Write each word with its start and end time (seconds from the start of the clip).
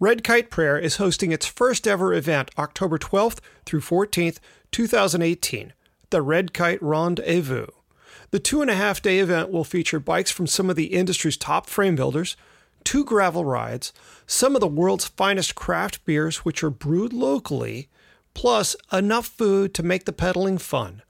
Red 0.00 0.24
Kite 0.24 0.50
Prayer 0.50 0.76
is 0.76 0.96
hosting 0.96 1.30
its 1.30 1.46
first 1.46 1.86
ever 1.86 2.12
event 2.12 2.50
October 2.58 2.98
12th 2.98 3.38
through 3.64 3.80
14th, 3.80 4.38
2018, 4.72 5.72
the 6.10 6.20
Red 6.20 6.52
Kite 6.52 6.82
Rendezvous. 6.82 7.68
The 8.32 8.40
two 8.40 8.60
and 8.60 8.68
a 8.68 8.74
half 8.74 9.00
day 9.00 9.20
event 9.20 9.52
will 9.52 9.62
feature 9.62 10.00
bikes 10.00 10.32
from 10.32 10.48
some 10.48 10.68
of 10.68 10.74
the 10.74 10.86
industry's 10.86 11.36
top 11.36 11.68
frame 11.68 11.94
builders, 11.94 12.36
two 12.82 13.04
gravel 13.04 13.44
rides, 13.44 13.92
some 14.26 14.56
of 14.56 14.60
the 14.60 14.66
world's 14.66 15.06
finest 15.06 15.54
craft 15.54 16.04
beers, 16.04 16.38
which 16.38 16.64
are 16.64 16.70
brewed 16.70 17.12
locally, 17.12 17.88
plus 18.34 18.74
enough 18.92 19.26
food 19.26 19.72
to 19.74 19.84
make 19.84 20.06
the 20.06 20.12
pedaling 20.12 20.58
fun. 20.58 21.02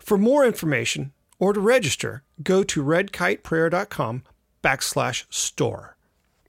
For 0.00 0.18
more 0.18 0.44
information 0.44 1.12
or 1.38 1.52
to 1.52 1.60
register, 1.60 2.24
go 2.42 2.64
to 2.64 2.82
redkiteprayer.com 2.82 4.24
backslash 4.64 5.24
store. 5.30 5.93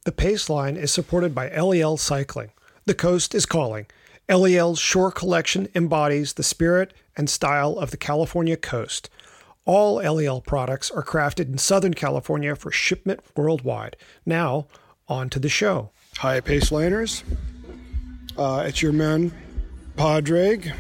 The 0.06 0.12
Pace 0.12 0.52
line 0.52 0.78
is 0.78 0.92
supported 0.92 1.34
by 1.34 1.50
Eliel 1.50 1.98
Cycling. 1.98 2.52
The 2.86 2.94
coast 2.94 3.34
is 3.34 3.48
calling. 3.48 3.88
Eliel's 4.30 4.78
Shore 4.78 5.12
Collection 5.12 5.68
embodies 5.74 6.34
the 6.34 6.44
spirit 6.44 6.94
and 7.18 7.28
style 7.28 7.80
of 7.80 7.90
the 7.90 7.98
California 7.98 8.56
coast. 8.56 9.10
All 9.66 9.98
Eliel 9.98 10.46
products 10.46 10.92
are 10.92 11.04
crafted 11.04 11.48
in 11.48 11.58
Southern 11.58 11.96
California 11.96 12.56
for 12.56 12.70
shipment 12.72 13.22
worldwide. 13.36 13.98
Now, 14.28 14.68
on 15.08 15.32
to 15.32 15.40
the 15.40 15.50
show. 15.50 15.90
Hi, 16.20 16.40
Paceliners. 16.40 17.24
Uh, 18.38 18.64
it's 18.68 18.84
your 18.84 18.94
man, 18.94 19.32
Padraig. 19.96 20.72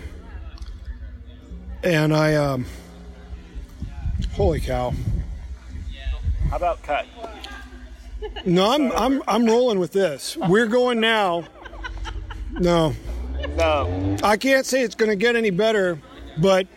And 1.83 2.15
I, 2.15 2.35
um, 2.35 2.67
holy 4.33 4.59
cow. 4.59 4.93
How 6.51 6.57
about 6.57 6.83
cut? 6.83 7.07
No, 8.45 8.71
I'm, 8.71 8.91
I'm, 8.91 9.23
I'm 9.27 9.45
rolling 9.45 9.79
with 9.79 9.91
this. 9.91 10.37
We're 10.37 10.67
going 10.67 10.99
now. 10.99 11.45
No, 12.51 12.93
No. 13.57 14.17
I 14.23 14.37
can't 14.37 14.65
say 14.65 14.81
it's 14.81 14.95
going 14.95 15.09
to 15.09 15.15
get 15.15 15.35
any 15.35 15.49
better, 15.49 15.99
but 16.37 16.67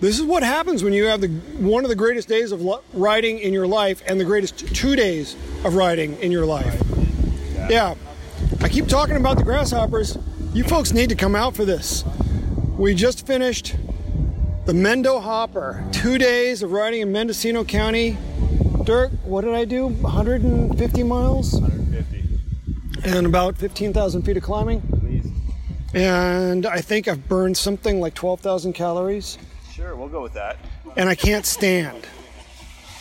this 0.00 0.18
is 0.18 0.24
what 0.24 0.42
happens 0.42 0.82
when 0.82 0.92
you 0.92 1.04
have 1.06 1.20
the 1.20 1.28
one 1.58 1.84
of 1.84 1.90
the 1.90 1.94
greatest 1.96 2.26
days 2.28 2.52
of 2.52 2.62
li- 2.62 2.78
riding 2.94 3.38
in 3.38 3.52
your 3.52 3.66
life 3.66 4.02
and 4.06 4.18
the 4.18 4.24
greatest 4.24 4.58
two 4.74 4.96
days 4.96 5.34
of 5.64 5.74
riding 5.74 6.16
in 6.20 6.32
your 6.32 6.46
life. 6.46 6.80
Yeah. 7.68 7.94
I 8.62 8.68
keep 8.68 8.86
talking 8.88 9.16
about 9.16 9.36
the 9.36 9.44
grasshoppers. 9.44 10.16
You 10.54 10.64
folks 10.64 10.92
need 10.92 11.08
to 11.10 11.14
come 11.14 11.36
out 11.36 11.54
for 11.54 11.64
this. 11.64 12.02
We 12.78 12.94
just 12.94 13.26
finished 13.26 13.76
the 14.64 14.72
Mendo 14.72 15.22
Hopper. 15.22 15.84
Two 15.92 16.18
days 16.18 16.62
of 16.62 16.72
riding 16.72 17.00
in 17.02 17.12
Mendocino 17.12 17.62
County. 17.64 18.16
Dirk, 18.84 19.10
what 19.24 19.42
did 19.42 19.54
I 19.54 19.64
do? 19.64 19.86
150 19.88 21.02
miles 21.02 21.52
150. 21.60 22.38
and 23.04 23.26
about 23.26 23.56
15,000 23.56 24.22
feet 24.22 24.36
of 24.36 24.42
climbing. 24.42 24.80
Please. 25.00 25.26
And 25.94 26.66
I 26.66 26.80
think 26.80 27.08
I've 27.08 27.28
burned 27.28 27.56
something 27.56 28.00
like 28.00 28.14
12,000 28.14 28.72
calories. 28.72 29.38
Sure, 29.72 29.94
we'll 29.96 30.08
go 30.08 30.22
with 30.22 30.32
that. 30.34 30.56
and 30.96 31.08
I 31.08 31.14
can't 31.14 31.44
stand. 31.46 32.06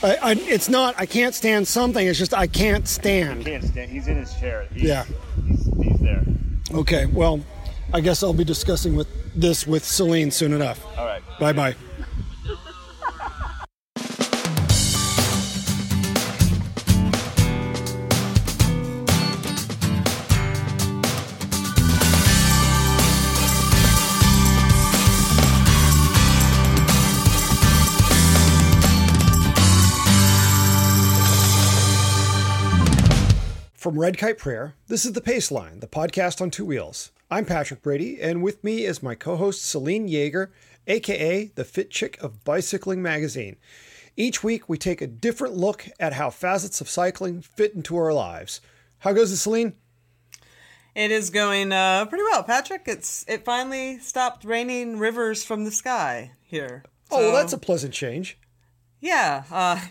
I, 0.01 0.15
I, 0.21 0.31
it's 0.33 0.69
not 0.69 0.95
I 0.97 1.05
can't 1.05 1.35
stand 1.35 1.67
something. 1.67 2.05
It's 2.07 2.17
just 2.17 2.33
I 2.33 2.47
can't 2.47 2.87
stand. 2.87 3.45
Can't 3.45 3.63
stand. 3.63 3.91
He's 3.91 4.07
in 4.07 4.17
his 4.17 4.33
chair. 4.35 4.65
He's, 4.73 4.83
Yeah. 4.83 5.05
He's, 5.45 5.65
he's 5.81 5.99
there. 5.99 6.23
Okay, 6.71 7.05
well, 7.07 7.41
I 7.93 7.99
guess 8.01 8.23
I'll 8.23 8.33
be 8.33 8.43
discussing 8.45 8.95
with 8.95 9.07
this 9.35 9.67
with 9.67 9.83
Selene 9.83 10.31
soon 10.31 10.53
enough. 10.53 10.85
All 10.97 11.05
right. 11.05 11.21
Bye 11.39 11.53
bye. 11.53 11.75
From 33.99 34.05
Red 34.05 34.17
Kite 34.17 34.37
Prayer, 34.37 34.75
this 34.87 35.03
is 35.03 35.11
the 35.11 35.19
Pace 35.19 35.51
Line, 35.51 35.81
the 35.81 35.85
podcast 35.85 36.39
on 36.39 36.51
two 36.51 36.63
wheels. 36.63 37.11
I'm 37.29 37.43
Patrick 37.43 37.81
Brady, 37.81 38.21
and 38.21 38.41
with 38.41 38.63
me 38.63 38.85
is 38.85 39.03
my 39.03 39.13
co 39.13 39.35
host 39.35 39.61
Selene 39.61 40.07
Yeager, 40.07 40.51
aka 40.87 41.51
the 41.55 41.65
Fit 41.65 41.91
Chick 41.91 42.17
of 42.21 42.45
Bicycling 42.45 43.01
Magazine. 43.01 43.57
Each 44.15 44.41
week, 44.41 44.69
we 44.69 44.77
take 44.77 45.01
a 45.01 45.05
different 45.05 45.57
look 45.57 45.85
at 45.99 46.13
how 46.13 46.29
facets 46.29 46.79
of 46.79 46.87
cycling 46.87 47.41
fit 47.41 47.73
into 47.73 47.97
our 47.97 48.13
lives. 48.13 48.61
How 48.99 49.11
goes 49.11 49.33
it, 49.33 49.35
Selene? 49.35 49.73
It 50.95 51.11
is 51.11 51.29
going 51.29 51.73
uh, 51.73 52.05
pretty 52.05 52.23
well, 52.23 52.43
Patrick. 52.43 52.83
It's 52.85 53.25
it 53.27 53.43
finally 53.43 53.99
stopped 53.99 54.45
raining 54.45 54.97
rivers 54.97 55.43
from 55.43 55.65
the 55.65 55.71
sky 55.71 56.31
here. 56.45 56.85
Oh, 57.11 57.17
well, 57.17 57.33
that's 57.33 57.51
a 57.51 57.57
pleasant 57.57 57.93
change. 57.93 58.39
yeah. 59.01 59.43
Uh, 59.51 59.81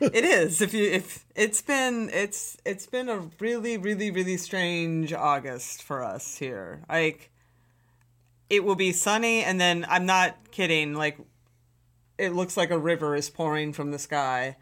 it 0.00 0.24
is. 0.24 0.60
If 0.60 0.74
you 0.74 0.84
if 0.90 1.24
it's 1.34 1.62
been 1.62 2.10
it's 2.12 2.56
it's 2.64 2.86
been 2.86 3.08
a 3.08 3.28
really 3.40 3.76
really 3.76 4.10
really 4.10 4.36
strange 4.36 5.12
August 5.12 5.82
for 5.82 6.02
us 6.02 6.38
here. 6.38 6.82
Like 6.88 7.30
it 8.48 8.64
will 8.64 8.76
be 8.76 8.92
sunny, 8.92 9.42
and 9.42 9.60
then 9.60 9.86
I'm 9.88 10.06
not 10.06 10.50
kidding. 10.50 10.94
Like 10.94 11.18
it 12.18 12.32
looks 12.32 12.56
like 12.56 12.70
a 12.70 12.78
river 12.78 13.14
is 13.14 13.30
pouring 13.30 13.72
from 13.72 13.90
the 13.90 13.98
sky 13.98 14.56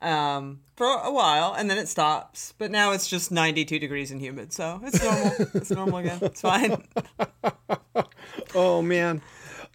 um, 0.00 0.60
for 0.76 0.86
a 0.86 1.12
while, 1.12 1.54
and 1.54 1.70
then 1.70 1.78
it 1.78 1.88
stops. 1.88 2.54
But 2.58 2.70
now 2.70 2.92
it's 2.92 3.08
just 3.08 3.30
92 3.30 3.78
degrees 3.78 4.10
and 4.10 4.20
humid, 4.20 4.52
so 4.52 4.80
it's 4.84 5.02
normal. 5.02 5.32
it's 5.54 5.70
normal 5.70 5.98
again. 5.98 6.18
It's 6.22 6.40
fine. 6.40 6.82
Oh 8.54 8.82
man. 8.82 9.22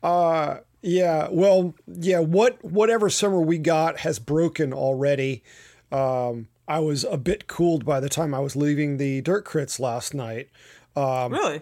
Uh 0.03 0.57
yeah, 0.81 1.27
well, 1.31 1.75
yeah, 1.87 2.19
what 2.19 2.63
whatever 2.63 3.09
summer 3.09 3.41
we 3.41 3.57
got 3.57 3.99
has 3.99 4.19
broken 4.19 4.73
already. 4.73 5.43
Um 5.91 6.47
I 6.67 6.79
was 6.79 7.05
a 7.05 7.17
bit 7.17 7.47
cooled 7.47 7.85
by 7.85 7.99
the 8.01 8.09
time 8.09 8.33
I 8.33 8.39
was 8.39 8.55
leaving 8.55 8.97
the 8.97 9.21
dirt 9.21 9.45
crits 9.45 9.79
last 9.79 10.13
night. 10.13 10.49
really? 11.31 11.61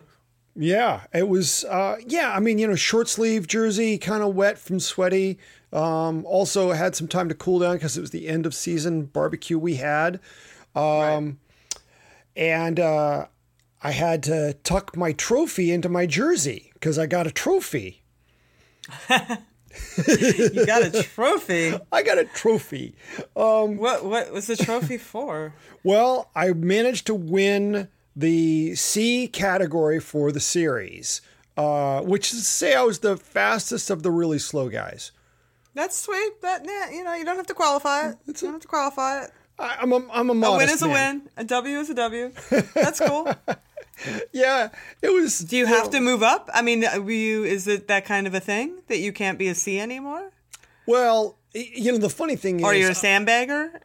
Yeah, 0.56 1.02
it 1.14 1.28
was 1.28 1.64
uh 1.66 1.98
yeah, 2.08 2.34
I 2.36 2.40
mean, 2.40 2.58
you 2.58 2.68
know, 2.68 2.76
short 2.76 3.08
sleeve 3.08 3.46
jersey, 3.48 3.98
kind 3.98 4.24
of 4.24 4.36
wet 4.36 4.58
from 4.58 4.80
sweaty. 4.80 5.38
Um 5.72 6.26
also 6.26 6.72
had 6.72 6.96
some 6.96 7.08
time 7.08 7.30
to 7.30 7.36
cool 7.36 7.60
down 7.60 7.78
cuz 7.80 7.98
it 7.98 8.02
was 8.02 8.12
the 8.12 8.28
end 8.28 8.46
of 8.46 8.56
season 8.56 9.06
barbecue 9.06 9.60
we 9.60 9.76
had. 9.76 10.20
Um 10.76 11.40
and 12.36 12.80
uh 12.80 13.28
I 13.84 13.92
had 13.92 14.24
to 14.24 14.54
tuck 14.64 14.98
my 14.98 15.12
trophy 15.12 15.72
into 15.72 15.90
my 15.90 16.06
jersey 16.06 16.72
cuz 16.82 16.98
I 16.98 17.06
got 17.06 17.28
a 17.28 17.32
trophy. 17.32 18.02
You 19.98 20.66
got 20.66 20.84
a 20.84 21.04
trophy. 21.04 21.74
I 21.92 22.02
got 22.04 22.18
a 22.18 22.26
trophy. 22.26 22.96
What 23.34 24.06
what 24.06 24.32
was 24.32 24.48
the 24.48 24.56
trophy 24.56 24.98
for? 24.98 25.54
Well, 25.84 26.30
I 26.36 26.54
managed 26.54 27.08
to 27.08 27.16
win 27.16 27.90
the 28.16 28.76
C 28.76 29.28
category 29.28 30.00
for 30.00 30.32
the 30.32 30.40
series, 30.40 31.22
uh, 31.58 32.02
which 32.02 32.32
is 32.34 32.40
to 32.40 32.46
say 32.46 32.74
I 32.76 32.84
was 32.84 33.00
the 33.00 33.18
fastest 33.18 33.90
of 33.90 34.04
the 34.04 34.12
really 34.12 34.40
slow 34.40 34.70
guys. 34.70 35.12
That's 35.74 35.98
sweet. 35.98 36.42
That 36.42 36.64
you 36.92 37.04
know, 37.04 37.14
you 37.14 37.26
don't 37.26 37.36
have 37.36 37.48
to 37.48 37.54
qualify 37.54 38.10
it. 38.10 38.18
you 38.28 38.34
don't 38.34 38.54
have 38.54 38.62
to 38.62 38.68
qualify 38.68 39.24
it. 39.26 39.32
I, 39.60 39.78
I'm 39.82 39.92
a, 39.92 40.08
I'm 40.12 40.30
a 40.30 40.48
A 40.48 40.58
win 40.58 40.70
is 40.70 40.82
a 40.82 40.88
win. 40.88 41.30
A 41.38 41.44
W 41.44 41.80
is 41.80 41.90
a 41.90 41.94
W. 41.96 42.32
That's 42.74 43.00
cool. 43.00 43.28
Yeah, 44.34 44.70
it 45.02 45.10
was. 45.10 45.40
Do 45.40 45.56
you 45.58 45.66
have 45.66 45.90
to 45.92 46.00
move 46.02 46.22
up? 46.22 46.50
I 46.54 46.62
mean, 46.62 46.82
were 46.82 47.12
you? 47.12 47.44
Is 47.44 47.68
it 47.68 47.88
that 47.88 48.06
kind 48.06 48.28
of 48.28 48.34
a 48.34 48.40
thing 48.40 48.82
that 48.88 49.00
you 49.00 49.14
can't 49.14 49.40
be 49.40 49.48
a 49.48 49.56
C 49.56 49.80
anymore, 49.80 50.32
Well, 50.86 51.38
you 51.54 51.92
know 51.92 51.98
the 51.98 52.10
funny 52.10 52.36
thing 52.36 52.64
or 52.64 52.74
is, 52.74 52.82
you're 52.82 52.92
a 52.92 52.94
sandbagger? 52.94 53.80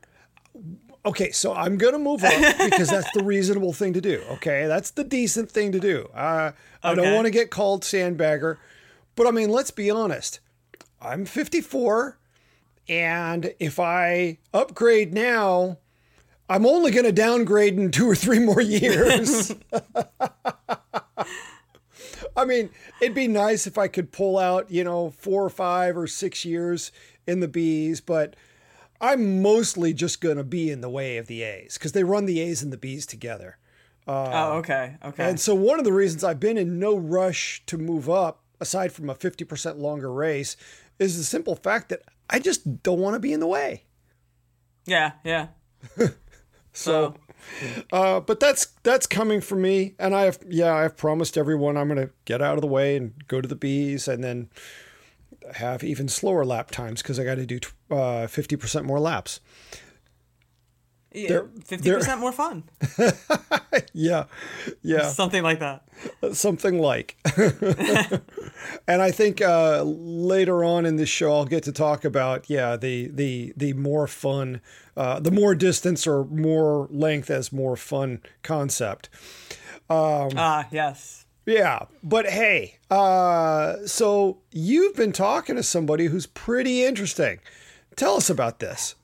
okay, 1.07 1.31
so 1.31 1.55
I'm 1.55 1.79
gonna 1.79 1.99
move 1.99 2.25
up 2.25 2.59
because 2.71 2.89
that's 2.89 3.11
the 3.13 3.23
reasonable 3.25 3.73
thing 3.73 3.93
to 3.95 4.01
do. 4.01 4.23
Okay, 4.33 4.67
that's 4.67 4.91
the 4.91 5.05
decent 5.05 5.51
thing 5.51 5.73
to 5.73 5.81
do. 5.81 6.09
Uh, 6.15 6.53
I 6.83 6.95
don't 6.95 7.15
want 7.15 7.27
to 7.27 7.31
get 7.31 7.51
called 7.51 7.83
sandbagger, 7.83 8.57
but 9.15 9.27
I 9.27 9.31
mean, 9.31 9.51
let's 9.51 9.71
be 9.71 9.91
honest. 9.91 10.41
I'm 11.01 11.25
54, 11.25 12.19
and 12.89 13.55
if 13.59 13.79
I 13.81 14.39
upgrade 14.53 15.15
now, 15.15 15.79
I'm 16.51 16.67
only 16.67 16.91
going 16.91 17.05
to 17.05 17.13
downgrade 17.13 17.79
in 17.79 17.93
two 17.93 18.11
or 18.11 18.17
three 18.17 18.41
more 18.41 18.61
years. 18.61 19.55
I 22.37 22.45
mean, 22.45 22.71
it'd 23.01 23.15
be 23.15 23.29
nice 23.29 23.69
if 23.69 23.79
I 23.79 23.87
could 23.87 24.11
pull 24.11 24.37
out, 24.37 24.69
you 24.69 24.83
know, 24.83 25.11
four 25.11 25.45
or 25.45 25.51
five 25.51 25.97
or 25.97 26.09
six 26.09 26.45
years 26.45 26.91
in 27.25 27.39
the 27.39 27.47
Bs, 27.47 28.03
but 28.05 28.35
I'm 29.01 29.41
mostly 29.43 29.95
just 29.95 30.21
going 30.21 30.39
to 30.39 30.45
be 30.45 30.73
in 30.73 30.81
the 30.81 30.91
way 30.91 31.19
of 31.19 31.29
the 31.29 31.43
A's 31.43 31.75
because 31.75 31.93
they 31.93 32.03
run 32.03 32.27
the 32.27 32.41
A's 32.41 32.65
and 32.65 32.73
the 32.73 32.77
Bs 32.77 33.07
together. 33.07 33.57
Uh, 34.09 34.31
oh, 34.33 34.53
okay, 34.59 34.97
okay. 35.05 35.29
And 35.29 35.39
so 35.39 35.55
one 35.55 35.79
of 35.79 35.85
the 35.85 35.93
reasons 35.93 36.25
I've 36.25 36.41
been 36.41 36.59
in 36.59 36.81
no 36.81 36.97
rush 36.97 37.63
to 37.67 37.79
move 37.79 38.11
up, 38.11 38.43
aside 38.61 38.93
from 38.93 39.09
a 39.09 39.15
50% 39.15 39.79
longer 39.79 40.13
race, 40.13 40.57
is 40.99 41.17
the 41.17 41.23
simple 41.23 41.55
fact 41.55 41.91
that 41.91 42.03
I 42.29 42.41
just 42.41 42.83
don't 42.83 42.99
want 42.99 43.15
to 43.15 43.21
be 43.21 43.33
in 43.33 43.39
the 43.39 43.47
way. 43.47 43.85
yeah, 44.85 45.13
yeah. 45.23 45.47
So, 46.73 47.15
uh, 47.93 48.21
but 48.21 48.41
that's 48.41 48.67
that's 48.83 49.07
coming 49.07 49.41
from 49.41 49.63
me, 49.63 49.95
and 49.99 50.15
I 50.15 50.23
have 50.23 50.39
yeah 50.49 50.75
I've 50.75 50.97
promised 50.97 51.37
everyone 51.37 51.77
I'm 51.77 51.89
going 51.89 52.07
to 52.07 52.13
get 52.25 52.41
out 52.41 52.55
of 52.57 52.61
the 52.61 52.69
way 52.69 52.97
and 52.97 53.13
go 53.29 53.41
to 53.41 53.49
the 53.49 53.57
bees, 53.57 54.07
and 54.09 54.23
then 54.23 54.49
have 55.55 55.83
even 55.83 56.09
slower 56.09 56.45
lap 56.45 56.71
times 56.71 57.03
because 57.03 57.19
I 57.19 57.25
got 57.25 57.37
to 57.37 57.47
do 57.47 57.59
uh, 57.91 58.27
fifty 58.27 58.57
percent 58.57 58.87
more 58.87 59.01
laps. 59.01 59.41
Yeah, 61.13 61.43
fifty 61.65 61.91
percent 61.91 62.21
more 62.21 62.33
fun. 62.33 62.65
Yeah, 63.93 64.25
yeah, 64.83 65.09
Something 65.09 65.43
like 65.43 65.59
that. 65.61 65.83
something 66.33 66.79
like. 66.79 67.17
and 68.89 69.03
I 69.03 69.11
think 69.11 69.41
uh, 69.41 69.83
later 69.83 70.65
on 70.65 70.87
in 70.87 70.97
this 70.97 71.09
show 71.09 71.33
I'll 71.33 71.45
get 71.45 71.63
to 71.65 71.73
talk 71.73 72.05
about 72.05 72.49
yeah 72.49 72.77
the 72.77 73.09
the 73.09 73.53
the 73.57 73.73
more 73.75 74.07
fun, 74.07 74.61
uh, 74.97 75.21
the 75.21 75.31
more 75.31 75.55
distance 75.55 76.07
or 76.07 76.25
more 76.27 76.89
length 76.91 77.31
as 77.31 77.53
more 77.53 77.77
fun 77.77 78.21
concept. 78.43 79.09
Ah, 79.89 80.67
yes. 80.71 81.27
Yeah, 81.47 81.87
but 82.03 82.27
hey, 82.27 82.77
uh, 82.91 83.87
so 83.87 84.39
you've 84.53 84.95
been 84.95 85.13
talking 85.13 85.57
to 85.57 85.63
somebody 85.63 86.07
who's 86.07 86.27
pretty 86.27 86.85
interesting. 86.85 87.41
Tell 87.97 88.17
us 88.17 88.31
about 88.31 88.61
this. 88.61 88.95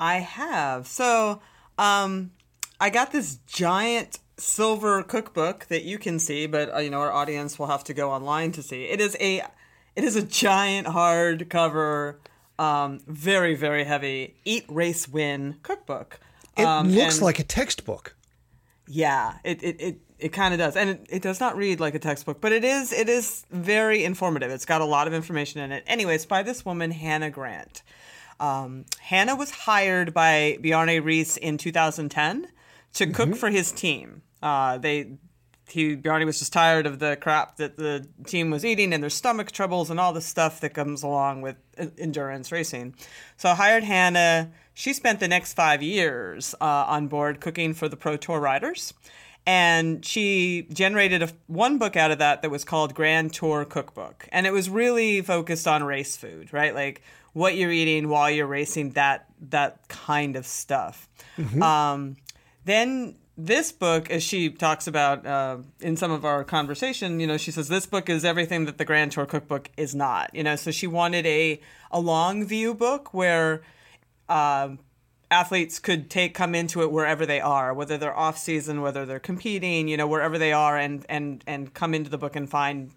I 0.00 0.16
have. 0.20 0.86
So, 0.88 1.40
um, 1.78 2.32
I 2.80 2.90
got 2.90 3.12
this 3.12 3.36
giant 3.46 4.18
silver 4.38 5.02
cookbook 5.02 5.66
that 5.66 5.84
you 5.84 5.98
can 5.98 6.18
see, 6.18 6.46
but 6.46 6.74
uh, 6.74 6.78
you 6.78 6.88
know 6.90 7.00
our 7.00 7.12
audience 7.12 7.58
will 7.58 7.66
have 7.68 7.84
to 7.84 7.94
go 7.94 8.10
online 8.10 8.50
to 8.52 8.62
see. 8.62 8.84
It 8.84 9.00
is 9.00 9.16
a, 9.20 9.42
it 9.94 10.02
is 10.02 10.16
a 10.16 10.22
giant 10.22 10.86
hardcover, 10.88 12.16
um, 12.58 13.00
very 13.06 13.54
very 13.54 13.84
heavy 13.84 14.36
Eat 14.44 14.64
Race 14.68 15.06
Win 15.06 15.56
cookbook. 15.62 16.18
It 16.56 16.64
Um, 16.64 16.88
looks 16.90 17.16
and- 17.16 17.24
like 17.24 17.38
a 17.38 17.44
textbook. 17.44 18.16
Yeah, 18.88 19.34
it 19.44 19.62
it 19.62 19.80
it, 19.80 19.98
it 20.18 20.28
kind 20.32 20.52
of 20.52 20.58
does, 20.58 20.74
and 20.76 20.90
it, 20.90 21.06
it 21.10 21.22
does 21.22 21.38
not 21.38 21.56
read 21.56 21.78
like 21.78 21.94
a 21.94 21.98
textbook, 22.00 22.40
but 22.40 22.50
it 22.52 22.64
is 22.64 22.92
it 22.92 23.08
is 23.08 23.44
very 23.50 24.02
informative. 24.04 24.50
It's 24.50 24.64
got 24.64 24.80
a 24.80 24.84
lot 24.86 25.06
of 25.06 25.14
information 25.14 25.60
in 25.60 25.70
it. 25.70 25.84
Anyway, 25.86 26.14
it's 26.16 26.26
by 26.26 26.42
this 26.42 26.64
woman 26.64 26.90
Hannah 26.90 27.30
Grant. 27.30 27.82
Um, 28.40 28.86
Hannah 28.98 29.36
was 29.36 29.50
hired 29.50 30.12
by 30.12 30.58
Bjarne 30.60 30.88
Riis 30.88 31.36
in 31.36 31.58
2010 31.58 32.48
to 32.94 33.06
cook 33.06 33.36
for 33.36 33.50
his 33.50 33.70
team. 33.70 34.22
Uh, 34.42 34.78
they 34.78 35.18
he 35.70 35.94
Bjarne 35.94 36.26
was 36.26 36.38
just 36.38 36.52
tired 36.52 36.86
of 36.86 36.98
the 36.98 37.16
crap 37.20 37.56
that 37.56 37.76
the 37.76 38.06
team 38.26 38.50
was 38.50 38.64
eating 38.64 38.92
and 38.92 39.02
their 39.02 39.10
stomach 39.10 39.52
troubles 39.52 39.90
and 39.90 40.00
all 40.00 40.12
the 40.12 40.20
stuff 40.20 40.60
that 40.60 40.74
comes 40.74 41.02
along 41.02 41.42
with 41.42 41.56
endurance 41.98 42.50
racing. 42.50 42.94
So 43.36 43.50
I 43.50 43.54
hired 43.54 43.84
Hannah. 43.84 44.50
She 44.74 44.92
spent 44.92 45.20
the 45.20 45.28
next 45.28 45.54
five 45.54 45.82
years 45.82 46.54
uh, 46.60 46.64
on 46.88 47.08
board 47.08 47.40
cooking 47.40 47.74
for 47.74 47.88
the 47.88 47.96
Pro 47.96 48.16
Tour 48.16 48.40
riders. 48.40 48.94
And 49.46 50.04
she 50.04 50.66
generated 50.72 51.22
a, 51.22 51.30
one 51.46 51.78
book 51.78 51.96
out 51.96 52.10
of 52.10 52.18
that 52.18 52.42
that 52.42 52.50
was 52.50 52.64
called 52.64 52.94
Grand 52.94 53.32
Tour 53.32 53.64
Cookbook. 53.64 54.28
And 54.32 54.46
it 54.46 54.52
was 54.52 54.68
really 54.68 55.22
focused 55.22 55.66
on 55.66 55.82
race 55.82 56.16
food, 56.16 56.52
right? 56.52 56.74
Like 56.74 57.02
what 57.32 57.56
you're 57.56 57.70
eating 57.70 58.08
while 58.08 58.30
you're 58.30 58.46
racing, 58.46 58.90
that, 58.90 59.26
that 59.48 59.88
kind 59.88 60.36
of 60.36 60.46
stuff. 60.46 61.08
Um, 61.62 62.16
then 62.64 63.16
this 63.36 63.72
book, 63.72 64.10
as 64.10 64.22
she 64.22 64.50
talks 64.50 64.86
about 64.86 65.26
uh, 65.26 65.58
in 65.80 65.96
some 65.96 66.10
of 66.10 66.24
our 66.24 66.44
conversation, 66.44 67.20
you 67.20 67.26
know, 67.26 67.36
she 67.36 67.50
says 67.50 67.68
this 67.68 67.86
book 67.86 68.08
is 68.08 68.24
everything 68.24 68.66
that 68.66 68.78
the 68.78 68.84
Grand 68.84 69.12
Tour 69.12 69.26
Cookbook 69.26 69.70
is 69.76 69.94
not. 69.94 70.34
You 70.34 70.42
know, 70.42 70.56
so 70.56 70.70
she 70.70 70.86
wanted 70.86 71.26
a 71.26 71.60
a 71.90 72.00
long 72.00 72.44
view 72.44 72.74
book 72.74 73.14
where 73.14 73.62
uh, 74.28 74.70
athletes 75.30 75.78
could 75.78 76.10
take 76.10 76.34
come 76.34 76.54
into 76.54 76.82
it 76.82 76.92
wherever 76.92 77.24
they 77.24 77.40
are, 77.40 77.72
whether 77.72 77.96
they're 77.96 78.16
off 78.16 78.38
season, 78.38 78.82
whether 78.82 79.06
they're 79.06 79.18
competing, 79.18 79.88
you 79.88 79.96
know, 79.96 80.06
wherever 80.06 80.38
they 80.38 80.52
are, 80.52 80.76
and 80.76 81.06
and 81.08 81.42
and 81.46 81.72
come 81.74 81.94
into 81.94 82.10
the 82.10 82.18
book 82.18 82.36
and 82.36 82.48
find 82.50 82.92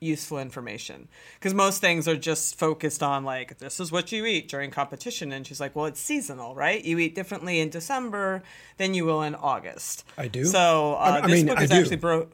useful 0.00 0.38
information. 0.38 1.08
Because 1.38 1.54
most 1.54 1.80
things 1.80 2.06
are 2.06 2.16
just 2.16 2.58
focused 2.58 3.02
on 3.02 3.24
like 3.24 3.58
this 3.58 3.80
is 3.80 3.90
what 3.90 4.12
you 4.12 4.24
eat 4.26 4.48
during 4.48 4.70
competition 4.70 5.32
and 5.32 5.46
she's 5.46 5.60
like 5.60 5.74
well 5.74 5.86
it's 5.86 6.00
seasonal 6.00 6.54
right? 6.54 6.84
You 6.84 6.98
eat 6.98 7.14
differently 7.14 7.60
in 7.60 7.70
december 7.70 8.42
than 8.76 8.94
you 8.94 9.04
will 9.04 9.22
in 9.22 9.34
august. 9.34 10.04
I 10.16 10.28
do. 10.28 10.44
so 10.44 10.94
uh, 10.94 10.98
I- 10.98 11.16
I 11.18 11.20
this 11.22 11.30
mean, 11.32 11.46
book 11.46 11.60
is 11.60 11.70
actually 11.70 11.96
broke 11.96 12.32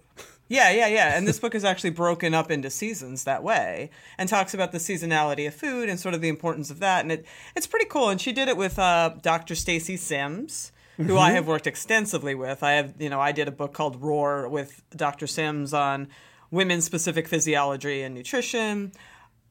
yeah 0.48 0.70
yeah 0.70 0.86
yeah. 0.88 1.16
And 1.16 1.26
this 1.26 1.38
book 1.38 1.54
is 1.54 1.64
actually 1.64 1.90
broken 1.90 2.34
up 2.34 2.50
into 2.50 2.68
seasons 2.68 3.24
that 3.24 3.42
way 3.42 3.90
and 4.18 4.28
talks 4.28 4.52
about 4.52 4.72
the 4.72 4.78
seasonality 4.78 5.46
of 5.46 5.54
food 5.54 5.88
and 5.88 5.98
sort 5.98 6.14
of 6.14 6.20
the 6.20 6.28
importance 6.28 6.70
of 6.70 6.80
that. 6.80 7.02
And 7.02 7.10
it 7.12 7.24
it's 7.56 7.66
pretty 7.66 7.86
cool. 7.86 8.10
And 8.10 8.20
she 8.20 8.30
did 8.32 8.48
it 8.48 8.56
with 8.56 8.78
uh, 8.78 9.14
dr 9.22 9.54
stacy 9.54 9.96
sims 9.96 10.70
who 10.96 11.18
I 11.18 11.32
have 11.32 11.48
worked 11.48 11.66
extensively 11.66 12.36
with. 12.36 12.62
I 12.62 12.72
have, 12.74 12.94
you 13.00 13.08
know, 13.08 13.20
I 13.20 13.32
did 13.32 13.48
a 13.48 13.50
book 13.50 13.72
called 13.72 14.00
Roar 14.00 14.48
with 14.48 14.80
Dr. 14.94 15.26
Sims 15.26 15.74
on 15.74 16.06
women's 16.54 16.84
specific 16.84 17.28
physiology 17.28 18.02
and 18.02 18.14
nutrition. 18.14 18.92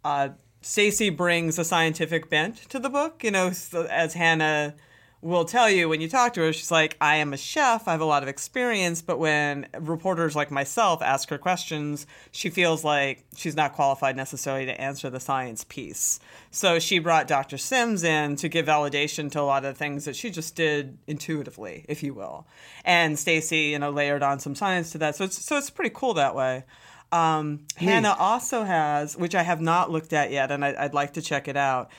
Uh, 0.03 0.29
Stacy 0.61 1.09
brings 1.09 1.59
a 1.59 1.65
scientific 1.65 2.29
bent 2.29 2.69
to 2.69 2.79
the 2.79 2.89
book, 2.89 3.23
you 3.23 3.31
know, 3.31 3.51
so 3.51 3.83
as 3.83 4.13
Hannah 4.13 4.75
will 5.23 5.45
tell 5.45 5.69
you 5.69 5.87
when 5.87 6.01
you 6.01 6.09
talk 6.09 6.33
to 6.33 6.41
her, 6.41 6.51
she's 6.51 6.71
like, 6.71 6.97
I 6.99 7.15
am 7.15 7.31
a 7.31 7.37
chef, 7.37 7.87
I 7.87 7.91
have 7.91 8.01
a 8.01 8.05
lot 8.05 8.23
of 8.23 8.29
experience, 8.29 9.01
but 9.01 9.19
when 9.19 9.67
reporters 9.79 10.35
like 10.35 10.51
myself 10.51 11.01
ask 11.01 11.29
her 11.29 11.37
questions, 11.37 12.05
she 12.31 12.49
feels 12.49 12.83
like 12.83 13.23
she's 13.35 13.55
not 13.55 13.73
qualified 13.73 14.17
necessarily 14.17 14.65
to 14.65 14.79
answer 14.79 15.09
the 15.09 15.21
science 15.21 15.63
piece. 15.63 16.19
So 16.51 16.77
she 16.77 16.99
brought 16.99 17.27
Dr. 17.27 17.57
Sims 17.57 18.03
in 18.03 18.35
to 18.37 18.49
give 18.49 18.65
validation 18.65 19.31
to 19.31 19.39
a 19.39 19.43
lot 19.43 19.63
of 19.63 19.73
the 19.73 19.79
things 19.79 20.05
that 20.05 20.15
she 20.17 20.29
just 20.29 20.55
did 20.55 20.97
intuitively, 21.07 21.85
if 21.87 22.03
you 22.03 22.13
will. 22.13 22.45
And 22.83 23.17
Stacy, 23.17 23.69
you 23.69 23.79
know, 23.79 23.91
layered 23.91 24.23
on 24.23 24.39
some 24.39 24.55
science 24.55 24.91
to 24.91 24.97
that. 24.99 25.15
So 25.15 25.23
it's 25.23 25.43
so 25.43 25.57
it's 25.57 25.69
pretty 25.69 25.93
cool 25.95 26.13
that 26.15 26.35
way. 26.35 26.65
Um, 27.13 27.65
Hannah 27.75 28.15
also 28.17 28.63
has, 28.63 29.15
which 29.15 29.35
I 29.35 29.43
have 29.43 29.61
not 29.61 29.91
looked 29.91 30.13
at 30.13 30.31
yet, 30.31 30.51
and 30.51 30.65
I, 30.65 30.73
I'd 30.77 30.93
like 30.93 31.13
to 31.13 31.21
check 31.21 31.47
it 31.47 31.55
out. 31.55 31.91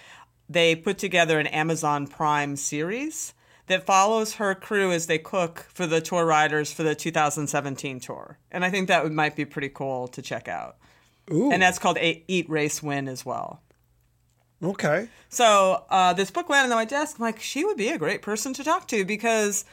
They 0.48 0.74
put 0.74 0.98
together 0.98 1.38
an 1.38 1.46
Amazon 1.46 2.06
Prime 2.06 2.56
series 2.56 3.32
that 3.66 3.86
follows 3.86 4.34
her 4.34 4.54
crew 4.54 4.92
as 4.92 5.06
they 5.06 5.18
cook 5.18 5.66
for 5.72 5.86
the 5.86 6.00
tour 6.00 6.26
riders 6.26 6.72
for 6.72 6.82
the 6.82 6.94
2017 6.94 8.00
tour, 8.00 8.38
and 8.50 8.64
I 8.64 8.70
think 8.70 8.88
that 8.88 9.04
would, 9.04 9.12
might 9.12 9.36
be 9.36 9.44
pretty 9.44 9.70
cool 9.70 10.08
to 10.08 10.20
check 10.20 10.48
out. 10.48 10.76
Ooh, 11.32 11.50
And 11.50 11.62
that's 11.62 11.78
called 11.78 11.96
A- 11.98 12.22
Eat 12.28 12.50
Race 12.50 12.82
Win 12.82 13.08
as 13.08 13.24
well. 13.24 13.62
okay. 14.62 15.08
So 15.28 15.84
uh, 15.90 16.12
this 16.12 16.30
book 16.30 16.48
landed 16.50 16.72
on 16.72 16.78
my 16.78 16.84
desk. 16.84 17.16
I'm 17.18 17.22
like, 17.22 17.40
she 17.40 17.64
would 17.64 17.76
be 17.76 17.88
a 17.88 17.98
great 17.98 18.20
person 18.22 18.52
to 18.54 18.64
talk 18.64 18.86
to 18.88 19.04
because, 19.04 19.64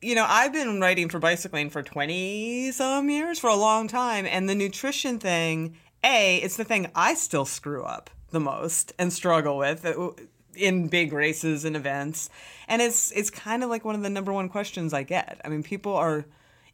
you 0.00 0.14
know, 0.14 0.26
I've 0.28 0.52
been 0.52 0.80
writing 0.80 1.08
for 1.08 1.18
bicycling 1.18 1.70
for 1.70 1.82
20 1.82 2.72
some 2.72 3.10
years 3.10 3.38
for 3.38 3.50
a 3.50 3.56
long 3.56 3.88
time. 3.88 4.26
And 4.26 4.48
the 4.48 4.54
nutrition 4.54 5.18
thing, 5.18 5.76
A, 6.02 6.38
it's 6.38 6.56
the 6.56 6.64
thing 6.64 6.90
I 6.94 7.14
still 7.14 7.44
screw 7.44 7.84
up 7.84 8.10
the 8.30 8.40
most 8.40 8.92
and 8.98 9.12
struggle 9.12 9.56
with 9.58 9.84
uh, 9.84 10.10
in 10.54 10.88
big 10.88 11.12
races 11.12 11.64
and 11.64 11.76
events. 11.76 12.30
And 12.68 12.82
it's, 12.82 13.12
it's 13.12 13.30
kind 13.30 13.62
of 13.62 13.70
like 13.70 13.84
one 13.84 13.94
of 13.94 14.02
the 14.02 14.10
number 14.10 14.32
one 14.32 14.48
questions 14.48 14.92
I 14.92 15.02
get. 15.02 15.40
I 15.44 15.48
mean, 15.48 15.62
people 15.62 15.94
are 15.94 16.26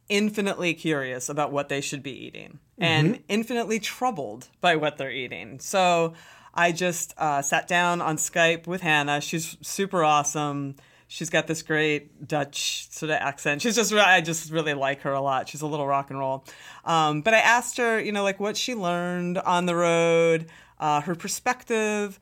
infinitely 0.08 0.74
curious 0.74 1.28
about 1.28 1.52
what 1.52 1.68
they 1.68 1.80
should 1.80 2.02
be 2.02 2.26
eating 2.26 2.58
and 2.78 3.22
infinitely 3.28 3.78
troubled 3.78 4.48
by 4.60 4.74
what 4.74 4.96
they're 4.96 5.10
eating. 5.10 5.60
So 5.60 6.14
I 6.54 6.72
just 6.72 7.14
uh, 7.16 7.42
sat 7.42 7.68
down 7.68 8.00
on 8.00 8.16
Skype 8.16 8.66
with 8.66 8.80
Hannah. 8.80 9.20
She's 9.20 9.56
super 9.62 10.02
awesome. 10.02 10.76
She's 11.12 11.28
got 11.28 11.48
this 11.48 11.62
great 11.62 12.28
Dutch 12.28 12.88
sort 12.92 13.10
of 13.10 13.16
accent. 13.16 13.62
She's 13.62 13.74
just 13.74 13.92
I 13.92 14.20
just 14.20 14.52
really 14.52 14.74
like 14.74 15.00
her 15.00 15.12
a 15.12 15.20
lot. 15.20 15.48
She's 15.48 15.60
a 15.60 15.66
little 15.66 15.84
rock 15.88 16.10
and 16.10 16.20
roll. 16.20 16.44
Um, 16.84 17.22
but 17.22 17.34
I 17.34 17.38
asked 17.38 17.78
her, 17.78 17.98
you 17.98 18.12
know, 18.12 18.22
like 18.22 18.38
what 18.38 18.56
she 18.56 18.76
learned 18.76 19.36
on 19.38 19.66
the 19.66 19.74
road, 19.74 20.46
uh, 20.78 21.00
her 21.00 21.16
perspective 21.16 22.20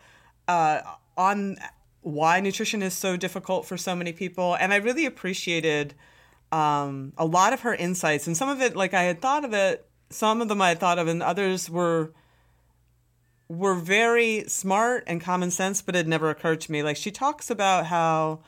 uh, 0.49 0.81
on 1.19 1.59
why 2.01 2.41
nutrition 2.41 2.83
is 2.83 2.95
so 2.95 3.19
difficult 3.19 3.67
for 3.67 3.77
so 3.77 3.95
many 3.95 4.15
people. 4.15 4.55
And 4.55 4.73
I 4.73 4.77
really 4.77 5.05
appreciated 5.05 5.93
um, 6.51 7.13
a 7.19 7.27
lot 7.27 7.53
of 7.53 7.61
her 7.61 7.75
insights, 7.75 8.27
and 8.27 8.35
some 8.35 8.49
of 8.49 8.63
it, 8.63 8.75
like 8.75 8.95
I 8.95 9.03
had 9.03 9.21
thought 9.21 9.45
of 9.45 9.53
it, 9.53 9.87
some 10.09 10.41
of 10.41 10.49
them 10.49 10.63
I 10.63 10.71
had 10.71 10.81
thought 10.81 10.99
of, 10.99 11.09
and 11.09 11.23
others 11.23 11.69
were 11.69 12.15
were 13.51 13.75
very 13.75 14.45
smart 14.47 15.05
and 15.07 15.21
common 15.21 15.51
sense, 15.51 15.83
but 15.83 15.95
it 15.95 16.07
never 16.07 16.31
occurred 16.31 16.63
to 16.63 16.73
me. 16.73 16.83
Like 16.83 16.97
she 16.97 17.11
talks 17.11 17.51
about 17.51 17.85
how 17.85 18.41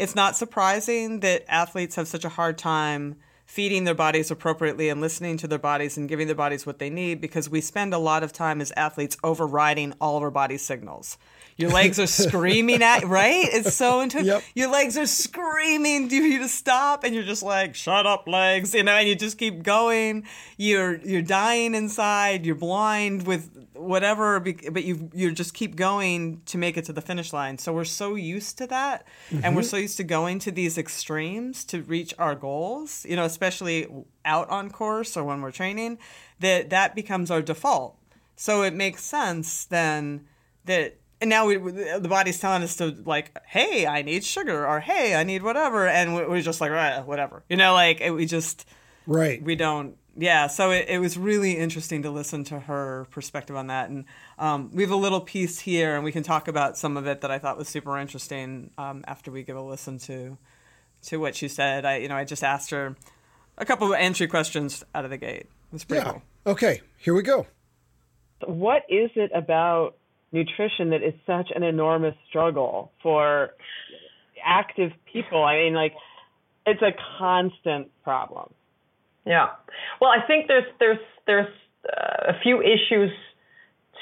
it's 0.00 0.14
not 0.14 0.34
surprising 0.34 1.20
that 1.20 1.44
athletes 1.46 1.96
have 1.96 2.08
such 2.08 2.24
a 2.24 2.30
hard 2.30 2.56
time 2.56 3.16
feeding 3.44 3.84
their 3.84 3.94
bodies 3.94 4.30
appropriately 4.30 4.88
and 4.88 4.98
listening 4.98 5.36
to 5.36 5.46
their 5.46 5.58
bodies 5.58 5.98
and 5.98 6.08
giving 6.08 6.26
their 6.26 6.34
bodies 6.34 6.64
what 6.64 6.78
they 6.78 6.88
need 6.88 7.20
because 7.20 7.50
we 7.50 7.60
spend 7.60 7.92
a 7.92 7.98
lot 7.98 8.22
of 8.22 8.32
time 8.32 8.62
as 8.62 8.72
athletes 8.78 9.18
overriding 9.22 9.92
all 10.00 10.16
of 10.16 10.22
our 10.22 10.30
body 10.30 10.56
signals. 10.56 11.18
Your 11.56 11.70
legs 11.70 11.98
are 11.98 12.06
screaming 12.06 12.82
at 12.82 13.04
right? 13.04 13.46
It's 13.50 13.74
so 13.74 14.00
intense. 14.00 14.26
Yep. 14.26 14.42
Your 14.54 14.70
legs 14.70 14.96
are 14.96 15.06
screaming 15.06 16.08
to 16.08 16.16
you 16.16 16.38
to 16.40 16.48
stop 16.48 17.04
and 17.04 17.14
you're 17.14 17.24
just 17.24 17.42
like, 17.42 17.74
shut 17.74 18.06
up, 18.06 18.26
legs, 18.26 18.74
you 18.74 18.82
know, 18.82 18.92
and 18.92 19.08
you 19.08 19.14
just 19.14 19.38
keep 19.38 19.62
going. 19.62 20.26
You're 20.56 20.96
you're 20.96 21.22
dying 21.22 21.74
inside, 21.74 22.46
you're 22.46 22.54
blind 22.54 23.26
with 23.26 23.50
whatever 23.74 24.40
but 24.40 24.84
you 24.84 25.10
you 25.14 25.32
just 25.32 25.54
keep 25.54 25.74
going 25.74 26.42
to 26.44 26.58
make 26.58 26.76
it 26.76 26.84
to 26.86 26.92
the 26.92 27.00
finish 27.00 27.32
line. 27.32 27.58
So 27.58 27.72
we're 27.72 27.84
so 27.84 28.14
used 28.14 28.58
to 28.58 28.66
that 28.66 29.06
mm-hmm. 29.30 29.44
and 29.44 29.56
we're 29.56 29.62
so 29.62 29.76
used 29.76 29.96
to 29.96 30.04
going 30.04 30.38
to 30.40 30.50
these 30.50 30.76
extremes 30.78 31.64
to 31.66 31.82
reach 31.82 32.14
our 32.18 32.34
goals, 32.34 33.06
you 33.08 33.16
know, 33.16 33.24
especially 33.24 33.86
out 34.24 34.48
on 34.50 34.70
course 34.70 35.16
or 35.16 35.24
when 35.24 35.40
we're 35.40 35.50
training, 35.50 35.98
that 36.40 36.70
that 36.70 36.94
becomes 36.94 37.30
our 37.30 37.42
default. 37.42 37.96
So 38.36 38.62
it 38.62 38.74
makes 38.74 39.04
sense 39.04 39.64
then 39.64 40.26
that 40.64 40.96
and 41.20 41.30
now 41.30 41.46
we, 41.46 41.56
the 41.56 42.08
body's 42.08 42.38
telling 42.38 42.62
us 42.62 42.76
to 42.76 42.96
like, 43.04 43.36
hey, 43.46 43.86
I 43.86 44.02
need 44.02 44.24
sugar, 44.24 44.66
or 44.66 44.80
hey, 44.80 45.14
I 45.14 45.24
need 45.24 45.42
whatever, 45.42 45.86
and 45.86 46.14
we're 46.14 46.40
just 46.40 46.60
like, 46.60 46.70
right, 46.70 47.04
whatever, 47.06 47.42
you 47.48 47.56
know, 47.56 47.74
like 47.74 48.00
we 48.00 48.26
just, 48.26 48.66
right, 49.06 49.42
we 49.42 49.56
don't, 49.56 49.96
yeah. 50.16 50.46
So 50.46 50.70
it, 50.70 50.86
it 50.88 50.98
was 50.98 51.16
really 51.18 51.56
interesting 51.56 52.02
to 52.02 52.10
listen 52.10 52.44
to 52.44 52.60
her 52.60 53.06
perspective 53.10 53.56
on 53.56 53.66
that, 53.68 53.90
and 53.90 54.04
um, 54.38 54.70
we 54.72 54.82
have 54.82 54.90
a 54.92 54.96
little 54.96 55.20
piece 55.20 55.60
here, 55.60 55.94
and 55.94 56.04
we 56.04 56.12
can 56.12 56.22
talk 56.22 56.48
about 56.48 56.76
some 56.76 56.96
of 56.96 57.06
it 57.06 57.20
that 57.20 57.30
I 57.30 57.38
thought 57.38 57.58
was 57.58 57.68
super 57.68 57.98
interesting 57.98 58.70
um, 58.78 59.04
after 59.06 59.30
we 59.30 59.42
give 59.42 59.56
a 59.56 59.62
listen 59.62 59.98
to, 60.00 60.38
to 61.02 61.18
what 61.18 61.36
she 61.36 61.48
said. 61.48 61.84
I, 61.84 61.96
you 61.96 62.08
know, 62.08 62.16
I 62.16 62.24
just 62.24 62.42
asked 62.42 62.70
her 62.70 62.96
a 63.58 63.64
couple 63.64 63.92
of 63.92 63.98
entry 63.98 64.26
questions 64.26 64.82
out 64.94 65.04
of 65.04 65.10
the 65.10 65.18
gate. 65.18 65.42
It 65.42 65.72
was 65.72 65.84
pretty 65.84 66.04
yeah. 66.04 66.12
cool. 66.12 66.22
Okay, 66.46 66.80
here 66.96 67.14
we 67.14 67.22
go. 67.22 67.46
What 68.46 68.82
is 68.88 69.10
it 69.16 69.30
about 69.34 69.96
nutrition 70.32 70.90
that 70.90 71.02
is 71.02 71.14
such 71.26 71.48
an 71.54 71.62
enormous 71.62 72.14
struggle 72.28 72.92
for 73.02 73.50
active 74.44 74.92
people. 75.12 75.44
I 75.44 75.56
mean, 75.56 75.74
like, 75.74 75.94
it's 76.66 76.82
a 76.82 76.92
constant 77.18 77.88
problem. 78.04 78.52
Yeah. 79.26 79.48
Well, 80.00 80.10
I 80.10 80.26
think 80.26 80.46
there's 80.48 80.64
there's 80.78 80.98
there's 81.26 81.52
uh, 81.86 82.32
a 82.32 82.40
few 82.42 82.60
issues 82.60 83.10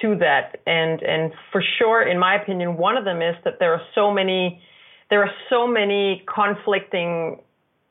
to 0.03 0.17
that, 0.19 0.61
and 0.67 1.03
and 1.03 1.33
for 1.51 1.63
sure, 1.79 2.07
in 2.07 2.19
my 2.19 2.41
opinion, 2.41 2.77
one 2.77 2.97
of 2.97 3.05
them 3.05 3.21
is 3.23 3.35
that 3.45 3.55
there 3.59 3.73
are 3.73 3.83
so 3.95 4.13
many 4.13 4.61
there 5.11 5.23
are 5.23 5.31
so 5.49 5.67
many 5.67 6.25
conflicting 6.33 7.41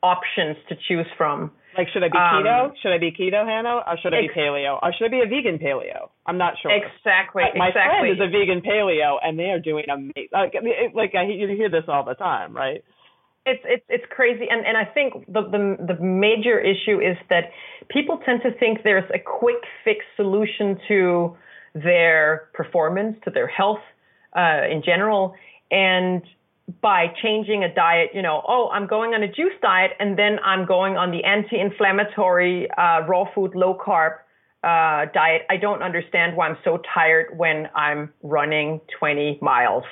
options 0.02 0.56
to 0.68 0.76
choose 0.86 1.06
from. 1.16 1.50
Like, 1.78 1.86
should 1.92 2.02
I 2.02 2.08
be 2.08 2.18
um, 2.18 2.42
keto? 2.42 2.72
Should 2.82 2.92
I 2.92 2.98
be 2.98 3.12
keto, 3.12 3.46
Hannah? 3.46 3.86
Or 3.86 3.96
should 4.02 4.12
I 4.12 4.26
ex- 4.26 4.34
be 4.34 4.40
paleo? 4.40 4.82
Or 4.82 4.92
should 4.92 5.06
I 5.06 5.08
be 5.08 5.22
a 5.22 5.30
vegan 5.30 5.58
paleo? 5.62 6.10
I'm 6.26 6.36
not 6.36 6.54
sure. 6.60 6.72
Exactly. 6.72 7.44
My 7.54 7.68
exactly. 7.68 8.10
friend 8.10 8.18
is 8.18 8.20
a 8.20 8.26
vegan 8.26 8.60
paleo, 8.66 9.16
and 9.22 9.38
they 9.38 9.54
are 9.54 9.60
doing 9.60 9.84
amazing. 9.88 10.28
Like, 10.32 10.54
like 10.92 11.14
I, 11.14 11.22
you 11.30 11.46
hear 11.46 11.70
this 11.70 11.84
all 11.86 12.04
the 12.04 12.14
time, 12.14 12.52
right? 12.52 12.82
It's 13.46 13.62
it's 13.64 13.84
it's 13.88 14.04
crazy, 14.10 14.46
and 14.50 14.66
and 14.66 14.76
I 14.76 14.84
think 14.84 15.24
the 15.26 15.42
the 15.42 15.94
the 15.94 16.02
major 16.02 16.58
issue 16.58 16.98
is 16.98 17.16
that 17.30 17.44
people 17.88 18.18
tend 18.26 18.42
to 18.42 18.50
think 18.58 18.82
there's 18.82 19.08
a 19.14 19.18
quick 19.20 19.62
fix 19.84 20.04
solution 20.16 20.78
to 20.88 21.36
their 21.74 22.48
performance, 22.54 23.16
to 23.24 23.30
their 23.30 23.46
health 23.46 23.78
uh, 24.36 24.66
in 24.68 24.82
general, 24.84 25.34
and 25.70 26.22
by 26.82 27.06
changing 27.22 27.64
a 27.64 27.72
diet, 27.72 28.10
you 28.12 28.22
know, 28.22 28.42
oh, 28.46 28.68
I'm 28.72 28.86
going 28.86 29.14
on 29.14 29.22
a 29.22 29.28
juice 29.28 29.54
diet 29.62 29.92
and 29.98 30.18
then 30.18 30.38
I'm 30.44 30.66
going 30.66 30.96
on 30.96 31.10
the 31.10 31.24
anti-inflammatory 31.24 32.70
uh, 32.72 33.06
raw 33.06 33.24
food, 33.34 33.54
low 33.54 33.74
carb 33.74 34.16
uh, 34.62 35.10
diet. 35.12 35.42
I 35.48 35.56
don't 35.56 35.82
understand 35.82 36.36
why 36.36 36.48
I'm 36.48 36.58
so 36.64 36.80
tired 36.94 37.36
when 37.36 37.68
I'm 37.74 38.12
running 38.22 38.80
20 38.98 39.38
miles. 39.40 39.84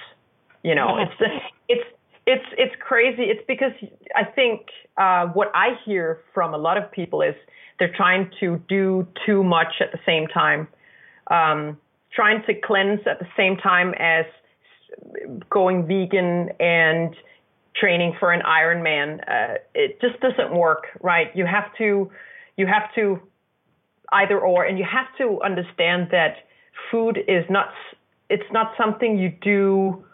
You 0.62 0.75
know, 0.75 0.99
it's 1.21 1.33
it's 1.68 1.85
it's 2.26 2.45
it's 2.59 2.75
crazy. 2.80 3.23
It's 3.23 3.45
because 3.49 3.73
I 4.14 4.25
think 4.25 4.66
uh, 4.99 5.28
what 5.28 5.50
I 5.54 5.78
hear 5.85 6.21
from 6.35 6.52
a 6.52 6.59
lot 6.59 6.76
of 6.76 6.90
people 6.92 7.23
is 7.23 7.35
they're 7.78 7.95
trying 7.97 8.30
to 8.40 8.61
do 8.68 9.06
too 9.25 9.42
much 9.45 9.80
at 9.80 9.92
the 9.92 9.99
same 10.04 10.26
time, 10.26 10.68
um, 11.30 11.78
trying 12.12 12.42
to 12.47 12.54
cleanse 12.54 13.00
at 13.06 13.18
the 13.18 13.28
same 13.37 13.56
time 13.56 13.95
as 13.99 14.26
going 15.50 15.87
vegan 15.87 16.50
and 16.61 17.15
training 17.75 18.15
for 18.19 18.33
an 18.33 18.43
Ironman. 18.43 19.21
Uh, 19.21 19.59
it 19.75 20.00
just 20.00 20.21
doesn't 20.21 20.57
work, 20.57 20.85
right? 21.03 21.29
You 21.35 21.47
have 21.47 21.75
to, 21.79 22.11
you 22.57 22.67
have 22.67 22.95
to 22.95 23.21
either 24.12 24.38
or, 24.38 24.65
and 24.65 24.79
you 24.79 24.85
have 24.85 25.07
to 25.19 25.41
understand 25.43 26.09
that 26.11 26.37
food 26.91 27.19
is 27.29 27.45
not, 27.50 27.69
it's 28.31 28.50
not 28.53 28.73
something 28.79 29.19
you 29.19 29.33
do 29.43 30.05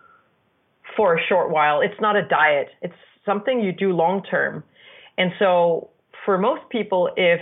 for 0.97 1.17
a 1.17 1.21
short 1.29 1.51
while. 1.51 1.81
It's 1.81 2.01
not 2.01 2.17
a 2.17 2.27
diet. 2.27 2.69
It's 2.81 2.95
something 3.25 3.61
you 3.61 3.73
do 3.73 3.93
long 3.93 4.23
term. 4.25 4.65
And 5.19 5.33
so 5.39 5.91
for 6.25 6.39
most 6.39 6.63
people, 6.71 7.11
if, 7.17 7.41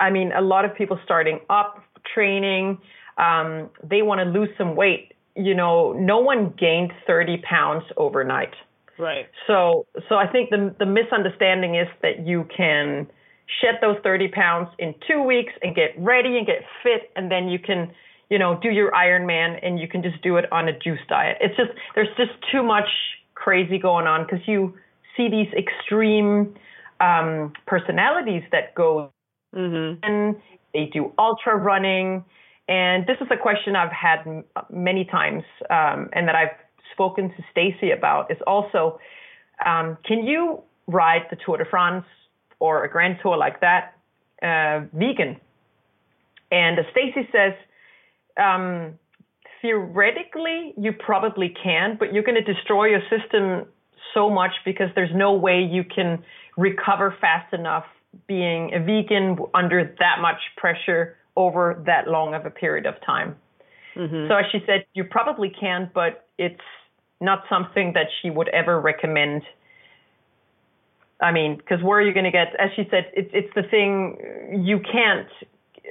I 0.00 0.10
mean, 0.10 0.32
a 0.32 0.40
lot 0.40 0.64
of 0.64 0.74
people 0.74 0.98
starting 1.04 1.40
up 1.48 1.82
training, 2.14 2.78
um, 3.18 3.70
they 3.82 4.02
want 4.02 4.20
to 4.20 4.24
lose 4.24 4.48
some 4.58 4.74
weight 4.76 5.11
you 5.36 5.54
know, 5.54 5.92
no 5.92 6.18
one 6.18 6.54
gained 6.58 6.92
30 7.06 7.38
pounds 7.48 7.84
overnight. 7.96 8.54
Right. 8.98 9.26
So, 9.46 9.86
so 10.08 10.16
I 10.16 10.26
think 10.30 10.50
the 10.50 10.74
the 10.78 10.86
misunderstanding 10.86 11.74
is 11.74 11.88
that 12.02 12.26
you 12.26 12.46
can 12.54 13.08
shed 13.60 13.76
those 13.80 13.96
30 14.02 14.28
pounds 14.28 14.68
in 14.78 14.94
two 15.08 15.22
weeks 15.22 15.52
and 15.62 15.74
get 15.74 15.90
ready 15.98 16.38
and 16.38 16.46
get 16.46 16.62
fit, 16.82 17.10
and 17.16 17.30
then 17.30 17.48
you 17.48 17.58
can, 17.58 17.90
you 18.30 18.38
know, 18.38 18.58
do 18.62 18.70
your 18.70 18.92
Ironman 18.92 19.58
and 19.62 19.78
you 19.78 19.88
can 19.88 20.02
just 20.02 20.22
do 20.22 20.36
it 20.36 20.50
on 20.52 20.68
a 20.68 20.78
juice 20.78 21.00
diet. 21.08 21.38
It's 21.40 21.56
just 21.56 21.70
there's 21.94 22.14
just 22.16 22.32
too 22.52 22.62
much 22.62 22.88
crazy 23.34 23.78
going 23.78 24.06
on 24.06 24.24
because 24.24 24.46
you 24.46 24.74
see 25.16 25.28
these 25.28 25.48
extreme 25.54 26.54
um, 27.00 27.52
personalities 27.66 28.42
that 28.52 28.74
go 28.74 29.10
mm-hmm. 29.54 29.98
and 30.02 30.36
they 30.72 30.90
do 30.92 31.12
ultra 31.18 31.56
running 31.56 32.24
and 32.72 33.06
this 33.06 33.18
is 33.20 33.26
a 33.30 33.36
question 33.36 33.76
I've 33.76 33.92
had 33.92 34.44
many 34.70 35.04
times, 35.04 35.42
um, 35.68 36.08
and 36.14 36.26
that 36.26 36.34
I've 36.34 36.56
spoken 36.94 37.28
to 37.28 37.44
Stacy 37.50 37.90
about. 37.90 38.30
Is 38.30 38.38
also, 38.46 38.98
um, 39.66 39.98
can 40.06 40.24
you 40.24 40.62
ride 40.86 41.26
the 41.28 41.36
Tour 41.44 41.58
de 41.58 41.66
France 41.66 42.06
or 42.60 42.82
a 42.82 42.90
Grand 42.90 43.18
Tour 43.22 43.36
like 43.36 43.60
that 43.60 43.98
uh, 44.42 44.86
vegan? 44.94 45.38
And 46.50 46.78
Stacy 46.92 47.28
says, 47.30 47.52
um, 48.42 48.98
theoretically, 49.60 50.72
you 50.78 50.94
probably 50.94 51.54
can, 51.62 51.98
but 51.98 52.14
you're 52.14 52.24
going 52.24 52.42
to 52.42 52.54
destroy 52.54 52.86
your 52.86 53.02
system 53.10 53.66
so 54.14 54.30
much 54.30 54.52
because 54.64 54.88
there's 54.94 55.14
no 55.14 55.34
way 55.34 55.60
you 55.62 55.84
can 55.84 56.24
recover 56.56 57.14
fast 57.20 57.52
enough 57.52 57.84
being 58.26 58.72
a 58.72 58.80
vegan 58.80 59.36
under 59.52 59.94
that 59.98 60.22
much 60.22 60.40
pressure 60.56 61.18
over 61.36 61.82
that 61.86 62.08
long 62.08 62.34
of 62.34 62.46
a 62.46 62.50
period 62.50 62.86
of 62.86 62.94
time. 63.04 63.36
Mm-hmm. 63.96 64.28
So 64.28 64.36
as 64.36 64.44
she 64.50 64.58
said, 64.66 64.84
you 64.94 65.04
probably 65.04 65.50
can, 65.50 65.90
but 65.94 66.28
it's 66.38 66.60
not 67.20 67.44
something 67.48 67.92
that 67.94 68.06
she 68.20 68.30
would 68.30 68.48
ever 68.48 68.80
recommend. 68.80 69.42
I 71.20 71.30
mean, 71.30 71.56
because 71.56 71.82
where 71.82 71.98
are 71.98 72.02
you 72.02 72.12
going 72.12 72.24
to 72.24 72.30
get? 72.30 72.48
As 72.58 72.70
she 72.74 72.82
said, 72.90 73.10
it's 73.14 73.30
it's 73.32 73.54
the 73.54 73.62
thing 73.62 74.64
you 74.64 74.80
can't 74.80 75.28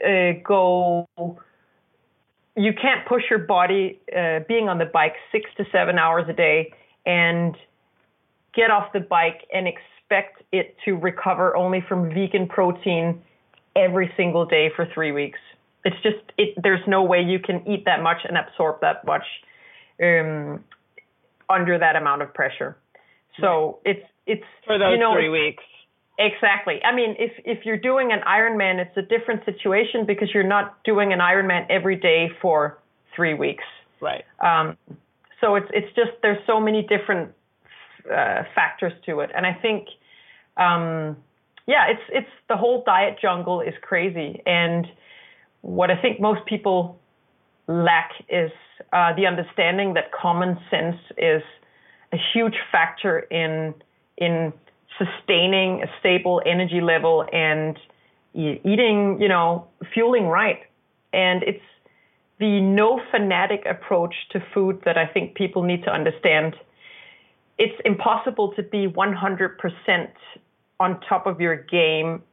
uh, 0.06 0.40
go. 0.44 1.08
You 2.56 2.74
can't 2.74 3.08
push 3.08 3.24
your 3.30 3.40
body 3.40 4.02
uh, 4.16 4.40
being 4.48 4.68
on 4.68 4.78
the 4.78 4.86
bike 4.86 5.14
six 5.32 5.50
to 5.58 5.66
seven 5.72 5.98
hours 5.98 6.26
a 6.28 6.34
day 6.34 6.74
and 7.06 7.56
get 8.54 8.70
off 8.70 8.92
the 8.92 9.00
bike 9.00 9.48
and 9.54 9.68
expect 9.68 10.44
it 10.52 10.76
to 10.84 10.98
recover 10.98 11.56
only 11.56 11.82
from 11.88 12.10
vegan 12.10 12.48
protein 12.48 13.22
every 13.76 14.12
single 14.18 14.46
day 14.46 14.70
for 14.76 14.88
three 14.94 15.12
weeks. 15.12 15.40
It's 15.84 15.96
just 16.04 16.18
it. 16.38 16.54
There's 16.62 16.86
no 16.88 17.04
way 17.04 17.22
you 17.22 17.40
can 17.40 17.68
eat 17.68 17.86
that 17.86 18.04
much 18.04 18.18
and 18.28 18.38
absorb 18.38 18.82
that 18.82 19.06
much 19.06 19.24
um, 20.02 20.64
under 21.50 21.78
that 21.80 21.96
amount 21.96 22.22
of 22.22 22.34
pressure. 22.34 22.78
So 23.40 23.80
right. 23.86 23.96
it's 23.96 24.08
it's 24.28 24.44
for 24.66 24.78
those 24.78 24.94
you 24.94 25.00
know, 25.00 25.14
three 25.14 25.30
weeks. 25.30 25.64
Exactly. 26.20 26.80
I 26.84 26.96
mean, 26.96 27.16
if 27.18 27.32
if 27.46 27.66
you're 27.66 27.80
doing 27.80 28.12
an 28.12 28.20
Ironman, 28.28 28.80
it's 28.80 28.96
a 28.96 29.02
different 29.02 29.44
situation 29.46 30.06
because 30.06 30.30
you're 30.34 30.48
not 30.48 30.84
doing 30.84 31.14
an 31.14 31.20
Ironman 31.20 31.66
every 31.70 31.96
day 31.96 32.30
for 32.42 32.78
three 33.16 33.34
weeks. 33.34 33.64
Right. 34.00 34.24
Um, 34.40 34.78
so 35.40 35.56
it's 35.56 35.68
it's 35.74 35.94
just 35.96 36.12
there's 36.22 36.46
so 36.46 36.60
many 36.60 36.84
different 36.84 37.32
uh, 38.06 38.44
factors 38.54 38.94
to 39.08 39.22
it, 39.22 39.32
and 39.36 39.46
I 39.46 39.54
think 39.54 39.88
um, 40.58 41.18
yeah, 41.72 41.88
it's 41.88 42.04
it's 42.10 42.34
the 42.50 42.58
whole 42.58 42.84
diet 42.86 43.18
jungle 43.22 43.62
is 43.62 43.74
crazy, 43.82 44.42
and 44.46 44.86
what 45.62 45.90
I 45.90 45.96
think 46.02 46.20
most 46.20 46.46
people 46.46 47.00
lack 47.68 48.12
is 48.28 48.52
uh, 48.92 49.16
the 49.16 49.26
understanding 49.26 49.94
that 49.94 50.12
common 50.12 50.60
sense 50.70 50.98
is 51.18 51.42
a 52.12 52.18
huge 52.34 52.58
factor 52.74 53.20
in 53.20 53.74
in 54.18 54.52
sustaining 54.98 55.82
a 55.82 55.88
stable 56.02 56.42
energy 56.46 56.82
level 56.82 57.26
and 57.32 57.80
eating, 58.34 59.18
you 59.22 59.30
know, 59.30 59.66
fueling 59.94 60.26
right. 60.26 60.60
And 61.14 61.42
it's 61.44 61.64
the 62.40 62.60
no 62.60 63.00
fanatic 63.12 63.64
approach 63.66 64.16
to 64.32 64.44
food 64.54 64.82
that 64.84 64.98
I 64.98 65.08
think 65.08 65.36
people 65.36 65.64
need 65.64 65.84
to 65.86 65.92
understand. 65.92 66.56
It's 67.58 67.80
impossible 67.86 68.54
to 68.58 68.64
be 68.64 68.88
100% 68.88 70.08
on 70.82 71.00
top 71.08 71.28
of 71.28 71.40
your 71.40 71.56
game 71.56 72.24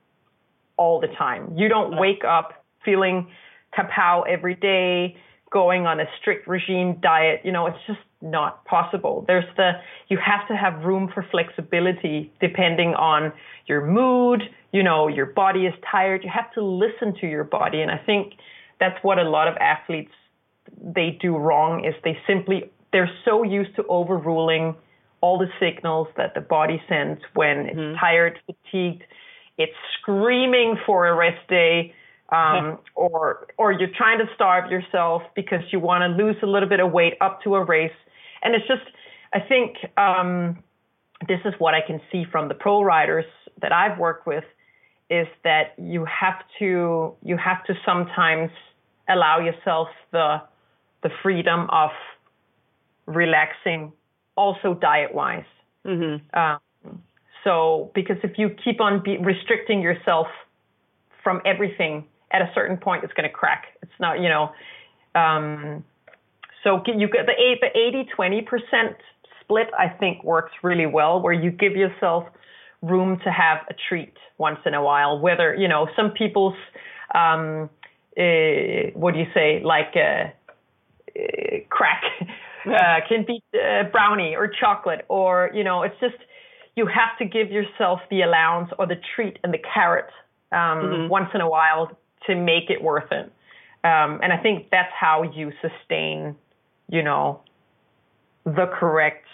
all 0.78 1.00
the 1.00 1.08
time. 1.08 1.52
You 1.56 1.68
don't 1.68 1.98
wake 1.98 2.24
up 2.24 2.64
feeling 2.84 3.28
kapow 3.76 4.26
every 4.26 4.54
day, 4.54 5.16
going 5.50 5.86
on 5.86 6.00
a 6.00 6.04
strict 6.20 6.48
regime 6.48 6.98
diet. 7.02 7.40
You 7.44 7.52
know, 7.52 7.66
it's 7.66 7.78
just 7.86 8.00
not 8.22 8.64
possible. 8.64 9.24
There's 9.26 9.44
the 9.56 9.72
you 10.08 10.18
have 10.24 10.48
to 10.48 10.56
have 10.56 10.84
room 10.84 11.10
for 11.12 11.26
flexibility 11.30 12.32
depending 12.40 12.94
on 12.94 13.32
your 13.66 13.84
mood, 13.84 14.42
you 14.72 14.82
know, 14.82 15.08
your 15.08 15.26
body 15.26 15.66
is 15.66 15.74
tired. 15.90 16.24
You 16.24 16.30
have 16.34 16.52
to 16.54 16.64
listen 16.64 17.14
to 17.20 17.26
your 17.26 17.44
body 17.44 17.82
and 17.82 17.90
I 17.90 17.98
think 17.98 18.32
that's 18.80 18.98
what 19.02 19.18
a 19.18 19.28
lot 19.28 19.46
of 19.48 19.56
athletes 19.58 20.12
they 20.80 21.18
do 21.20 21.36
wrong 21.36 21.84
is 21.84 21.94
they 22.02 22.16
simply 22.26 22.70
they're 22.92 23.10
so 23.24 23.42
used 23.42 23.74
to 23.76 23.84
overruling 23.88 24.74
all 25.20 25.38
the 25.38 25.48
signals 25.60 26.08
that 26.16 26.34
the 26.34 26.40
body 26.40 26.82
sends 26.88 27.20
when 27.34 27.66
mm-hmm. 27.66 27.78
it's 27.78 28.00
tired, 28.00 28.38
fatigued, 28.46 29.02
it's 29.56 29.72
screaming 30.00 30.76
for 30.86 31.06
a 31.06 31.14
rest 31.14 31.46
day 31.48 31.94
um, 32.30 32.78
or 32.94 33.48
or 33.56 33.72
you're 33.72 33.94
trying 33.96 34.18
to 34.18 34.26
starve 34.34 34.70
yourself 34.70 35.22
because 35.34 35.60
you 35.70 35.80
want 35.80 36.02
to 36.02 36.22
lose 36.22 36.36
a 36.42 36.46
little 36.46 36.68
bit 36.68 36.80
of 36.80 36.92
weight 36.92 37.14
up 37.20 37.42
to 37.42 37.54
a 37.56 37.64
race, 37.64 37.90
and 38.42 38.54
it's 38.54 38.66
just 38.66 38.82
I 39.32 39.40
think 39.40 39.76
um, 39.96 40.62
this 41.26 41.40
is 41.44 41.54
what 41.58 41.74
I 41.74 41.80
can 41.86 42.00
see 42.12 42.24
from 42.30 42.48
the 42.48 42.54
pro 42.54 42.82
riders 42.82 43.26
that 43.60 43.72
I've 43.72 43.98
worked 43.98 44.26
with 44.26 44.44
is 45.10 45.26
that 45.42 45.74
you 45.78 46.04
have 46.04 46.38
to 46.58 47.14
you 47.22 47.36
have 47.36 47.64
to 47.64 47.74
sometimes 47.84 48.50
allow 49.08 49.40
yourself 49.40 49.88
the 50.12 50.42
the 51.02 51.10
freedom 51.22 51.68
of 51.70 51.90
relaxing 53.06 53.92
also 54.38 54.74
diet 54.74 55.12
wise 55.14 55.50
mm-hmm. 55.84 56.16
um, 56.38 56.60
so 57.44 57.90
because 57.94 58.16
if 58.22 58.38
you 58.38 58.50
keep 58.64 58.80
on 58.80 59.02
be- 59.02 59.18
restricting 59.18 59.82
yourself 59.82 60.28
from 61.22 61.40
everything 61.44 62.04
at 62.30 62.42
a 62.42 62.50
certain 62.54 62.76
point 62.76 63.04
it's 63.04 63.12
going 63.12 63.28
to 63.28 63.34
crack. 63.34 63.64
It's 63.82 63.98
not, 64.00 64.20
you 64.20 64.28
know. 64.28 64.52
Um, 65.14 65.84
so 66.64 66.82
you 66.86 67.08
get 67.08 67.26
the 67.26 67.56
the 67.60 67.78
80 67.78 68.10
20 68.14 68.42
percent 68.42 68.96
split. 69.40 69.68
I 69.78 69.88
think 69.88 70.24
works 70.24 70.52
really 70.62 70.86
well, 70.86 71.20
where 71.20 71.32
you 71.32 71.50
give 71.50 71.76
yourself 71.76 72.24
room 72.82 73.18
to 73.24 73.30
have 73.30 73.58
a 73.70 73.74
treat 73.88 74.14
once 74.38 74.58
in 74.66 74.74
a 74.74 74.82
while. 74.82 75.18
Whether 75.18 75.54
you 75.54 75.68
know 75.68 75.88
some 75.96 76.10
people's 76.10 76.56
um, 77.14 77.70
uh, 78.18 78.90
what 78.94 79.14
do 79.14 79.20
you 79.20 79.26
say 79.32 79.62
like 79.64 79.94
uh, 79.96 80.28
uh, 81.18 81.58
crack 81.70 82.02
uh, 82.66 83.00
can 83.08 83.24
be 83.26 83.42
uh, 83.54 83.84
brownie 83.90 84.34
or 84.36 84.48
chocolate, 84.48 85.04
or 85.08 85.50
you 85.54 85.64
know 85.64 85.82
it's 85.82 85.98
just 86.00 86.16
you 86.76 86.86
have 86.86 87.18
to 87.18 87.24
give 87.24 87.50
yourself 87.50 88.00
the 88.10 88.22
allowance 88.22 88.70
or 88.78 88.86
the 88.86 89.00
treat 89.14 89.38
and 89.42 89.52
the 89.52 89.58
carrot 89.74 90.06
um, 90.52 90.58
mm-hmm. 90.58 91.08
once 91.08 91.28
in 91.34 91.40
a 91.40 91.48
while 91.48 91.90
to 92.26 92.36
make 92.36 92.70
it 92.70 92.80
worth 92.82 93.10
it. 93.10 93.32
Um, 93.84 94.20
and 94.22 94.32
I 94.32 94.38
think 94.38 94.68
that's 94.70 94.92
how 94.98 95.22
you 95.22 95.52
sustain, 95.60 96.36
you 96.88 97.02
know, 97.02 97.40
the 98.44 98.70
correct 98.78 99.26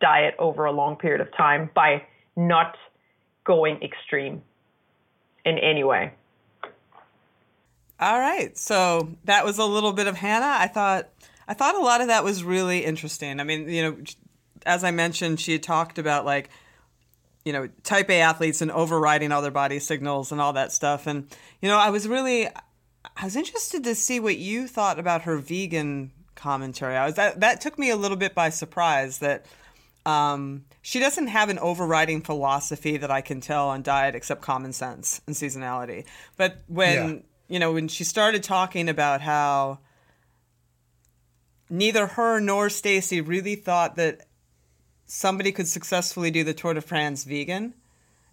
diet 0.00 0.34
over 0.38 0.64
a 0.64 0.72
long 0.72 0.96
period 0.96 1.20
of 1.20 1.34
time 1.36 1.70
by 1.74 2.02
not 2.36 2.76
going 3.44 3.82
extreme 3.82 4.42
in 5.44 5.58
any 5.58 5.84
way. 5.84 6.12
All 8.00 8.20
right. 8.20 8.56
So 8.56 9.10
that 9.24 9.44
was 9.44 9.58
a 9.58 9.64
little 9.64 9.92
bit 9.92 10.06
of 10.06 10.16
Hannah. 10.16 10.56
I 10.58 10.68
thought 10.68 11.08
I 11.48 11.54
thought 11.54 11.74
a 11.74 11.80
lot 11.80 12.00
of 12.00 12.06
that 12.06 12.22
was 12.22 12.44
really 12.44 12.84
interesting. 12.84 13.40
I 13.40 13.44
mean, 13.44 13.68
you 13.68 13.82
know, 13.82 13.96
as 14.64 14.84
I 14.84 14.92
mentioned, 14.92 15.40
she 15.40 15.52
had 15.52 15.62
talked 15.64 15.98
about 15.98 16.24
like 16.24 16.50
you 17.44 17.52
know, 17.54 17.68
type 17.82 18.10
A 18.10 18.20
athletes 18.20 18.60
and 18.60 18.70
overriding 18.70 19.32
all 19.32 19.40
their 19.40 19.50
body 19.50 19.78
signals 19.78 20.32
and 20.32 20.40
all 20.40 20.52
that 20.52 20.70
stuff. 20.70 21.06
And, 21.06 21.26
you 21.62 21.68
know, 21.70 21.78
I 21.78 21.88
was 21.88 22.06
really, 22.06 22.46
I 22.46 23.24
was 23.24 23.36
interested 23.36 23.84
to 23.84 23.94
see 23.94 24.20
what 24.20 24.36
you 24.36 24.68
thought 24.68 24.98
about 24.98 25.22
her 25.22 25.38
vegan 25.38 26.12
commentary. 26.34 26.94
I 26.94 27.06
was, 27.06 27.14
that, 27.14 27.40
that 27.40 27.62
took 27.62 27.78
me 27.78 27.88
a 27.88 27.96
little 27.96 28.18
bit 28.18 28.34
by 28.34 28.50
surprise 28.50 29.20
that, 29.20 29.46
um, 30.04 30.66
she 30.82 31.00
doesn't 31.00 31.28
have 31.28 31.48
an 31.48 31.58
overriding 31.58 32.20
philosophy 32.20 32.98
that 32.98 33.10
I 33.10 33.22
can 33.22 33.40
tell 33.40 33.68
on 33.68 33.80
diet 33.80 34.14
except 34.14 34.42
common 34.42 34.74
sense 34.74 35.22
and 35.26 35.34
seasonality. 35.34 36.04
But 36.36 36.58
when, 36.66 37.08
yeah. 37.08 37.20
you 37.48 37.58
know, 37.58 37.72
when 37.72 37.88
she 37.88 38.04
started 38.04 38.42
talking 38.42 38.90
about 38.90 39.22
how 39.22 39.78
neither 41.70 42.06
her 42.06 42.40
nor 42.40 42.68
Stacy 42.70 43.20
really 43.20 43.54
thought 43.54 43.96
that 43.96 44.26
somebody 45.06 45.52
could 45.52 45.68
successfully 45.68 46.30
do 46.30 46.44
the 46.44 46.54
Tour 46.54 46.74
de 46.74 46.80
France 46.80 47.24
vegan. 47.24 47.74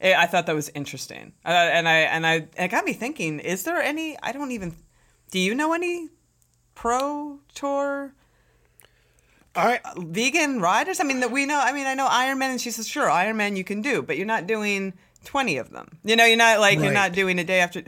I 0.02 0.28
thought 0.28 0.45
that 0.45 0.56
was 0.56 0.69
interesting, 0.76 1.34
uh, 1.45 1.50
and 1.50 1.88
I 1.88 2.00
and 2.00 2.28
I 2.28 2.48
it 2.58 2.67
got 2.67 2.86
me 2.86 2.93
thinking: 2.93 3.39
Is 3.39 3.63
there 3.63 3.82
any? 3.82 4.17
I 4.21 4.34
don't 4.34 4.52
even. 4.52 4.76
Do 5.32 5.39
you 5.39 5.56
know 5.56 5.74
any 5.74 6.10
pro 6.76 7.39
tour? 7.56 8.13
I, 9.56 9.80
vegan 9.98 10.60
riders. 10.60 11.00
I 11.00 11.06
mean, 11.06 11.21
that 11.21 11.32
we 11.32 11.45
know. 11.45 11.60
I 11.60 11.71
mean, 11.71 11.88
I 11.88 11.93
know 11.93 12.08
Ironman, 12.08 12.52
and 12.52 12.62
she 12.62 12.71
says, 12.71 12.88
"Sure, 12.88 13.08
Ironman 13.08 13.58
you 13.58 13.63
can 13.63 13.82
do, 13.82 14.02
but 14.02 14.17
you're 14.17 14.28
not 14.28 14.48
doing 14.48 14.93
twenty 15.24 15.58
of 15.58 15.71
them. 15.71 15.98
You 16.04 16.17
know, 16.17 16.26
you're 16.26 16.38
not 16.38 16.60
like 16.60 16.78
right. 16.78 16.84
you're 16.84 16.93
not 16.93 17.13
doing 17.13 17.39
a 17.39 17.43
day 17.43 17.62
after." 17.62 17.84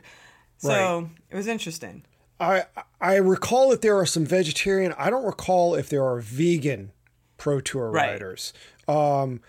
So 0.60 0.70
right. 0.70 1.10
it 1.30 1.36
was 1.36 1.48
interesting. 1.48 2.04
I 2.40 2.66
I 3.02 3.16
recall 3.16 3.70
that 3.70 3.82
there 3.82 3.98
are 3.98 4.06
some 4.06 4.26
vegetarian. 4.26 4.94
I 4.98 5.10
don't 5.10 5.26
recall 5.26 5.76
if 5.76 5.90
there 5.90 6.04
are 6.04 6.20
vegan 6.20 6.92
pro 7.38 7.62
tour 7.62 7.92
right. 7.92 8.12
riders. 8.12 8.54
Um, 8.88 9.42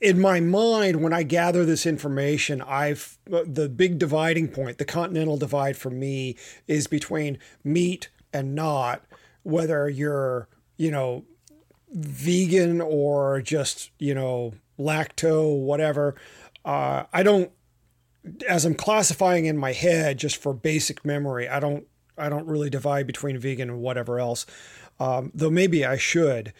in 0.00 0.20
my 0.20 0.40
mind, 0.40 1.02
when 1.02 1.12
I 1.14 1.22
gather 1.22 1.64
this 1.64 1.86
information, 1.86 2.60
I've 2.60 3.18
the 3.26 3.68
big 3.68 3.98
dividing 3.98 4.48
point, 4.48 4.78
the 4.78 4.84
continental 4.84 5.36
divide 5.36 5.76
for 5.76 5.90
me 5.90 6.36
is 6.66 6.86
between 6.86 7.38
meat 7.64 8.10
and 8.32 8.54
not, 8.54 9.02
whether 9.42 9.88
you're, 9.88 10.48
you 10.76 10.90
know, 10.90 11.24
vegan 11.90 12.80
or 12.80 13.40
just, 13.40 13.90
you 13.98 14.14
know, 14.14 14.54
lacto, 14.78 15.58
whatever. 15.58 16.14
Uh, 16.64 17.04
I 17.12 17.22
don't, 17.22 17.50
as 18.48 18.64
I'm 18.64 18.74
classifying 18.74 19.46
in 19.46 19.56
my 19.56 19.72
head, 19.72 20.18
just 20.18 20.36
for 20.36 20.52
basic 20.52 21.04
memory, 21.04 21.48
I 21.48 21.60
don't, 21.60 21.86
I 22.18 22.28
don't 22.28 22.46
really 22.46 22.70
divide 22.70 23.06
between 23.06 23.38
vegan 23.38 23.70
and 23.70 23.80
whatever 23.80 24.18
else. 24.18 24.46
Um, 25.00 25.30
though 25.34 25.50
maybe 25.50 25.84
I 25.84 25.96
should 25.96 26.52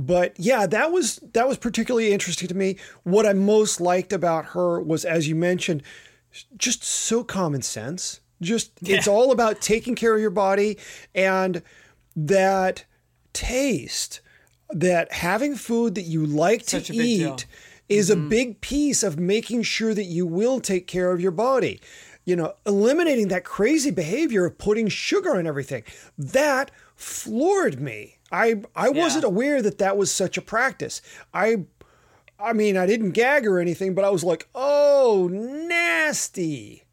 but 0.00 0.34
yeah, 0.38 0.66
that 0.66 0.92
was 0.92 1.16
that 1.34 1.46
was 1.46 1.58
particularly 1.58 2.12
interesting 2.12 2.48
to 2.48 2.54
me. 2.54 2.76
What 3.02 3.26
I 3.26 3.34
most 3.34 3.80
liked 3.80 4.14
about 4.14 4.46
her 4.46 4.80
was, 4.80 5.04
as 5.04 5.28
you 5.28 5.34
mentioned, 5.34 5.82
just 6.56 6.82
so 6.82 7.22
common 7.22 7.60
sense. 7.60 8.20
Just 8.40 8.72
yeah. 8.80 8.96
it's 8.96 9.06
all 9.06 9.30
about 9.30 9.60
taking 9.60 9.94
care 9.94 10.14
of 10.14 10.20
your 10.20 10.30
body 10.30 10.78
and 11.14 11.62
that 12.16 12.84
taste, 13.34 14.20
that 14.70 15.12
having 15.12 15.54
food 15.54 15.94
that 15.96 16.02
you 16.02 16.24
like 16.24 16.66
Such 16.66 16.86
to 16.86 16.94
eat 16.94 17.46
is 17.90 18.08
mm-hmm. 18.08 18.26
a 18.26 18.28
big 18.28 18.60
piece 18.62 19.02
of 19.02 19.18
making 19.18 19.64
sure 19.64 19.92
that 19.92 20.04
you 20.04 20.24
will 20.24 20.60
take 20.60 20.86
care 20.86 21.12
of 21.12 21.20
your 21.20 21.32
body. 21.32 21.80
You 22.24 22.36
know, 22.36 22.54
eliminating 22.66 23.28
that 23.28 23.44
crazy 23.44 23.90
behavior 23.90 24.44
of 24.44 24.58
putting 24.58 24.88
sugar 24.88 25.36
on 25.36 25.46
everything. 25.46 25.82
That 26.18 26.70
floored 26.94 27.80
me. 27.80 28.18
I 28.30 28.62
I 28.76 28.88
yeah. 28.88 29.02
wasn't 29.02 29.24
aware 29.24 29.62
that 29.62 29.78
that 29.78 29.96
was 29.96 30.10
such 30.12 30.36
a 30.36 30.42
practice. 30.42 31.02
I 31.34 31.64
I 32.38 32.52
mean, 32.52 32.76
I 32.76 32.86
didn't 32.86 33.10
gag 33.12 33.46
or 33.46 33.58
anything, 33.58 33.94
but 33.94 34.04
I 34.04 34.10
was 34.10 34.24
like, 34.24 34.48
"Oh, 34.54 35.28
nasty." 35.30 36.84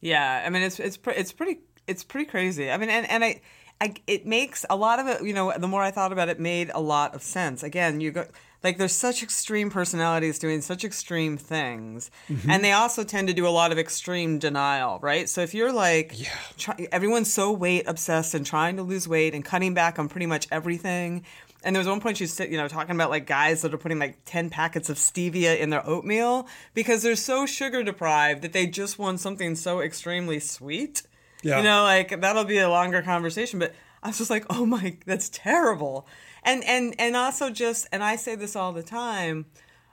Yeah, 0.00 0.42
I 0.44 0.50
mean, 0.50 0.62
it's 0.62 0.78
it's 0.80 0.98
it's 1.06 1.32
pretty 1.32 1.60
it's 1.86 2.04
pretty 2.04 2.28
crazy. 2.28 2.70
I 2.70 2.76
mean, 2.76 2.90
and 2.90 3.08
and 3.08 3.24
I, 3.24 3.40
I 3.80 3.94
it 4.06 4.26
makes 4.26 4.64
a 4.68 4.76
lot 4.76 4.98
of 4.98 5.06
it. 5.06 5.24
You 5.24 5.32
know, 5.32 5.52
the 5.56 5.68
more 5.68 5.82
I 5.82 5.90
thought 5.90 6.12
about 6.12 6.28
it, 6.28 6.40
made 6.40 6.70
a 6.74 6.80
lot 6.80 7.14
of 7.14 7.22
sense. 7.22 7.62
Again, 7.62 8.00
you 8.00 8.10
go 8.10 8.26
like 8.64 8.78
there's 8.78 8.92
such 8.92 9.22
extreme 9.22 9.70
personalities 9.70 10.38
doing 10.38 10.62
such 10.62 10.84
extreme 10.84 11.36
things 11.36 12.10
mm-hmm. 12.28 12.50
and 12.50 12.64
they 12.64 12.72
also 12.72 13.04
tend 13.04 13.28
to 13.28 13.34
do 13.34 13.46
a 13.46 13.50
lot 13.50 13.70
of 13.70 13.78
extreme 13.78 14.38
denial 14.38 14.98
right 15.02 15.28
so 15.28 15.42
if 15.42 15.54
you're 15.54 15.72
like 15.72 16.12
yeah. 16.18 16.28
try, 16.56 16.88
everyone's 16.90 17.32
so 17.32 17.52
weight 17.52 17.84
obsessed 17.86 18.34
and 18.34 18.44
trying 18.44 18.76
to 18.76 18.82
lose 18.82 19.06
weight 19.06 19.34
and 19.34 19.44
cutting 19.44 19.74
back 19.74 19.98
on 19.98 20.08
pretty 20.08 20.26
much 20.26 20.48
everything 20.50 21.22
and 21.62 21.74
there 21.74 21.80
was 21.80 21.88
one 21.88 22.00
point 22.00 22.16
she's 22.16 22.38
you 22.40 22.56
know 22.56 22.68
talking 22.68 22.94
about 22.94 23.10
like 23.10 23.26
guys 23.26 23.62
that 23.62 23.72
are 23.74 23.78
putting 23.78 23.98
like 23.98 24.16
10 24.24 24.50
packets 24.50 24.88
of 24.88 24.96
stevia 24.96 25.58
in 25.58 25.70
their 25.70 25.86
oatmeal 25.86 26.46
because 26.74 27.02
they're 27.02 27.16
so 27.16 27.46
sugar 27.46 27.82
deprived 27.82 28.42
that 28.42 28.52
they 28.52 28.66
just 28.66 28.98
want 28.98 29.20
something 29.20 29.54
so 29.54 29.80
extremely 29.80 30.40
sweet 30.40 31.02
yeah. 31.42 31.58
you 31.58 31.62
know 31.62 31.82
like 31.82 32.20
that'll 32.20 32.44
be 32.44 32.58
a 32.58 32.68
longer 32.68 33.02
conversation 33.02 33.58
but 33.58 33.74
i 34.02 34.08
was 34.08 34.18
just 34.18 34.30
like 34.30 34.44
oh 34.50 34.64
my 34.64 34.96
that's 35.06 35.28
terrible 35.30 36.06
and 36.44 36.62
and 36.64 36.94
and 36.98 37.16
also 37.16 37.50
just 37.50 37.86
and 37.92 38.02
I 38.02 38.16
say 38.16 38.34
this 38.34 38.54
all 38.56 38.72
the 38.72 38.82
time. 38.82 39.46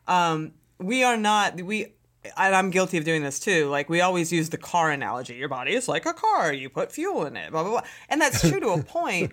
Um, 0.07 0.53
we 0.79 1.03
are 1.03 1.17
not 1.17 1.61
we 1.61 1.93
and 2.37 2.55
I'm 2.55 2.69
guilty 2.69 2.97
of 2.97 3.03
doing 3.03 3.23
this 3.23 3.39
too. 3.39 3.69
Like 3.69 3.89
we 3.89 4.01
always 4.01 4.31
use 4.31 4.49
the 4.49 4.57
car 4.57 4.91
analogy. 4.91 5.35
Your 5.35 5.49
body 5.49 5.73
is 5.73 5.87
like 5.87 6.05
a 6.05 6.13
car. 6.13 6.53
You 6.53 6.69
put 6.69 6.91
fuel 6.91 7.25
in 7.25 7.35
it, 7.35 7.51
blah 7.51 7.63
blah 7.63 7.71
blah. 7.71 7.81
And 8.09 8.21
that's 8.21 8.47
true 8.47 8.59
to 8.59 8.69
a 8.69 8.83
point. 8.97 9.31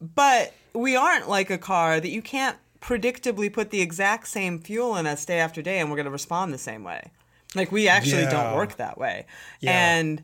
But 0.00 0.52
we 0.74 0.96
aren't 0.96 1.28
like 1.28 1.50
a 1.50 1.58
car 1.58 2.00
that 2.00 2.08
you 2.08 2.22
can't 2.22 2.56
predictably 2.80 3.52
put 3.52 3.70
the 3.70 3.80
exact 3.80 4.26
same 4.26 4.58
fuel 4.58 4.96
in 4.96 5.06
us 5.06 5.24
day 5.24 5.38
after 5.38 5.62
day 5.62 5.78
and 5.78 5.88
we're 5.90 5.96
going 5.96 6.04
to 6.06 6.10
respond 6.10 6.52
the 6.52 6.58
same 6.58 6.82
way. 6.82 7.10
Like 7.54 7.70
we 7.70 7.86
actually 7.86 8.22
Yeah. 8.22 8.30
don't 8.30 8.56
work 8.56 8.76
that 8.76 8.98
way. 8.98 9.26
Yeah. 9.60 9.96
And 9.96 10.22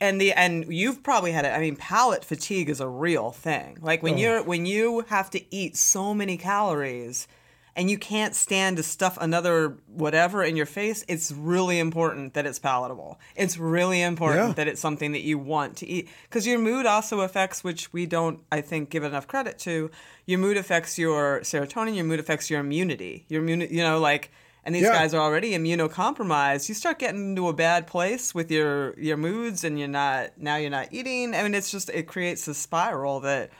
and 0.00 0.20
the 0.20 0.32
and 0.32 0.66
you've 0.68 1.02
probably 1.02 1.32
had 1.32 1.44
it. 1.44 1.48
I 1.48 1.60
mean, 1.60 1.76
palate 1.76 2.24
fatigue 2.24 2.68
is 2.68 2.80
a 2.80 2.88
real 2.88 3.30
thing. 3.30 3.78
Like 3.80 4.02
when 4.02 4.14
oh. 4.14 4.18
you're 4.18 4.42
when 4.42 4.66
you 4.66 5.04
have 5.08 5.30
to 5.30 5.54
eat 5.54 5.76
so 5.76 6.14
many 6.14 6.36
calories 6.36 7.26
and 7.74 7.88
you 7.88 7.96
can't 7.96 8.34
stand 8.34 8.76
to 8.76 8.82
stuff 8.82 9.16
another 9.20 9.76
whatever 9.86 10.42
in 10.42 10.56
your 10.56 10.66
face, 10.66 11.04
it's 11.06 11.30
really 11.30 11.78
important 11.78 12.34
that 12.34 12.44
it's 12.44 12.58
palatable. 12.58 13.20
It's 13.36 13.56
really 13.56 14.02
important 14.02 14.48
Yeah. 14.48 14.52
that 14.54 14.68
it's 14.68 14.80
something 14.80 15.12
that 15.12 15.22
you 15.22 15.38
want 15.38 15.76
to 15.78 15.86
eat 15.86 16.08
because 16.24 16.46
your 16.46 16.58
mood 16.58 16.86
also 16.86 17.20
affects, 17.20 17.62
which 17.62 17.92
we 17.92 18.04
don't, 18.06 18.40
I 18.50 18.62
think, 18.62 18.90
give 18.90 19.04
enough 19.04 19.28
credit 19.28 19.58
to. 19.60 19.90
Your 20.26 20.40
mood 20.40 20.56
affects 20.56 20.98
your 20.98 21.40
serotonin. 21.40 21.94
Your 21.94 22.04
mood 22.04 22.18
affects 22.20 22.50
your 22.50 22.60
immunity. 22.60 23.24
Your 23.28 23.42
immunity, 23.42 23.74
you 23.74 23.82
know, 23.82 23.98
like. 23.98 24.30
And 24.68 24.74
these 24.74 24.82
Yeah. 24.82 24.92
guys 24.92 25.14
are 25.14 25.20
already 25.22 25.52
immunocompromised. 25.52 26.68
You 26.68 26.74
start 26.74 26.98
getting 26.98 27.30
into 27.30 27.48
a 27.48 27.54
bad 27.54 27.86
place 27.86 28.34
with 28.34 28.50
your 28.50 28.92
your 28.98 29.16
moods, 29.16 29.64
and 29.64 29.78
you're 29.78 29.88
not 29.88 30.32
now 30.36 30.56
you're 30.56 30.68
not 30.68 30.88
eating. 30.90 31.34
I 31.34 31.42
mean, 31.42 31.54
it's 31.54 31.70
just 31.70 31.88
it 31.88 32.06
creates 32.06 32.46
a 32.48 32.52
spiral 32.54 33.20
that 33.20 33.50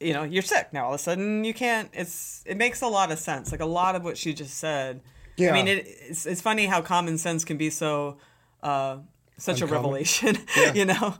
you 0.00 0.12
know 0.12 0.24
you're 0.24 0.42
sick 0.42 0.72
now 0.72 0.86
all 0.86 0.94
of 0.94 0.98
a 0.98 1.02
sudden 1.02 1.44
you 1.44 1.54
can't 1.54 1.88
it's 1.92 2.42
it 2.44 2.56
makes 2.56 2.82
a 2.82 2.88
lot 2.88 3.12
of 3.12 3.20
sense 3.20 3.52
like 3.52 3.60
a 3.60 3.64
lot 3.64 3.94
of 3.94 4.02
what 4.02 4.18
she 4.18 4.34
just 4.34 4.58
said 4.58 5.00
Yeah. 5.36 5.50
i 5.50 5.52
mean 5.52 5.68
it, 5.68 5.86
it's, 5.86 6.26
it's 6.26 6.40
funny 6.40 6.66
how 6.66 6.80
common 6.82 7.18
sense 7.18 7.44
can 7.44 7.56
be 7.56 7.70
so 7.70 8.16
uh 8.64 8.96
such 9.38 9.60
a 9.60 9.64
Uncommon. 9.64 9.84
revelation 9.84 10.38
you 10.74 10.86
know 10.86 11.14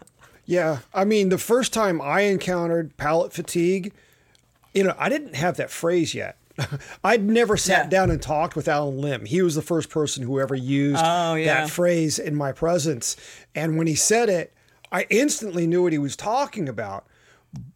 Yeah, 0.47 0.79
I 0.93 1.05
mean, 1.05 1.29
the 1.29 1.39
first 1.39 1.73
time 1.73 2.01
I 2.03 2.23
encountered 2.23 2.97
palate 2.97 3.33
fatigue, 3.33 3.93
you 4.75 4.83
know, 4.83 4.97
I 4.99 5.09
didn't 5.09 5.37
have 5.37 5.57
that 5.59 5.71
phrase 5.71 6.13
yet. 6.13 6.37
I'd 7.05 7.23
never 7.25 7.57
sat 7.57 7.85
Yeah. 7.85 7.91
down 7.91 8.11
and 8.11 8.21
talked 8.21 8.57
with 8.57 8.69
Allen 8.69 8.99
Lim. 9.01 9.25
He 9.27 9.43
was 9.43 9.55
the 9.55 9.63
first 9.63 9.91
person 9.91 10.23
who 10.25 10.41
ever 10.41 10.55
used 10.55 11.03
Oh, 11.05 11.35
yeah. 11.35 11.63
that 11.63 11.71
phrase 11.71 12.19
in 12.19 12.35
my 12.35 12.53
presence. 12.53 13.17
And 13.55 13.77
when 13.79 13.87
he 13.87 13.95
said 13.95 14.29
it, 14.29 14.53
I 14.91 15.07
instantly 15.11 15.67
knew 15.67 15.83
what 15.85 15.93
he 15.93 15.99
was 15.99 16.17
talking 16.17 16.69
about 16.69 17.07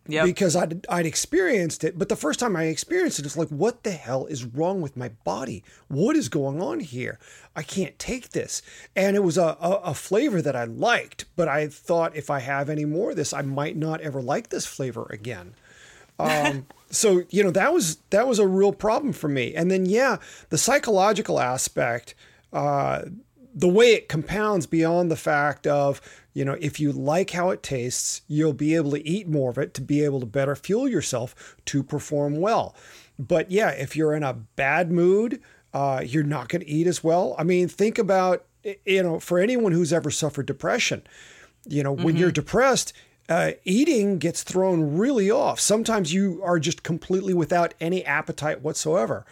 yep. 0.06 0.26
because 0.26 0.54
I'd, 0.54 0.86
I'd 0.88 1.06
experienced 1.06 1.82
it. 1.84 1.98
But 1.98 2.10
the 2.10 2.16
first 2.16 2.38
time 2.38 2.54
I 2.56 2.64
experienced 2.64 3.18
it, 3.18 3.24
it's 3.24 3.36
like, 3.38 3.48
what 3.48 3.82
the 3.84 3.92
hell 3.92 4.26
is 4.26 4.44
wrong 4.44 4.82
with 4.82 4.96
my 4.96 5.08
body? 5.24 5.64
What 5.88 6.14
is 6.14 6.28
going 6.28 6.60
on 6.60 6.80
here? 6.80 7.18
I 7.54 7.62
can't 7.62 7.98
take 7.98 8.30
this. 8.30 8.60
And 8.94 9.16
it 9.16 9.22
was 9.24 9.38
a, 9.38 9.56
a, 9.60 9.70
a 9.84 9.94
flavor 9.94 10.42
that 10.42 10.54
I 10.56 10.64
liked, 10.64 11.24
but 11.36 11.48
I 11.48 11.68
thought 11.68 12.14
if 12.14 12.28
I 12.28 12.40
have 12.40 12.68
any 12.68 12.84
more 12.84 13.10
of 13.10 13.16
this, 13.16 13.32
I 13.32 13.40
might 13.40 13.76
not 13.76 14.02
ever 14.02 14.20
like 14.20 14.50
this 14.50 14.66
flavor 14.66 15.06
again. 15.10 15.54
Um, 16.18 16.64
so 16.90 17.22
you 17.30 17.42
know 17.42 17.50
that 17.50 17.72
was 17.72 17.96
that 18.10 18.28
was 18.28 18.38
a 18.38 18.46
real 18.46 18.72
problem 18.72 19.12
for 19.12 19.28
me. 19.28 19.54
And 19.54 19.70
then 19.70 19.86
yeah, 19.86 20.18
the 20.50 20.58
psychological 20.58 21.40
aspect, 21.40 22.14
uh, 22.52 23.02
the 23.54 23.68
way 23.68 23.94
it 23.94 24.08
compounds 24.08 24.66
beyond 24.66 25.10
the 25.10 25.16
fact 25.16 25.66
of 25.66 26.00
you 26.32 26.44
know 26.44 26.56
if 26.60 26.78
you 26.78 26.92
like 26.92 27.30
how 27.30 27.50
it 27.50 27.62
tastes, 27.62 28.22
you'll 28.28 28.52
be 28.52 28.74
able 28.74 28.92
to 28.92 29.06
eat 29.06 29.28
more 29.28 29.50
of 29.50 29.58
it 29.58 29.74
to 29.74 29.80
be 29.80 30.04
able 30.04 30.20
to 30.20 30.26
better 30.26 30.54
fuel 30.54 30.88
yourself 30.88 31.56
to 31.66 31.82
perform 31.82 32.36
well. 32.36 32.74
But 33.18 33.50
yeah, 33.50 33.70
if 33.70 33.96
you're 33.96 34.14
in 34.14 34.22
a 34.22 34.34
bad 34.34 34.92
mood, 34.92 35.40
uh, 35.72 36.02
you're 36.04 36.22
not 36.22 36.48
going 36.48 36.62
to 36.62 36.68
eat 36.68 36.86
as 36.86 37.02
well. 37.02 37.34
I 37.38 37.44
mean, 37.44 37.68
think 37.68 37.98
about 37.98 38.44
you 38.84 39.02
know 39.02 39.20
for 39.20 39.38
anyone 39.38 39.72
who's 39.72 39.92
ever 39.92 40.10
suffered 40.10 40.46
depression 40.46 41.02
you 41.68 41.82
know 41.82 41.92
when 41.92 42.16
you're 42.16 42.30
depressed 42.32 42.92
uh, 43.28 43.52
eating 43.64 44.18
gets 44.18 44.42
thrown 44.42 44.96
really 44.96 45.30
off. 45.30 45.58
Sometimes 45.58 46.12
you 46.12 46.40
are 46.44 46.58
just 46.58 46.82
completely 46.82 47.34
without 47.34 47.74
any 47.80 48.04
appetite 48.04 48.62
whatsoever. 48.62 49.24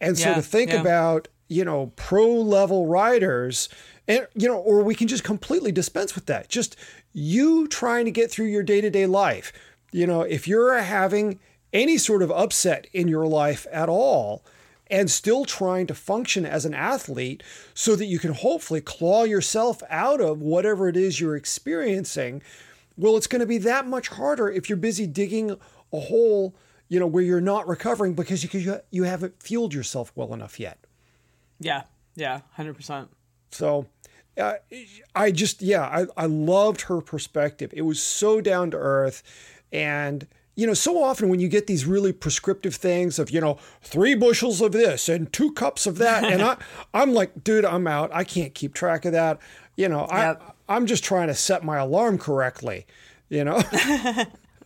And 0.00 0.18
so 0.18 0.30
Yeah, 0.30 0.34
to 0.34 0.42
think 0.42 0.72
yeah. 0.72 0.80
about 0.80 1.28
you 1.48 1.64
know 1.64 1.92
pro 1.96 2.28
level 2.28 2.86
riders 2.86 3.68
and 4.06 4.26
you 4.34 4.46
know 4.48 4.58
or 4.58 4.82
we 4.82 4.94
can 4.94 5.08
just 5.08 5.24
completely 5.24 5.72
dispense 5.72 6.14
with 6.14 6.26
that. 6.26 6.48
Just 6.48 6.76
you 7.12 7.66
trying 7.68 8.04
to 8.04 8.10
get 8.10 8.30
through 8.30 8.46
your 8.46 8.62
day-to-day 8.62 9.06
life. 9.06 9.52
You 9.92 10.06
know 10.06 10.22
if 10.22 10.46
you're 10.46 10.78
having 10.78 11.40
any 11.72 11.98
sort 11.98 12.22
of 12.22 12.30
upset 12.30 12.86
in 12.92 13.08
your 13.08 13.26
life 13.26 13.66
at 13.72 13.88
all 13.88 14.44
and 14.90 15.10
still 15.10 15.44
trying 15.44 15.86
to 15.86 15.94
function 15.94 16.46
as 16.46 16.64
an 16.64 16.74
athlete 16.74 17.42
so 17.74 17.94
that 17.94 18.06
you 18.06 18.18
can 18.18 18.32
hopefully 18.32 18.80
claw 18.80 19.24
yourself 19.24 19.82
out 19.90 20.20
of 20.20 20.40
whatever 20.40 20.88
it 20.88 20.96
is 20.96 21.20
you're 21.20 21.36
experiencing 21.36 22.42
well 22.98 23.16
it's 23.16 23.26
going 23.26 23.40
to 23.40 23.46
be 23.46 23.58
that 23.58 23.86
much 23.86 24.08
harder 24.08 24.50
if 24.50 24.68
you're 24.68 24.76
busy 24.76 25.06
digging 25.06 25.56
a 25.92 26.00
hole 26.00 26.54
you 26.88 27.00
know 27.00 27.06
where 27.06 27.22
you're 27.22 27.40
not 27.40 27.66
recovering 27.66 28.12
because 28.14 28.42
you 28.42 28.60
you, 28.60 28.80
you 28.90 29.04
haven't 29.04 29.42
fueled 29.42 29.72
yourself 29.72 30.12
well 30.14 30.34
enough 30.34 30.60
yet 30.60 30.78
yeah 31.58 31.82
yeah 32.14 32.40
100% 32.58 33.08
so 33.50 33.86
uh, 34.38 34.54
I 35.14 35.30
just, 35.30 35.62
yeah, 35.62 35.82
I, 35.82 36.06
I 36.16 36.26
loved 36.26 36.82
her 36.82 37.00
perspective. 37.00 37.72
It 37.74 37.82
was 37.82 38.00
so 38.00 38.40
down 38.40 38.70
to 38.70 38.76
earth. 38.76 39.22
And, 39.72 40.26
you 40.54 40.66
know, 40.66 40.74
so 40.74 41.02
often 41.02 41.28
when 41.28 41.40
you 41.40 41.48
get 41.48 41.66
these 41.66 41.84
really 41.84 42.12
prescriptive 42.12 42.74
things 42.74 43.18
of, 43.18 43.30
you 43.30 43.40
know, 43.40 43.58
three 43.82 44.14
bushels 44.14 44.60
of 44.60 44.72
this 44.72 45.08
and 45.08 45.32
two 45.32 45.52
cups 45.52 45.86
of 45.86 45.98
that, 45.98 46.24
and 46.24 46.42
I, 46.42 46.56
I'm 46.94 47.14
like, 47.14 47.42
dude, 47.42 47.64
I'm 47.64 47.86
out. 47.86 48.10
I 48.12 48.24
can't 48.24 48.54
keep 48.54 48.74
track 48.74 49.04
of 49.04 49.12
that. 49.12 49.38
You 49.76 49.88
know, 49.88 50.04
I, 50.04 50.26
Yep. 50.26 50.56
I'm 50.68 50.86
just 50.86 51.02
trying 51.04 51.28
to 51.28 51.34
set 51.34 51.64
my 51.64 51.78
alarm 51.78 52.18
correctly. 52.18 52.86
You 53.28 53.44
know, 53.44 53.62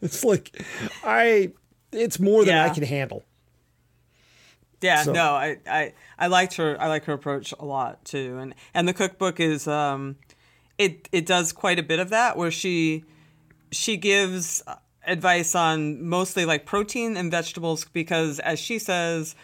it's 0.03 0.25
like, 0.25 0.65
I, 1.05 1.53
it's 1.91 2.19
more 2.21 2.45
than 2.45 2.57
I 2.59 2.69
can 2.71 2.85
handle. 2.85 3.25
Yeah, 4.81 5.03
So- 5.03 5.13
no, 5.13 5.33
I, 5.35 5.59
I 5.69 5.93
I 6.19 6.27
liked 6.27 6.55
her. 6.57 6.77
I 6.81 6.89
like 6.89 7.05
her 7.05 7.13
approach 7.13 7.53
a 7.59 7.65
lot 7.65 8.05
too, 8.05 8.39
and 8.39 8.55
and 8.75 8.89
the 8.89 8.93
cookbook 8.93 9.39
is 9.39 9.69
um, 9.69 10.17
it 10.79 11.09
it 11.13 11.25
does 11.27 11.53
quite 11.53 11.79
a 11.79 11.83
bit 11.85 12.01
of 12.01 12.11
that 12.11 12.37
where 12.37 12.51
she 12.51 13.05
she 13.71 13.97
gives 13.97 14.63
advice 15.07 15.55
on 15.55 16.05
mostly 16.05 16.45
like 16.45 16.67
protein 16.67 17.17
and 17.17 17.31
vegetables 17.31 17.85
because 17.93 18.39
as 18.41 18.59
she 18.59 18.79
says 18.79 19.35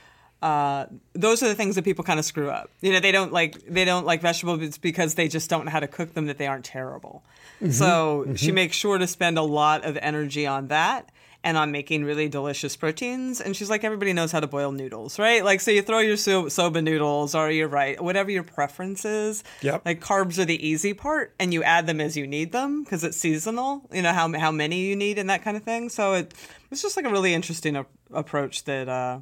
uh, 0.43 0.87
those 1.15 1.43
are 1.43 1.49
the 1.49 1.55
things 1.55 1.75
that 1.75 1.85
people 1.85 2.05
kind 2.05 2.19
of 2.19 2.25
screw 2.25 2.49
up. 2.51 2.71
You 2.81 2.93
know 2.93 3.01
they 3.01 3.13
don't 3.13 3.33
like 3.33 3.67
they 3.67 3.85
don't 3.85 4.07
like 4.07 4.21
vegetables 4.23 4.79
because 4.79 5.15
they 5.15 5.29
just 5.29 5.51
don't 5.51 5.65
know 5.65 5.71
how 5.71 5.81
to 5.81 5.89
cook 5.89 6.15
them 6.15 6.27
that 6.27 6.39
they 6.39 6.47
aren't 6.47 6.65
terrible. 6.65 7.23
So 7.71 8.35
she 8.37 8.53
makes 8.53 8.77
sure 8.77 8.99
to 8.99 9.07
spend 9.09 9.37
a 9.37 9.43
lot 9.43 9.85
of 9.85 9.97
energy 9.97 10.47
on 10.47 10.69
that 10.69 11.11
and 11.43 11.57
on 11.57 11.73
making 11.73 12.05
really 12.05 12.29
delicious 12.29 12.77
proteins. 12.77 13.41
And 13.41 13.57
she's 13.57 13.69
like 13.69 13.83
everybody 13.83 14.13
knows 14.13 14.31
how 14.31 14.39
to 14.39 14.47
boil 14.47 14.71
noodles 14.71 15.19
right? 15.19 15.45
Like 15.45 15.61
so 15.61 15.73
you 15.73 15.83
throw 15.83 15.99
your 15.99 16.17
so- 16.17 16.49
soba 16.49 16.83
noodles 16.83 17.35
or 17.35 17.51
you're 17.51 17.67
right 17.67 18.01
whatever 18.01 18.31
your 18.31 18.45
preference 18.45 19.05
is. 19.05 19.43
Yep. 19.63 19.83
like 19.85 20.01
carbs 20.01 20.39
are 20.39 20.45
the 20.45 20.65
easy 20.65 20.95
part 20.95 21.35
and 21.41 21.53
you 21.53 21.65
add 21.65 21.89
them 21.89 22.01
as 22.01 22.17
you 22.17 22.29
need 22.29 22.53
them 22.53 22.85
because 22.85 23.03
it's 23.03 23.17
seasonal 23.17 23.83
you 23.93 24.03
know 24.03 24.13
how, 24.13 24.33
how 24.39 24.53
many 24.53 24.83
you 24.83 24.95
need 24.95 25.19
and 25.19 25.29
that 25.31 25.43
kind 25.43 25.57
of 25.57 25.65
thing. 25.65 25.89
So 25.89 26.15
it, 26.15 26.35
it's 26.71 26.83
just 26.83 26.97
like 26.97 27.07
a 27.07 27.11
really 27.11 27.35
interesting 27.35 27.75
a- 27.75 27.87
approach 28.13 28.63
that 28.65 28.89
uh 28.89 29.21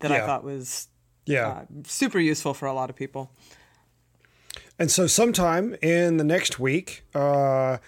that 0.00 0.12
i 0.12 0.20
thought 0.26 0.42
was 0.44 0.88
Yeah. 1.26 1.48
uh, 1.48 1.64
super 1.84 2.18
useful 2.18 2.54
for 2.54 2.66
a 2.66 2.72
lot 2.74 2.90
of 2.90 2.96
people 2.96 3.30
And 4.78 4.90
so, 4.90 5.06
sometime 5.06 5.74
in 5.82 6.16
the 6.16 6.24
next 6.24 6.58
week, 6.58 7.04
uh, 7.14 7.78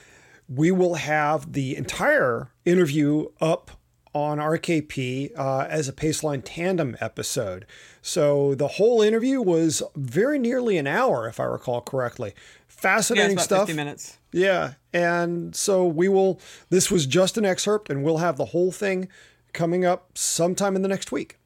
we 0.49 0.71
will 0.71 0.97
have 0.97 1.53
the 1.55 1.75
entire 1.77 2.51
interview 2.67 3.29
up 3.41 3.71
on 4.15 4.37
RKP 4.39 5.31
uh, 5.39 5.67
as 5.71 5.89
a 5.89 5.93
Paceline 5.95 6.43
Tandem 6.45 6.97
episode. 7.01 7.65
So, 8.03 8.55
the 8.55 8.69
whole 8.77 9.01
interview 9.01 9.41
was 9.41 9.83
very 9.97 10.39
nearly 10.39 10.77
an 10.77 10.87
hour, 10.87 11.27
if 11.27 11.41
I 11.41 11.45
recall 11.45 11.81
correctly. 11.81 12.35
yeah 12.37 12.43
Fascinating 12.69 13.33
about 13.33 13.45
stuff. 13.45 13.67
50 13.69 13.73
minutes 13.75 14.19
Yeah. 14.33 14.75
And 14.93 15.57
so, 15.57 15.87
we 15.87 16.09
will, 16.11 16.39
this 16.69 16.91
was 16.91 17.07
just 17.07 17.39
an 17.39 17.47
excerpt, 17.47 17.89
and 17.89 18.05
we'll 18.05 18.19
have 18.19 18.37
the 18.37 18.47
whole 18.53 18.71
thing 18.71 19.09
coming 19.55 19.87
up 19.87 20.19
sometime 20.19 20.77
in 20.77 20.83
the 20.83 20.89
next 20.89 21.11
week. 21.11 21.39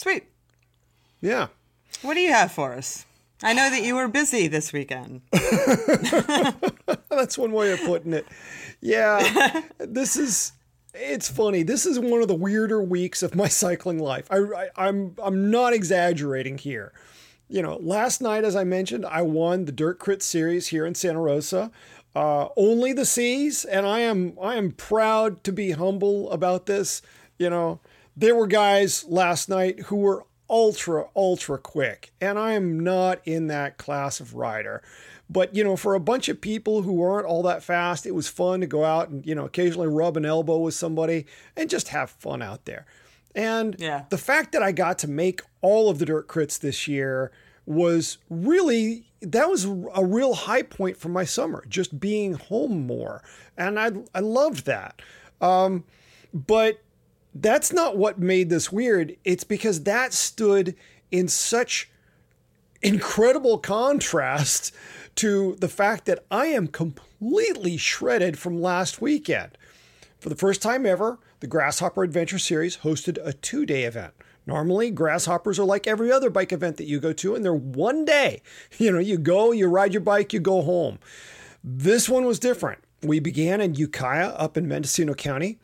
Sweet 0.00 0.24
Yeah. 1.20 1.48
what 2.02 2.14
do 2.14 2.20
you 2.20 2.32
have 2.32 2.52
for 2.52 2.72
us 2.74 3.04
i 3.42 3.52
know 3.52 3.68
that 3.70 3.82
you 3.82 3.94
were 3.96 4.08
busy 4.08 4.48
this 4.48 4.72
weekend 4.72 5.22
That's 7.10 7.36
one 7.36 7.52
way 7.52 7.72
of 7.72 7.80
putting 7.82 8.12
it. 8.12 8.26
Yeah, 8.80 9.62
this 9.78 10.16
is. 10.16 10.52
It's 10.94 11.28
funny. 11.28 11.62
This 11.62 11.86
is 11.86 11.98
one 11.98 12.22
of 12.22 12.28
the 12.28 12.34
weirder 12.34 12.82
weeks 12.82 13.22
of 13.22 13.34
my 13.34 13.46
cycling 13.62 13.98
life. 13.98 14.26
I, 14.30 14.38
I, 14.38 14.68
I'm 14.88 15.14
I'm 15.22 15.50
not 15.50 15.72
exaggerating 15.72 16.56
here. 16.58 16.92
You 17.48 17.62
know, 17.62 17.76
last 17.82 18.22
night, 18.22 18.44
as 18.44 18.56
I 18.56 18.64
mentioned, 18.64 19.04
I 19.04 19.22
won 19.22 19.64
the 19.66 19.72
Dirt 19.72 19.98
Crit 19.98 20.22
Series 20.22 20.68
here 20.68 20.86
in 20.86 20.94
Santa 20.94 21.20
Rosa. 21.20 21.70
Uh, 22.14 22.48
only 22.56 22.92
the 22.92 23.04
C's, 23.04 23.64
and 23.64 23.86
I 23.86 24.00
am 24.00 24.36
I 24.40 24.54
am 24.56 24.70
proud 24.72 25.44
to 25.44 25.52
be 25.52 25.72
humble 25.72 26.30
about 26.30 26.66
this. 26.66 27.02
You 27.38 27.50
know, 27.50 27.80
there 28.16 28.34
were 28.34 28.46
guys 28.46 29.04
last 29.04 29.48
night 29.48 29.80
who 29.86 29.96
were 29.96 30.24
ultra, 30.48 31.06
ultra 31.14 31.58
quick. 31.58 32.12
And 32.20 32.38
I 32.38 32.52
am 32.52 32.80
not 32.80 33.20
in 33.24 33.46
that 33.48 33.78
class 33.78 34.20
of 34.20 34.34
rider. 34.34 34.82
But, 35.28 35.54
you 35.54 35.62
know, 35.62 35.76
for 35.76 35.94
a 35.94 36.00
bunch 36.00 36.28
of 36.28 36.40
people 36.40 36.82
who 36.82 37.00
aren't 37.02 37.26
all 37.26 37.44
that 37.44 37.62
fast, 37.62 38.04
it 38.04 38.10
was 38.16 38.26
fun 38.28 38.60
to 38.60 38.66
go 38.66 38.84
out 38.84 39.10
and, 39.10 39.24
you 39.24 39.34
know, 39.34 39.44
occasionally 39.44 39.86
rub 39.86 40.16
an 40.16 40.24
elbow 40.24 40.58
with 40.58 40.74
somebody 40.74 41.26
and 41.56 41.70
just 41.70 41.88
have 41.88 42.10
fun 42.10 42.42
out 42.42 42.64
there. 42.64 42.84
And 43.32 43.76
Yeah. 43.78 44.06
the 44.10 44.18
fact 44.18 44.50
that 44.52 44.62
I 44.62 44.72
got 44.72 44.98
to 45.00 45.08
make 45.08 45.40
all 45.62 45.88
of 45.88 46.00
the 46.00 46.04
dirt 46.06 46.26
crits 46.26 46.58
this 46.58 46.88
year 46.88 47.30
was 47.64 48.18
really 48.28 49.04
that 49.22 49.48
was 49.48 49.66
a 49.66 50.04
real 50.04 50.32
high 50.34 50.62
point 50.62 50.96
for 50.96 51.10
my 51.10 51.24
summer, 51.24 51.62
just 51.68 52.00
being 52.00 52.32
home 52.34 52.86
more. 52.88 53.22
And 53.56 53.78
I 53.78 53.92
I 54.12 54.18
loved 54.20 54.66
that. 54.66 55.00
Um, 55.40 55.84
but 56.34 56.80
that's 57.34 57.72
not 57.72 57.96
what 57.96 58.18
made 58.18 58.50
this 58.50 58.72
weird. 58.72 59.16
It's 59.24 59.44
because 59.44 59.84
that 59.84 60.12
stood 60.12 60.74
in 61.10 61.28
such 61.28 61.90
incredible 62.82 63.58
contrast 63.58 64.74
to 65.16 65.56
the 65.56 65.68
fact 65.68 66.06
that 66.06 66.24
I 66.30 66.46
am 66.46 66.66
completely 66.66 67.76
shredded 67.76 68.38
from 68.38 68.60
last 68.60 69.00
weekend. 69.00 69.56
For 70.18 70.28
the 70.28 70.36
first 70.36 70.62
time 70.62 70.86
ever, 70.86 71.18
the 71.40 71.46
Grasshopper 71.46 72.02
Adventure 72.02 72.38
Series 72.38 72.78
hosted 72.78 73.18
a 73.24 73.32
two 73.32 73.64
day 73.64 73.84
event. 73.84 74.14
Normally, 74.46 74.90
grasshoppers 74.90 75.58
are 75.58 75.64
like 75.64 75.86
every 75.86 76.10
other 76.10 76.30
bike 76.30 76.52
event 76.52 76.76
that 76.78 76.86
you 76.86 76.98
go 77.00 77.12
to, 77.12 77.34
and 77.34 77.44
they're 77.44 77.54
one 77.54 78.04
day. 78.04 78.42
You 78.78 78.92
know, 78.92 78.98
you 78.98 79.18
go, 79.18 79.52
you 79.52 79.68
ride 79.68 79.92
your 79.92 80.00
bike, 80.00 80.32
you 80.32 80.40
go 80.40 80.62
home. 80.62 80.98
This 81.62 82.08
one 82.08 82.24
was 82.24 82.38
different. 82.38 82.82
We 83.02 83.20
began 83.20 83.60
in 83.60 83.74
Ukiah 83.74 84.30
up 84.30 84.56
in 84.56 84.66
Mendocino 84.66 85.14
County, 85.14 85.58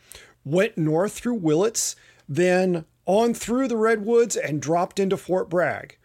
went 0.47 0.79
north 0.79 1.13
through 1.13 1.35
Willits, 1.35 1.97
then 2.27 2.87
on 3.05 3.35
through 3.35 3.69
the 3.69 3.77
Redwoods 3.77 4.37
and 4.37 4.63
dropped 4.63 4.99
into 4.99 5.17
Fort 5.19 5.51
Bragg. 5.51 5.99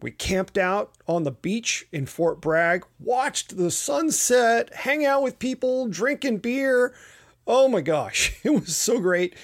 We 0.00 0.12
camped 0.12 0.56
out 0.56 0.92
on 1.08 1.24
the 1.24 1.32
beach 1.32 1.86
in 1.92 2.06
Fort 2.06 2.40
Bragg, 2.40 2.86
watched 3.00 3.56
the 3.56 3.70
sunset, 3.70 4.72
hang 4.72 5.04
out 5.04 5.22
with 5.22 5.40
people, 5.40 5.88
drinking 5.88 6.38
beer. 6.38 6.94
Oh 7.46 7.66
my 7.66 7.80
gosh, 7.80 8.32
it 8.44 8.50
was 8.50 8.76
so 8.76 9.00
great. 9.00 9.34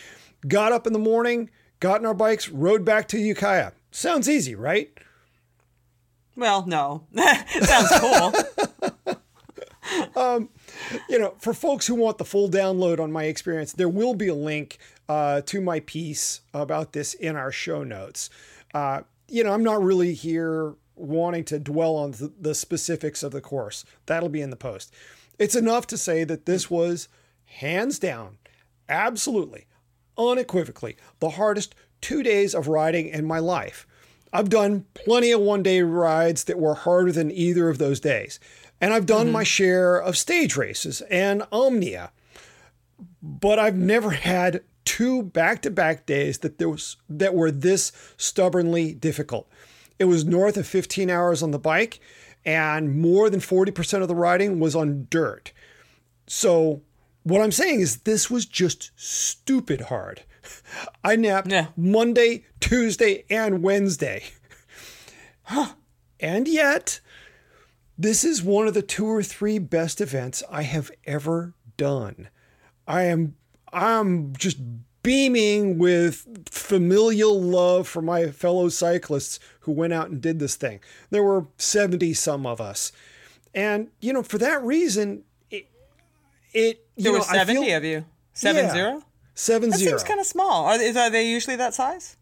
Got 0.46 0.72
up 0.72 0.86
in 0.86 0.92
the 0.92 0.98
morning, 0.98 1.50
got 1.80 2.00
in 2.00 2.06
our 2.06 2.14
bikes, 2.14 2.48
rode 2.48 2.84
back 2.84 3.08
to 3.08 3.18
Ukiah. 3.18 3.72
Sounds 3.90 4.28
easy, 4.28 4.54
right? 4.54 4.96
Well, 6.36 6.64
no. 6.66 7.06
Sounds 7.60 7.90
cool. 7.98 8.32
Um, 10.16 10.48
you 11.08 11.18
know, 11.18 11.34
for 11.38 11.54
folks 11.54 11.86
who 11.86 11.94
want 11.94 12.18
the 12.18 12.24
full 12.24 12.48
download 12.48 13.00
on 13.00 13.12
my 13.12 13.24
experience, 13.24 13.72
there 13.72 13.88
will 13.88 14.14
be 14.14 14.28
a 14.28 14.34
link 14.34 14.78
uh, 15.08 15.40
to 15.42 15.60
my 15.60 15.80
piece 15.80 16.40
about 16.52 16.92
this 16.92 17.14
in 17.14 17.36
our 17.36 17.52
show 17.52 17.84
notes. 17.84 18.30
Uh, 18.72 19.02
you 19.28 19.44
know, 19.44 19.52
I'm 19.52 19.64
not 19.64 19.82
really 19.82 20.14
here 20.14 20.74
wanting 20.96 21.44
to 21.44 21.58
dwell 21.58 21.96
on 21.96 22.12
the, 22.12 22.32
the 22.40 22.54
specifics 22.54 23.22
of 23.22 23.32
the 23.32 23.40
course. 23.40 23.84
That'll 24.06 24.28
be 24.28 24.42
in 24.42 24.50
the 24.50 24.56
post. 24.56 24.92
It's 25.38 25.56
enough 25.56 25.86
to 25.88 25.98
say 25.98 26.24
that 26.24 26.46
this 26.46 26.70
was 26.70 27.08
hands 27.46 27.98
down, 27.98 28.38
absolutely, 28.88 29.66
unequivocally, 30.16 30.96
the 31.18 31.30
hardest 31.30 31.74
two 32.00 32.22
days 32.22 32.54
of 32.54 32.68
riding 32.68 33.08
in 33.08 33.24
my 33.24 33.38
life. 33.38 33.86
I've 34.32 34.48
done 34.50 34.84
plenty 34.94 35.30
of 35.30 35.40
one 35.40 35.62
day 35.62 35.82
rides 35.82 36.44
that 36.44 36.58
were 36.58 36.74
harder 36.74 37.12
than 37.12 37.30
either 37.30 37.68
of 37.68 37.78
those 37.78 38.00
days. 38.00 38.40
And 38.80 38.92
I've 38.92 39.06
done 39.06 39.30
my 39.30 39.40
mm-hmm. 39.40 39.44
share 39.44 39.96
of 39.96 40.16
stage 40.16 40.56
races 40.56 41.00
and 41.02 41.44
Omnia. 41.52 42.12
But 43.22 43.58
I've 43.58 43.76
never 43.76 44.10
had 44.10 44.62
two 44.84 45.22
back-to-back 45.22 46.04
days 46.06 46.38
that 46.38 46.58
there 46.58 46.68
was 46.68 46.96
that 47.08 47.34
were 47.34 47.50
this 47.50 47.92
stubbornly 48.16 48.92
difficult. 48.92 49.48
It 49.98 50.04
was 50.04 50.24
north 50.24 50.56
of 50.56 50.66
15 50.66 51.08
hours 51.08 51.42
on 51.42 51.50
the 51.50 51.58
bike 51.58 52.00
and 52.44 53.00
more 53.00 53.30
than 53.30 53.40
40% 53.40 54.02
of 54.02 54.08
the 54.08 54.14
riding 54.14 54.60
was 54.60 54.76
on 54.76 55.06
dirt. 55.08 55.52
So 56.26 56.82
what 57.22 57.40
I'm 57.40 57.52
saying 57.52 57.80
is 57.80 57.98
this 57.98 58.30
was 58.30 58.44
just 58.44 58.90
stupid 58.96 59.82
hard. 59.82 60.22
I 61.04 61.16
napped 61.16 61.50
Yeah. 61.50 61.68
Monday, 61.76 62.44
Tuesday, 62.60 63.24
and 63.30 63.62
Wednesday. 63.62 64.24
And 66.20 66.48
yet, 66.48 67.00
this 67.98 68.24
is 68.24 68.42
one 68.42 68.66
of 68.66 68.74
the 68.74 68.82
two 68.82 69.06
or 69.06 69.22
three 69.22 69.58
best 69.58 70.00
events 70.00 70.42
I 70.50 70.62
have 70.62 70.90
ever 71.06 71.54
done. 71.76 72.28
I 72.86 73.02
am 73.04 73.36
I'm 73.72 74.34
just 74.36 74.58
beaming 75.02 75.78
with 75.78 76.48
familial 76.48 77.40
love 77.40 77.86
for 77.88 78.00
my 78.00 78.28
fellow 78.30 78.68
cyclists 78.68 79.38
who 79.60 79.72
went 79.72 79.92
out 79.92 80.08
and 80.10 80.20
did 80.20 80.38
this 80.38 80.54
thing. 80.56 80.80
There 81.10 81.22
were 81.22 81.46
70 81.58 82.14
some 82.14 82.46
of 82.46 82.60
us. 82.60 82.90
And 83.54 83.88
you 84.00 84.12
know, 84.12 84.22
for 84.22 84.38
that 84.38 84.62
reason, 84.62 85.24
it, 85.50 85.66
it 86.52 86.86
you 86.96 87.04
There 87.04 87.12
know, 87.12 87.18
were 87.18 87.24
I 87.24 87.44
feel- 87.44 87.56
70 87.62 87.70
of 87.72 87.84
you. 87.84 88.04
Seven 88.32 88.64
Yeah. 88.66 88.72
zero? 88.72 89.02
Seven 89.36 89.70
That 89.70 89.78
seems 89.78 90.02
kind 90.04 90.20
of 90.20 90.26
small. 90.26 90.64
Are, 90.66 90.80
is, 90.80 90.96
are 90.96 91.10
they 91.10 91.28
usually 91.28 91.56
that 91.56 91.74
size? 91.74 92.16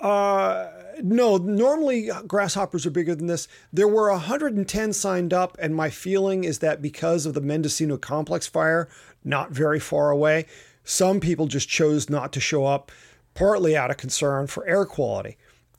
Uh, 0.00 0.68
No, 1.02 1.36
normally 1.36 2.10
grasshoppers 2.26 2.86
are 2.86 2.90
bigger 2.90 3.14
than 3.14 3.26
this. 3.26 3.48
There 3.72 3.88
were 3.88 4.10
110 4.10 4.92
signed 4.92 5.32
up, 5.32 5.56
and 5.60 5.74
my 5.74 5.90
feeling 5.90 6.44
is 6.44 6.60
that 6.60 6.80
because 6.80 7.26
of 7.26 7.34
the 7.34 7.40
Mendocino 7.40 7.96
complex 7.96 8.46
fire, 8.46 8.88
not 9.24 9.50
very 9.50 9.80
far 9.80 10.10
away, 10.10 10.46
some 10.84 11.20
people 11.20 11.46
just 11.46 11.68
chose 11.68 12.08
not 12.08 12.32
to 12.32 12.40
show 12.40 12.64
up, 12.64 12.90
partly 13.34 13.76
out 13.76 13.90
of 13.90 13.96
concern 13.96 14.46
for 14.46 14.66
air 14.66 14.84
quality. 14.86 15.36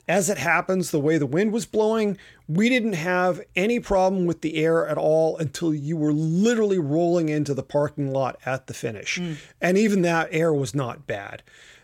As 0.08 0.30
it 0.30 0.38
happens, 0.38 0.92
the 0.92 1.00
way 1.02 1.18
the 1.18 1.26
wind 1.26 1.52
was 1.52 1.66
blowing, 1.66 2.18
we 2.48 2.70
didn't 2.70 2.94
have 2.94 3.42
any 3.58 3.80
problem 3.80 4.26
with 4.26 4.42
the 4.42 4.56
air 4.56 4.88
at 4.88 4.98
all 4.98 5.38
until 5.38 5.74
you 5.74 5.98
were 5.98 6.14
literally 6.14 6.80
rolling 6.80 7.28
into 7.28 7.54
the 7.54 7.64
parking 7.64 8.12
lot 8.12 8.40
at 8.46 8.68
the 8.68 8.74
finish. 8.74 9.18
And 9.60 9.78
even 9.78 10.04
that 10.04 10.30
air 10.32 10.54
was 10.54 10.74
not 10.74 11.08
bad. 11.08 11.44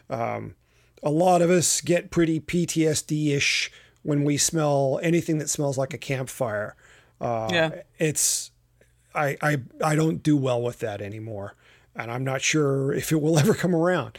Um, 0.10 0.56
a 1.04 1.10
lot 1.10 1.42
of 1.42 1.50
us 1.50 1.82
get 1.82 2.10
pretty 2.10 2.40
PTSD 2.40 3.36
ish 3.36 3.72
when 4.02 4.24
we 4.24 4.38
smell 4.38 5.00
anything 5.04 5.38
that 5.38 5.50
smells 5.50 5.78
like 5.78 5.94
a 5.94 5.98
campfire. 5.98 6.76
Uh, 7.20 7.50
yeah. 7.52 7.72
It's, 8.00 8.52
I, 9.14 9.38
I, 9.42 9.58
I 9.84 9.96
don't 9.96 10.24
do 10.24 10.38
well 10.38 10.62
with 10.62 10.80
that 10.80 11.02
anymore. 11.02 11.56
And 11.96 12.10
I'm 12.10 12.24
not 12.24 12.42
sure 12.42 12.94
if 12.94 13.12
it 13.12 13.22
will 13.22 13.38
ever 13.44 13.54
come 13.54 13.76
around. 13.76 14.18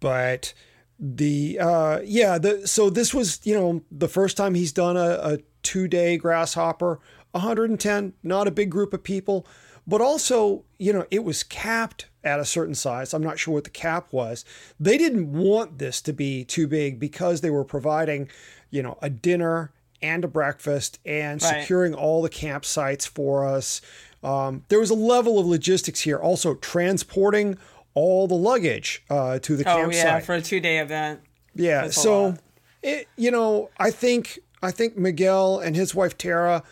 But 0.00 0.52
the, 0.98 1.58
uh, 1.60 2.00
yeah, 2.04 2.38
the, 2.38 2.66
so 2.66 2.90
this 2.90 3.14
was, 3.14 3.40
you 3.44 3.54
know, 3.54 3.82
the 3.90 4.08
first 4.08 4.36
time 4.36 4.54
he's 4.54 4.72
done 4.72 4.96
a, 4.96 5.18
a 5.22 5.38
two 5.62 5.88
day 5.88 6.16
grasshopper, 6.16 7.00
110, 7.32 8.12
not 8.22 8.48
a 8.48 8.50
big 8.50 8.70
group 8.70 8.92
of 8.92 9.02
people, 9.02 9.46
but 9.86 10.00
also, 10.00 10.64
you 10.78 10.92
know, 10.92 11.06
it 11.10 11.24
was 11.24 11.42
capped 11.42 12.06
at 12.24 12.38
a 12.38 12.44
certain 12.44 12.74
size. 12.74 13.12
I'm 13.12 13.22
not 13.22 13.38
sure 13.38 13.54
what 13.54 13.64
the 13.64 13.70
cap 13.70 14.08
was. 14.12 14.44
They 14.78 14.96
didn't 14.96 15.32
want 15.32 15.78
this 15.78 16.00
to 16.02 16.12
be 16.12 16.44
too 16.44 16.66
big 16.68 17.00
because 17.00 17.40
they 17.40 17.50
were 17.50 17.64
providing, 17.64 18.28
you 18.70 18.82
know, 18.82 18.96
a 19.02 19.10
dinner 19.10 19.72
and 20.00 20.24
a 20.24 20.28
breakfast 20.28 20.98
and 21.04 21.42
Right. 21.42 21.60
securing 21.62 21.94
all 21.94 22.22
the 22.22 22.30
campsites 22.30 23.06
for 23.08 23.44
us. 23.46 23.80
Um, 24.22 24.64
there 24.68 24.78
was 24.80 24.90
a 24.90 24.94
level 24.94 25.38
of 25.38 25.46
logistics 25.46 26.00
here, 26.00 26.16
also 26.18 26.54
transporting 26.54 27.58
all 27.94 28.26
the 28.28 28.34
luggage 28.36 29.04
uh, 29.10 29.38
to 29.40 29.56
the 29.56 29.64
Oh, 29.68 29.76
campsite. 29.76 30.04
yeah, 30.04 30.18
for 30.20 30.34
a 30.34 30.40
two 30.42 30.60
day 30.60 30.78
event. 30.78 31.20
Yeah. 31.54 31.82
That's 31.82 32.00
So, 32.00 32.36
it, 32.82 33.08
you 33.16 33.30
know, 33.30 33.70
I 33.78 33.90
think 33.90 34.38
I 34.62 34.70
think 34.70 34.96
Miguel 34.96 35.58
and 35.58 35.74
his 35.74 35.92
wife 35.94 36.16
Tara, 36.16 36.62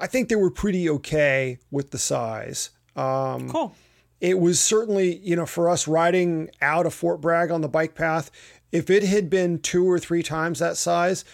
I 0.00 0.06
think 0.06 0.28
they 0.28 0.36
were 0.36 0.50
pretty 0.50 0.88
okay 0.90 1.58
with 1.70 1.90
the 1.90 1.98
size. 1.98 2.70
Um, 2.96 3.48
Cool. 3.50 3.74
it 4.20 4.38
was 4.38 4.58
certainly, 4.58 5.18
you 5.18 5.36
know, 5.36 5.46
for 5.46 5.68
us 5.68 5.86
riding 5.86 6.50
out 6.62 6.86
of 6.86 6.94
Fort 6.94 7.20
Bragg 7.20 7.50
on 7.50 7.60
the 7.60 7.68
bike 7.68 7.94
path, 7.94 8.30
if 8.72 8.88
it 8.90 9.02
had 9.04 9.28
been 9.30 9.58
two 9.60 9.88
or 9.88 9.98
three 9.98 10.22
times 10.22 10.58
that 10.58 10.76
size, 10.76 11.24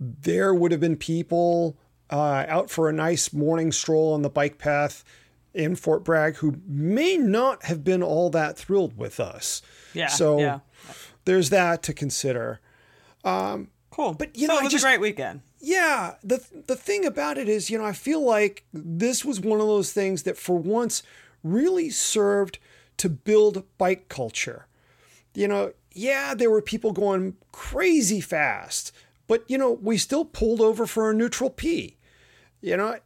there 0.00 0.54
would 0.54 0.72
have 0.72 0.80
been 0.80 0.96
people 0.96 1.76
uh, 2.10 2.44
out 2.48 2.70
for 2.70 2.88
a 2.88 2.92
nice 2.92 3.32
morning 3.32 3.72
stroll 3.72 4.12
on 4.14 4.22
the 4.22 4.30
bike 4.30 4.58
path 4.58 5.04
in 5.54 5.74
Fort 5.76 6.04
Bragg 6.04 6.36
who 6.36 6.56
may 6.66 7.16
not 7.16 7.64
have 7.64 7.82
been 7.84 8.02
all 8.02 8.30
that 8.30 8.56
thrilled 8.56 8.96
with 8.96 9.20
us. 9.20 9.62
Yeah. 9.94 10.06
So 10.08 10.38
yeah. 10.38 10.60
there's 11.24 11.50
that 11.50 11.82
to 11.84 11.92
consider. 11.92 12.60
Cool. 13.24 14.14
but, 14.14 14.36
you 14.36 14.46
so 14.46 14.54
know, 14.54 14.60
it 14.60 14.64
was 14.64 14.72
just- 14.72 14.84
a 14.84 14.88
great 14.88 15.00
weekend. 15.00 15.40
Yeah, 15.64 16.16
the 16.24 16.44
the 16.66 16.74
thing 16.74 17.04
about 17.04 17.38
it 17.38 17.48
is, 17.48 17.70
you 17.70 17.78
know, 17.78 17.84
I 17.84 17.92
feel 17.92 18.20
like 18.20 18.64
this 18.72 19.24
was 19.24 19.40
one 19.40 19.60
of 19.60 19.68
those 19.68 19.92
things 19.92 20.24
that 20.24 20.36
for 20.36 20.58
once 20.58 21.04
really 21.44 21.88
served 21.88 22.58
to 22.96 23.08
build 23.08 23.62
bike 23.78 24.08
culture. 24.08 24.66
You 25.34 25.46
know, 25.46 25.72
yeah, 25.92 26.34
there 26.34 26.50
were 26.50 26.62
people 26.62 26.90
going 26.92 27.36
crazy 27.52 28.20
fast, 28.20 28.90
but 29.28 29.44
you 29.48 29.56
know, 29.56 29.70
we 29.70 29.98
still 29.98 30.24
pulled 30.24 30.60
over 30.60 30.84
for 30.84 31.10
a 31.10 31.14
neutral 31.14 31.48
P. 31.48 31.96
You 32.60 32.76
know, 32.76 32.96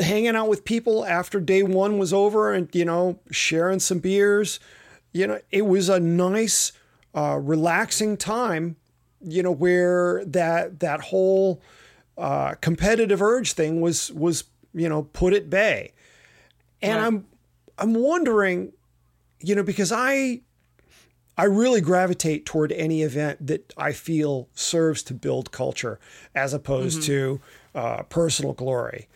hanging 0.00 0.34
out 0.34 0.48
with 0.48 0.64
people 0.64 1.04
after 1.04 1.38
day 1.38 1.62
1 1.62 1.98
was 1.98 2.14
over 2.14 2.54
and 2.54 2.74
you 2.74 2.86
know, 2.86 3.18
sharing 3.30 3.78
some 3.78 3.98
beers. 3.98 4.58
You 5.12 5.26
know, 5.26 5.40
it 5.50 5.66
was 5.66 5.90
a 5.90 6.00
nice 6.00 6.72
uh, 7.14 7.38
relaxing 7.42 8.16
time 8.16 8.76
you 9.24 9.42
know, 9.42 9.52
where 9.52 10.24
that 10.26 10.80
that 10.80 11.00
whole 11.00 11.62
uh, 12.18 12.54
competitive 12.60 13.22
urge 13.22 13.52
thing 13.52 13.80
was 13.80 14.12
was 14.12 14.44
you 14.74 14.88
know 14.88 15.04
put 15.04 15.32
at 15.32 15.50
bay. 15.50 15.92
And 16.80 16.98
Right. 16.98 17.06
I'm 17.06 17.26
I'm 17.78 17.94
wondering, 17.94 18.72
you 19.40 19.54
know, 19.54 19.62
because 19.62 19.92
I 19.92 20.40
I 21.36 21.44
really 21.44 21.80
gravitate 21.80 22.44
toward 22.44 22.72
any 22.72 23.02
event 23.02 23.46
that 23.46 23.72
I 23.76 23.92
feel 23.92 24.48
serves 24.54 25.02
to 25.04 25.14
build 25.14 25.50
culture 25.50 25.98
as 26.34 26.52
opposed 26.52 27.02
to 27.04 27.40
uh, 27.74 28.02
personal 28.04 28.52
glory. 28.52 29.08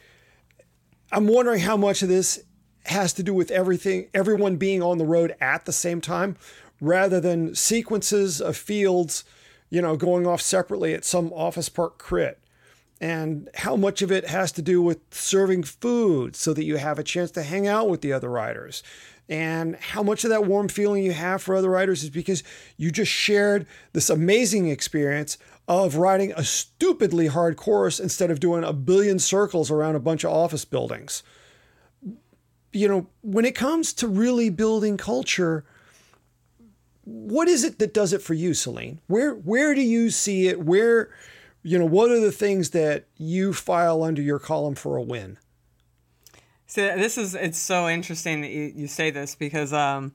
I'm 1.12 1.26
wondering 1.26 1.60
how 1.60 1.76
much 1.76 2.02
of 2.02 2.08
this 2.08 2.42
has 2.86 3.12
to 3.14 3.22
do 3.22 3.34
with 3.34 3.50
everything, 3.50 4.08
everyone 4.14 4.56
being 4.56 4.82
on 4.82 4.98
the 4.98 5.04
road 5.04 5.34
at 5.40 5.66
the 5.66 5.72
same 5.72 6.00
time, 6.00 6.36
rather 6.80 7.20
than 7.20 7.54
sequences 7.54 8.40
of 8.40 8.56
fields, 8.56 9.24
you 9.70 9.82
know, 9.82 9.96
going 9.96 10.26
off 10.26 10.40
separately 10.40 10.94
at 10.94 11.04
some 11.04 11.32
office 11.32 11.68
park 11.68 11.98
crit. 11.98 12.40
And 13.00 13.50
how 13.54 13.76
much 13.76 14.00
of 14.00 14.10
it 14.10 14.28
has 14.28 14.52
to 14.52 14.62
do 14.62 14.80
with 14.80 15.00
serving 15.10 15.64
food 15.64 16.34
so 16.34 16.54
that 16.54 16.64
you 16.64 16.76
have 16.76 16.98
a 16.98 17.04
chance 17.04 17.30
to 17.32 17.42
hang 17.42 17.66
out 17.66 17.90
with 17.90 18.00
the 18.00 18.12
other 18.12 18.30
riders. 18.30 18.82
And 19.28 19.76
how 19.76 20.02
much 20.02 20.24
of 20.24 20.30
that 20.30 20.46
warm 20.46 20.68
feeling 20.68 21.02
you 21.02 21.12
have 21.12 21.42
for 21.42 21.56
other 21.56 21.70
riders 21.70 22.04
is 22.04 22.10
because 22.10 22.42
you 22.76 22.90
just 22.90 23.10
shared 23.10 23.66
this 23.92 24.08
amazing 24.08 24.68
experience 24.68 25.36
of 25.68 25.96
riding 25.96 26.32
a 26.32 26.44
stupidly 26.44 27.26
hard 27.26 27.56
course 27.56 27.98
instead 27.98 28.30
of 28.30 28.38
doing 28.38 28.62
a 28.62 28.72
billion 28.72 29.18
circles 29.18 29.70
around 29.70 29.96
a 29.96 30.00
bunch 30.00 30.24
of 30.24 30.32
office 30.32 30.64
buildings. 30.64 31.22
You 32.72 32.88
know, 32.88 33.06
when 33.22 33.44
it 33.44 33.56
comes 33.56 33.92
to 33.94 34.06
really 34.06 34.48
building 34.48 34.96
culture, 34.96 35.64
what 37.06 37.46
is 37.46 37.62
it 37.62 37.78
that 37.78 37.94
does 37.94 38.12
it 38.12 38.20
for 38.20 38.34
you, 38.34 38.52
Selene? 38.52 39.00
Where 39.06 39.32
where 39.32 39.74
do 39.74 39.80
you 39.80 40.10
see 40.10 40.48
it? 40.48 40.60
Where 40.60 41.08
you 41.62 41.78
know, 41.78 41.84
what 41.84 42.10
are 42.10 42.20
the 42.20 42.32
things 42.32 42.70
that 42.70 43.06
you 43.16 43.52
file 43.52 44.02
under 44.02 44.20
your 44.20 44.38
column 44.38 44.74
for 44.74 44.96
a 44.96 45.02
win? 45.02 45.38
So 46.66 46.82
this 46.96 47.16
is 47.16 47.34
it's 47.34 47.58
so 47.58 47.88
interesting 47.88 48.40
that 48.42 48.50
you, 48.50 48.72
you 48.74 48.86
say 48.88 49.10
this 49.10 49.36
because 49.36 49.72
um, 49.72 50.12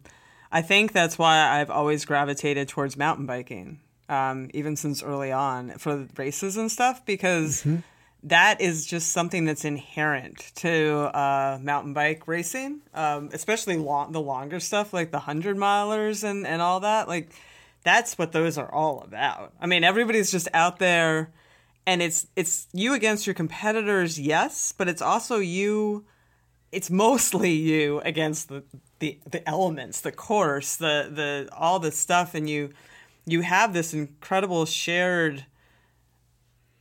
I 0.51 0.61
think 0.61 0.91
that's 0.91 1.17
why 1.17 1.59
I've 1.59 1.69
always 1.69 2.03
gravitated 2.03 2.67
towards 2.67 2.97
mountain 2.97 3.25
biking, 3.25 3.79
um, 4.09 4.49
even 4.53 4.75
since 4.75 5.01
early 5.01 5.31
on 5.31 5.71
for 5.77 6.07
races 6.17 6.57
and 6.57 6.69
stuff, 6.69 7.05
because 7.05 7.65
that 8.23 8.61
is 8.61 8.85
just 8.85 9.11
something 9.11 9.45
that's 9.45 9.65
inherent 9.65 10.51
to 10.55 11.09
uh, 11.17 11.59
mountain 11.61 11.93
bike 11.93 12.27
racing, 12.27 12.81
um, 12.93 13.29
especially 13.33 13.77
long, 13.77 14.11
the 14.11 14.21
longer 14.21 14.59
stuff 14.59 14.93
like 14.93 15.11
the 15.11 15.19
hundred 15.19 15.57
milers 15.57 16.23
and 16.23 16.45
and 16.45 16.61
all 16.61 16.81
that. 16.81 17.07
Like 17.07 17.31
that's 17.83 18.17
what 18.17 18.31
those 18.31 18.57
are 18.57 18.71
all 18.71 19.01
about. 19.01 19.53
I 19.59 19.65
mean, 19.65 19.83
everybody's 19.83 20.31
just 20.31 20.47
out 20.53 20.77
there, 20.77 21.31
and 21.87 22.01
it's 22.01 22.27
it's 22.35 22.67
you 22.73 22.93
against 22.93 23.25
your 23.25 23.33
competitors, 23.33 24.19
yes, 24.19 24.71
but 24.71 24.87
it's 24.87 25.01
also 25.01 25.37
you 25.37 26.05
it's 26.71 26.89
mostly 26.89 27.51
you 27.51 27.99
against 28.01 28.49
the, 28.49 28.63
the 28.99 29.19
the 29.29 29.47
elements, 29.49 30.01
the 30.01 30.11
course, 30.11 30.75
the 30.75 31.09
the 31.11 31.49
all 31.55 31.79
the 31.79 31.91
stuff, 31.91 32.35
and 32.35 32.49
you 32.49 32.69
you 33.25 33.41
have 33.41 33.73
this 33.73 33.93
incredible 33.93 34.65
shared 34.65 35.45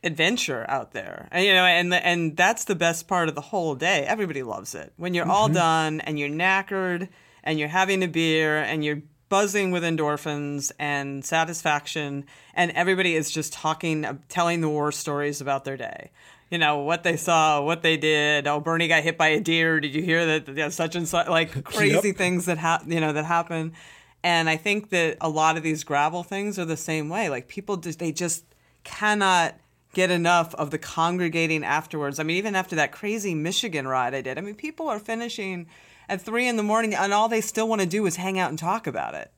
adventure 0.03 0.65
out 0.67 0.91
there, 0.91 1.27
and 1.31 1.45
you 1.45 1.53
know, 1.53 1.65
and 1.65 1.93
and 1.93 2.37
that's 2.37 2.65
the 2.65 2.75
best 2.75 3.07
part 3.07 3.29
of 3.29 3.35
the 3.35 3.41
whole 3.41 3.75
day. 3.75 4.03
Everybody 4.05 4.43
loves 4.43 4.75
it 4.75 4.93
when 4.97 5.13
you're 5.13 5.29
all 5.29 5.45
mm-hmm. 5.45 5.55
done 5.55 6.01
and 6.01 6.19
you're 6.19 6.29
knackered 6.29 7.09
and 7.43 7.59
you're 7.59 7.69
having 7.69 8.03
a 8.03 8.07
beer 8.07 8.57
and 8.57 8.83
you're 8.83 9.01
buzzing 9.29 9.71
with 9.71 9.83
endorphins 9.83 10.71
and 10.77 11.23
satisfaction, 11.23 12.25
and 12.53 12.71
everybody 12.71 13.15
is 13.15 13.31
just 13.31 13.53
talking, 13.53 14.03
uh, 14.05 14.17
telling 14.27 14.61
the 14.61 14.69
war 14.69 14.91
stories 14.91 15.39
about 15.41 15.63
their 15.63 15.77
day 15.77 16.11
you 16.51 16.57
know 16.57 16.79
what 16.79 17.03
they 17.03 17.15
saw, 17.15 17.61
what 17.61 17.81
they 17.81 17.95
did. 17.97 18.45
Oh, 18.45 18.59
Bernie 18.59 18.89
got 18.89 19.03
hit 19.03 19.17
by 19.17 19.29
a 19.29 19.39
deer. 19.39 19.79
Did 19.79 19.95
you 19.95 20.03
hear 20.03 20.25
that? 20.25 20.55
Yeah, 20.55 20.67
such 20.67 20.95
and 20.95 21.07
such, 21.07 21.27
like 21.27 21.63
crazy 21.63 22.09
Yep. 22.09 22.17
things 22.17 22.45
that 22.45 22.57
ha- 22.57 22.83
you 22.85 22.99
know 22.99 23.13
that 23.13 23.25
happen. 23.25 23.73
And 24.21 24.49
I 24.49 24.57
think 24.57 24.89
that 24.89 25.17
a 25.21 25.29
lot 25.29 25.57
of 25.57 25.63
these 25.63 25.83
gravel 25.83 26.21
things 26.21 26.59
are 26.59 26.65
the 26.65 26.77
same 26.77 27.09
way. 27.09 27.29
Like 27.29 27.47
people 27.47 27.77
just 27.77 27.99
they 27.99 28.11
just 28.11 28.43
cannot 28.83 29.55
get 29.93 30.11
enough 30.11 30.53
of 30.55 30.71
the 30.71 30.77
congregating 30.77 31.63
afterwards. 31.63 32.19
I 32.19 32.23
mean, 32.23 32.37
even 32.37 32.55
after 32.55 32.75
that 32.77 32.91
crazy 32.91 33.35
Michigan 33.35 33.87
ride 33.87 34.13
I 34.13 34.21
did. 34.21 34.37
I 34.37 34.41
mean, 34.41 34.55
people 34.55 34.87
are 34.87 34.99
finishing 34.99 35.67
at 36.07 36.21
three 36.21 36.47
in 36.47 36.57
the 36.57 36.63
morning, 36.63 36.95
and 36.95 37.13
all 37.13 37.29
they 37.29 37.41
still 37.41 37.67
want 37.67 37.81
to 37.81 37.87
do 37.87 38.05
is 38.05 38.15
hang 38.15 38.39
out 38.39 38.49
and 38.49 38.59
talk 38.59 38.87
about 38.87 39.13
it 39.13 39.31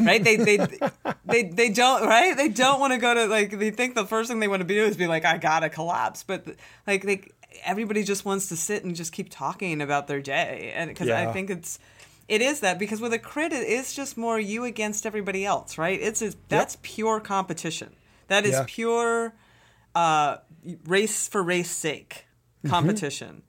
right? 0.00 0.22
They 0.22 0.36
they 0.36 0.56
they 1.24 1.42
they 1.44 1.68
don't 1.70 2.06
right. 2.06 2.36
They 2.36 2.48
don't 2.48 2.80
want 2.80 2.92
to 2.92 2.98
go 2.98 3.14
to 3.14 3.26
like 3.26 3.58
they 3.58 3.70
think 3.70 3.94
the 3.94 4.06
first 4.06 4.30
thing 4.30 4.40
they 4.40 4.48
want 4.48 4.62
to 4.62 4.68
do 4.68 4.84
is 4.84 4.96
be 4.96 5.06
like 5.06 5.24
I 5.24 5.38
gotta 5.38 5.68
collapse, 5.68 6.22
but 6.22 6.46
like 6.86 7.02
they 7.02 7.28
everybody 7.64 8.02
just 8.02 8.24
wants 8.24 8.48
to 8.48 8.56
sit 8.56 8.84
and 8.84 8.94
just 8.94 9.12
keep 9.12 9.28
talking 9.30 9.80
about 9.82 10.06
their 10.08 10.20
day, 10.20 10.72
and 10.74 10.88
because 10.90 11.08
Yeah. 11.08 11.28
I 11.28 11.32
think 11.32 11.50
it's. 11.50 11.78
It 12.28 12.42
is 12.42 12.58
that 12.60 12.80
because 12.80 13.00
with 13.00 13.12
a 13.12 13.20
crit, 13.20 13.52
it 13.52 13.68
is 13.68 13.94
just 13.94 14.16
more 14.16 14.40
you 14.40 14.64
against 14.64 15.06
everybody 15.06 15.46
else, 15.46 15.78
right? 15.78 16.00
It's 16.00 16.20
a, 16.22 16.32
that's 16.48 16.76
pure 16.82 17.20
competition. 17.20 17.94
That 18.26 18.44
is 18.44 18.50
Yeah. 18.54 18.64
pure 18.66 19.32
uh, 19.96 20.36
race 20.84 21.26
for 21.26 21.42
race 21.42 21.70
sake 21.70 22.26
competition. 22.68 23.42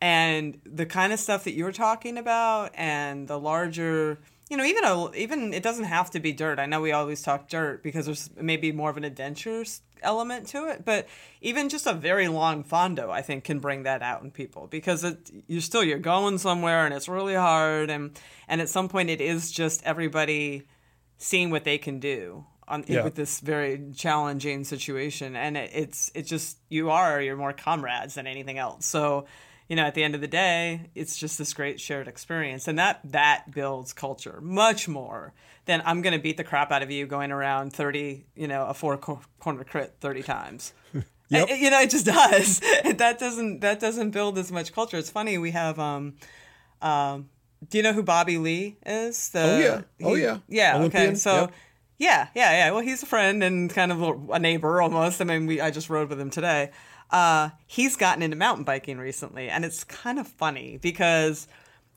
And 0.00 0.58
the 0.64 0.86
kind 0.86 1.12
of 1.12 1.20
stuff 1.20 1.44
that 1.44 1.52
you 1.52 1.64
were 1.64 1.72
talking 1.72 2.18
about, 2.18 2.72
and 2.74 3.28
the 3.28 3.38
larger, 3.38 4.18
you 4.50 4.56
know, 4.56 4.64
even 4.64 4.84
a, 4.84 5.14
even 5.14 5.52
it 5.52 5.62
doesn't 5.62 5.84
have 5.84 6.10
to 6.12 6.18
be 6.18 6.32
dirt. 6.32 6.58
I 6.58 6.66
know 6.66 6.80
we 6.80 6.92
always 6.92 7.22
talk 7.22 7.48
dirt 7.48 7.82
because 7.84 8.06
there's 8.06 8.30
maybe 8.40 8.72
more 8.72 8.90
of 8.90 8.96
an 8.96 9.04
adventures 9.04 9.82
element 10.02 10.48
to 10.48 10.66
it, 10.68 10.84
but 10.84 11.06
even 11.40 11.68
just 11.68 11.86
a 11.86 11.92
very 11.92 12.26
long 12.26 12.64
fondo, 12.64 13.10
I 13.10 13.22
think, 13.22 13.44
can 13.44 13.60
bring 13.60 13.84
that 13.84 14.02
out 14.02 14.22
in 14.22 14.32
people 14.32 14.66
because 14.66 15.04
it, 15.04 15.30
you're 15.46 15.60
still 15.60 15.84
you're 15.84 15.98
going 15.98 16.38
somewhere 16.38 16.84
and 16.84 16.94
it's 16.94 17.08
really 17.08 17.34
hard, 17.34 17.90
and 17.90 18.18
and 18.48 18.60
at 18.60 18.70
some 18.70 18.88
point 18.88 19.10
it 19.10 19.20
is 19.20 19.52
just 19.52 19.84
everybody 19.84 20.62
seeing 21.18 21.50
what 21.50 21.64
they 21.64 21.78
can 21.78 22.00
do 22.00 22.44
on 22.68 22.84
Yeah. 22.86 23.04
with 23.04 23.14
this 23.14 23.40
very 23.40 23.80
challenging 23.96 24.64
situation 24.64 25.34
and 25.36 25.56
it, 25.56 25.70
it's 25.74 26.10
it's 26.14 26.28
just 26.28 26.58
you 26.68 26.90
are 26.90 27.20
you're 27.20 27.36
more 27.36 27.52
comrades 27.52 28.14
than 28.14 28.26
anything 28.26 28.56
else 28.58 28.86
so 28.86 29.26
you 29.68 29.76
know 29.76 29.82
at 29.84 29.94
the 29.94 30.04
end 30.04 30.14
of 30.14 30.20
the 30.20 30.28
day 30.28 30.90
it's 30.94 31.16
just 31.16 31.38
this 31.38 31.52
great 31.54 31.80
shared 31.80 32.06
experience 32.08 32.68
and 32.68 32.78
that 32.78 33.00
that 33.04 33.50
builds 33.50 33.92
culture 33.92 34.38
much 34.42 34.86
more 34.88 35.32
than 35.64 35.82
i'm 35.84 36.02
going 36.02 36.12
to 36.12 36.18
beat 36.22 36.36
the 36.36 36.44
crap 36.44 36.70
out 36.70 36.82
of 36.82 36.90
you 36.90 37.06
going 37.06 37.32
around 37.32 37.72
30 37.72 38.24
you 38.36 38.46
know 38.46 38.66
a 38.66 38.74
four 38.74 38.96
corner 38.96 39.64
crit 39.64 39.94
30 40.00 40.22
times 40.22 40.72
Yep. 41.28 41.48
Uh, 41.50 41.54
you 41.54 41.70
know 41.70 41.80
it 41.80 41.88
just 41.90 42.04
does 42.20 42.60
that 42.84 43.18
doesn't 43.18 43.60
that 43.60 43.80
doesn't 43.80 44.10
build 44.10 44.36
as 44.38 44.52
much 44.52 44.72
culture 44.74 44.98
it's 44.98 45.08
funny 45.10 45.38
we 45.38 45.50
have 45.52 45.78
um 45.78 46.14
um 46.82 47.28
do 47.70 47.78
you 47.78 47.82
know 47.84 47.92
who 47.92 48.02
Bobby 48.02 48.38
Lea 48.38 48.76
is? 48.84 49.28
The, 49.28 49.40
Oh, 49.40 49.58
yeah. 49.60 50.06
Oh, 50.08 50.14
yeah. 50.16 50.38
Yeah. 50.48 50.76
Olympian. 50.78 51.10
Okay. 51.10 51.14
So, 51.14 51.34
Yep. 51.42 51.52
Yeah, 51.98 52.28
yeah, 52.34 52.50
yeah. 52.52 52.70
Well, 52.70 52.82
he's 52.82 53.02
a 53.02 53.06
friend 53.06 53.42
and 53.42 53.70
kind 53.70 53.92
of 53.92 54.30
a 54.30 54.38
neighbor 54.38 54.82
almost. 54.82 55.20
I 55.20 55.24
mean, 55.24 55.46
we 55.46 55.60
I 55.60 55.70
just 55.70 55.90
rode 55.90 56.08
with 56.08 56.20
him 56.20 56.30
today. 56.30 56.70
Uh, 57.10 57.50
he's 57.66 57.96
gotten 57.96 58.22
into 58.22 58.36
mountain 58.36 58.64
biking 58.64 58.98
recently, 58.98 59.48
and 59.48 59.64
it's 59.64 59.84
kind 59.84 60.18
of 60.18 60.26
funny 60.26 60.78
because 60.80 61.46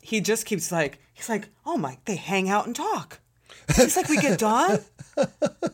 he 0.01 0.21
just 0.21 0.45
keeps 0.45 0.71
like 0.71 0.99
he's 1.13 1.29
like, 1.29 1.49
oh 1.65 1.77
my, 1.77 1.97
they 2.05 2.15
hang 2.15 2.49
out 2.49 2.67
and 2.67 2.75
talk. 2.75 3.19
He's 3.75 3.95
like, 3.95 4.09
we 4.09 4.17
get 4.17 4.37
done, 4.37 4.79
and 5.17 5.29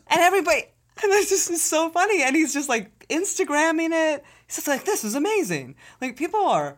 everybody, 0.09 0.63
and 1.03 1.11
it's 1.13 1.29
just 1.29 1.47
so 1.57 1.89
funny. 1.89 2.21
And 2.23 2.35
he's 2.35 2.53
just 2.53 2.69
like 2.69 3.07
Instagramming 3.09 3.89
it. 3.91 4.23
He's 4.47 4.57
just 4.57 4.67
like, 4.67 4.85
this 4.85 5.03
is 5.03 5.15
amazing. 5.15 5.75
Like 5.99 6.15
people 6.15 6.45
are, 6.45 6.77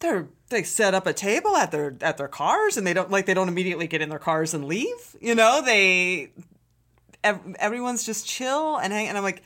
they're 0.00 0.28
they 0.48 0.62
set 0.62 0.94
up 0.94 1.06
a 1.06 1.12
table 1.12 1.56
at 1.56 1.70
their 1.70 1.96
at 2.00 2.16
their 2.16 2.28
cars, 2.28 2.76
and 2.76 2.86
they 2.86 2.94
don't 2.94 3.10
like 3.10 3.26
they 3.26 3.34
don't 3.34 3.48
immediately 3.48 3.86
get 3.86 4.00
in 4.00 4.08
their 4.08 4.18
cars 4.18 4.54
and 4.54 4.64
leave. 4.64 5.16
You 5.20 5.34
know, 5.34 5.60
they 5.64 6.30
ev- 7.28 7.56
everyone's 7.58 8.04
just 8.04 8.26
chill 8.26 8.76
and 8.76 8.92
hang. 8.92 9.08
And 9.08 9.16
I'm 9.16 9.24
like, 9.24 9.42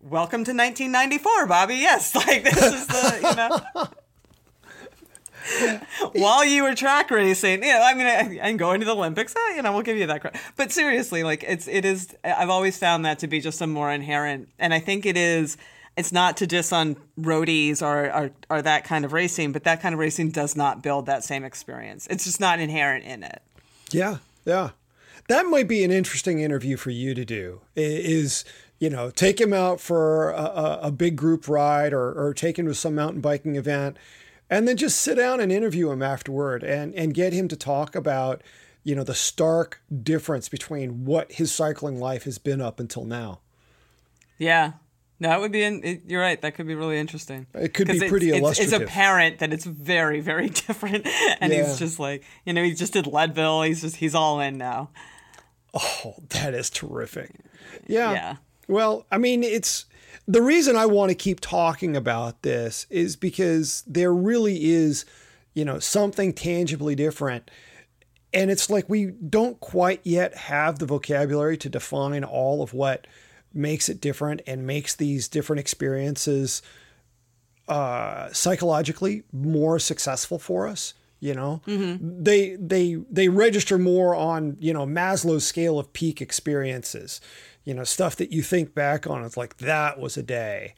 welcome 0.00 0.44
to 0.44 0.52
1994, 0.52 1.46
Bobby. 1.46 1.76
Yes, 1.76 2.14
like 2.14 2.44
this 2.44 2.62
is 2.62 2.86
the 2.86 3.18
you 3.22 3.36
know. 3.36 3.88
While 6.12 6.44
you 6.44 6.62
were 6.64 6.74
track 6.74 7.10
racing, 7.10 7.62
you 7.62 7.72
know, 7.72 7.82
I 7.82 7.94
mean, 7.94 8.06
I, 8.06 8.38
and 8.42 8.58
going 8.58 8.80
to 8.80 8.86
the 8.86 8.94
Olympics, 8.94 9.34
eh, 9.34 9.56
you 9.56 9.62
know, 9.62 9.72
we'll 9.72 9.80
give 9.82 9.96
you 9.96 10.06
that 10.06 10.20
credit. 10.20 10.38
But 10.56 10.72
seriously, 10.72 11.22
like 11.22 11.42
it's, 11.42 11.66
it 11.66 11.86
is. 11.86 12.14
I've 12.22 12.50
always 12.50 12.76
found 12.76 13.06
that 13.06 13.18
to 13.20 13.28
be 13.28 13.40
just 13.40 13.60
a 13.62 13.66
more 13.66 13.90
inherent, 13.90 14.50
and 14.58 14.74
I 14.74 14.80
think 14.80 15.06
it 15.06 15.16
is. 15.16 15.56
It's 15.96 16.12
not 16.12 16.36
to 16.36 16.46
diss 16.46 16.72
on 16.72 16.96
roadies 17.18 17.82
or, 17.82 18.14
or 18.14 18.30
or 18.50 18.62
that 18.62 18.84
kind 18.84 19.04
of 19.04 19.12
racing, 19.12 19.52
but 19.52 19.64
that 19.64 19.80
kind 19.80 19.94
of 19.94 19.98
racing 19.98 20.30
does 20.30 20.54
not 20.54 20.82
build 20.82 21.06
that 21.06 21.24
same 21.24 21.44
experience. 21.44 22.06
It's 22.10 22.24
just 22.24 22.40
not 22.40 22.60
inherent 22.60 23.04
in 23.04 23.22
it. 23.22 23.40
Yeah, 23.90 24.18
yeah. 24.44 24.70
That 25.28 25.46
might 25.46 25.68
be 25.68 25.84
an 25.84 25.90
interesting 25.90 26.40
interview 26.40 26.76
for 26.76 26.90
you 26.90 27.14
to 27.14 27.24
do. 27.24 27.60
Is 27.76 28.44
you 28.78 28.90
know 28.90 29.10
take 29.10 29.40
him 29.40 29.52
out 29.52 29.80
for 29.80 30.30
a, 30.30 30.78
a, 30.84 30.90
big 30.92 31.16
group 31.16 31.48
ride 31.48 31.92
or, 31.92 32.12
or 32.12 32.32
take 32.34 32.58
him 32.58 32.66
to 32.66 32.74
some 32.74 32.94
mountain 32.94 33.20
biking 33.20 33.56
event, 33.56 33.96
and 34.50 34.66
then 34.66 34.76
just 34.76 35.00
sit 35.00 35.16
down 35.16 35.40
and 35.40 35.52
interview 35.52 35.90
him 35.90 36.02
afterward 36.02 36.62
and 36.64 36.94
and 36.94 37.14
get 37.14 37.32
him 37.32 37.46
to 37.48 37.56
talk 37.56 37.94
about 37.94 38.42
you 38.84 38.94
know 38.94 39.04
the 39.04 39.14
stark 39.14 39.80
difference 40.02 40.48
between 40.48 41.04
what 41.04 41.30
his 41.32 41.52
cycling 41.52 42.00
life 42.00 42.24
has 42.24 42.38
been 42.38 42.60
up 42.60 42.80
until 42.80 43.04
now. 43.04 43.40
Yeah. 44.38 44.72
No, 45.20 45.36
it 45.36 45.40
would 45.40 45.50
be. 45.52 45.64
In, 45.64 45.82
it, 45.84 46.02
you're 46.06 46.20
right. 46.22 46.40
That 46.40 46.54
could 46.54 46.68
be 46.68 46.76
really 46.76 46.96
interesting. 46.96 47.48
It 47.52 47.74
could 47.74 47.88
be 47.88 47.94
'Cause 47.94 48.02
it's- 48.02 48.10
pretty 48.10 48.30
it's, 48.30 48.60
It's 48.60 48.72
apparent 48.72 49.40
that 49.40 49.52
it's 49.52 49.64
very, 49.64 50.20
very 50.20 50.48
different, 50.66 51.06
and 51.40 51.52
Yeah. 51.52 51.66
he's 51.66 51.76
just 51.78 51.98
like, 51.98 52.22
you 52.46 52.52
know, 52.52 52.62
he 52.62 52.72
just 52.72 52.92
did 52.92 53.06
Leadville. 53.08 53.62
He's 53.62 53.80
just 53.82 53.96
he's 53.96 54.14
all 54.14 54.38
in 54.40 54.56
now. 54.58 54.90
Oh, 55.74 56.14
that 56.30 56.54
is 56.54 56.70
terrific. 56.70 57.30
Yeah. 57.86 58.12
Yeah. 58.12 58.36
Well, 58.68 59.06
I 59.10 59.18
mean, 59.18 59.42
it's 59.42 59.86
the 60.26 60.42
reason 60.42 60.76
I 60.76 60.86
want 60.86 61.10
to 61.10 61.14
keep 61.14 61.40
talking 61.40 61.96
about 61.96 62.42
this 62.42 62.86
is 62.90 63.16
because 63.16 63.82
there 63.86 64.12
really 64.12 64.70
is, 64.70 65.04
you 65.54 65.64
know, 65.64 65.78
something 65.78 66.32
tangibly 66.32 66.94
different. 66.94 67.50
And 68.34 68.50
it's 68.50 68.68
like 68.68 68.88
we 68.88 69.06
don't 69.06 69.58
quite 69.60 70.00
yet 70.04 70.34
have 70.34 70.78
the 70.78 70.86
vocabulary 70.86 71.56
to 71.58 71.68
define 71.70 72.24
all 72.24 72.62
of 72.62 72.74
what 72.74 73.06
makes 73.54 73.88
it 73.88 74.02
different 74.02 74.42
and 74.46 74.66
makes 74.66 74.94
these 74.94 75.28
different 75.28 75.60
experiences 75.60 76.60
uh, 77.68 78.30
psychologically 78.32 79.24
more 79.32 79.78
successful 79.78 80.38
for 80.38 80.66
us. 80.66 80.92
You 81.20 81.34
know, 81.34 81.62
mm-hmm. 81.66 82.22
they 82.22 82.54
they 82.56 82.94
they 83.10 83.28
register 83.28 83.76
more 83.78 84.14
on 84.14 84.56
you 84.60 84.72
know 84.72 84.86
Maslow's 84.86 85.44
scale 85.44 85.78
of 85.78 85.92
peak 85.92 86.20
experiences. 86.20 87.20
You 87.64 87.74
know, 87.74 87.84
stuff 87.84 88.16
that 88.16 88.32
you 88.32 88.42
think 88.42 88.74
back 88.74 89.06
on. 89.06 89.24
It's 89.24 89.36
like 89.36 89.58
that 89.58 89.98
was 89.98 90.16
a 90.16 90.22
day. 90.22 90.74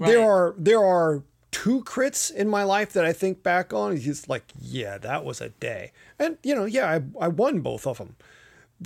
There 0.00 0.22
are 0.22 0.54
there 0.56 0.84
are 0.84 1.22
two 1.50 1.82
crits 1.84 2.30
in 2.30 2.48
my 2.48 2.62
life 2.62 2.92
that 2.92 3.04
I 3.04 3.12
think 3.12 3.42
back 3.42 3.72
on. 3.72 3.96
It's 3.96 4.28
like, 4.28 4.44
yeah, 4.60 4.98
that 4.98 5.24
was 5.24 5.40
a 5.40 5.48
day. 5.48 5.92
And 6.18 6.36
you 6.42 6.54
know, 6.54 6.64
yeah, 6.64 6.90
I, 6.90 7.24
I 7.24 7.28
won 7.28 7.60
both 7.60 7.86
of 7.86 7.98
them. 7.98 8.16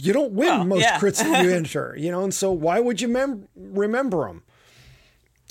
You 0.01 0.13
don't 0.13 0.33
win 0.33 0.49
Well, 0.49 0.65
most 0.65 0.83
yeah. 0.83 0.99
crits 1.01 1.19
that 1.19 1.45
you 1.45 1.51
enter, 1.55 1.95
you 1.99 2.13
know, 2.13 2.23
and 2.23 2.33
so 2.33 2.53
why 2.53 2.79
would 2.79 3.01
you 3.01 3.09
mem- 3.09 3.49
remember 3.57 4.27
them? 4.27 4.45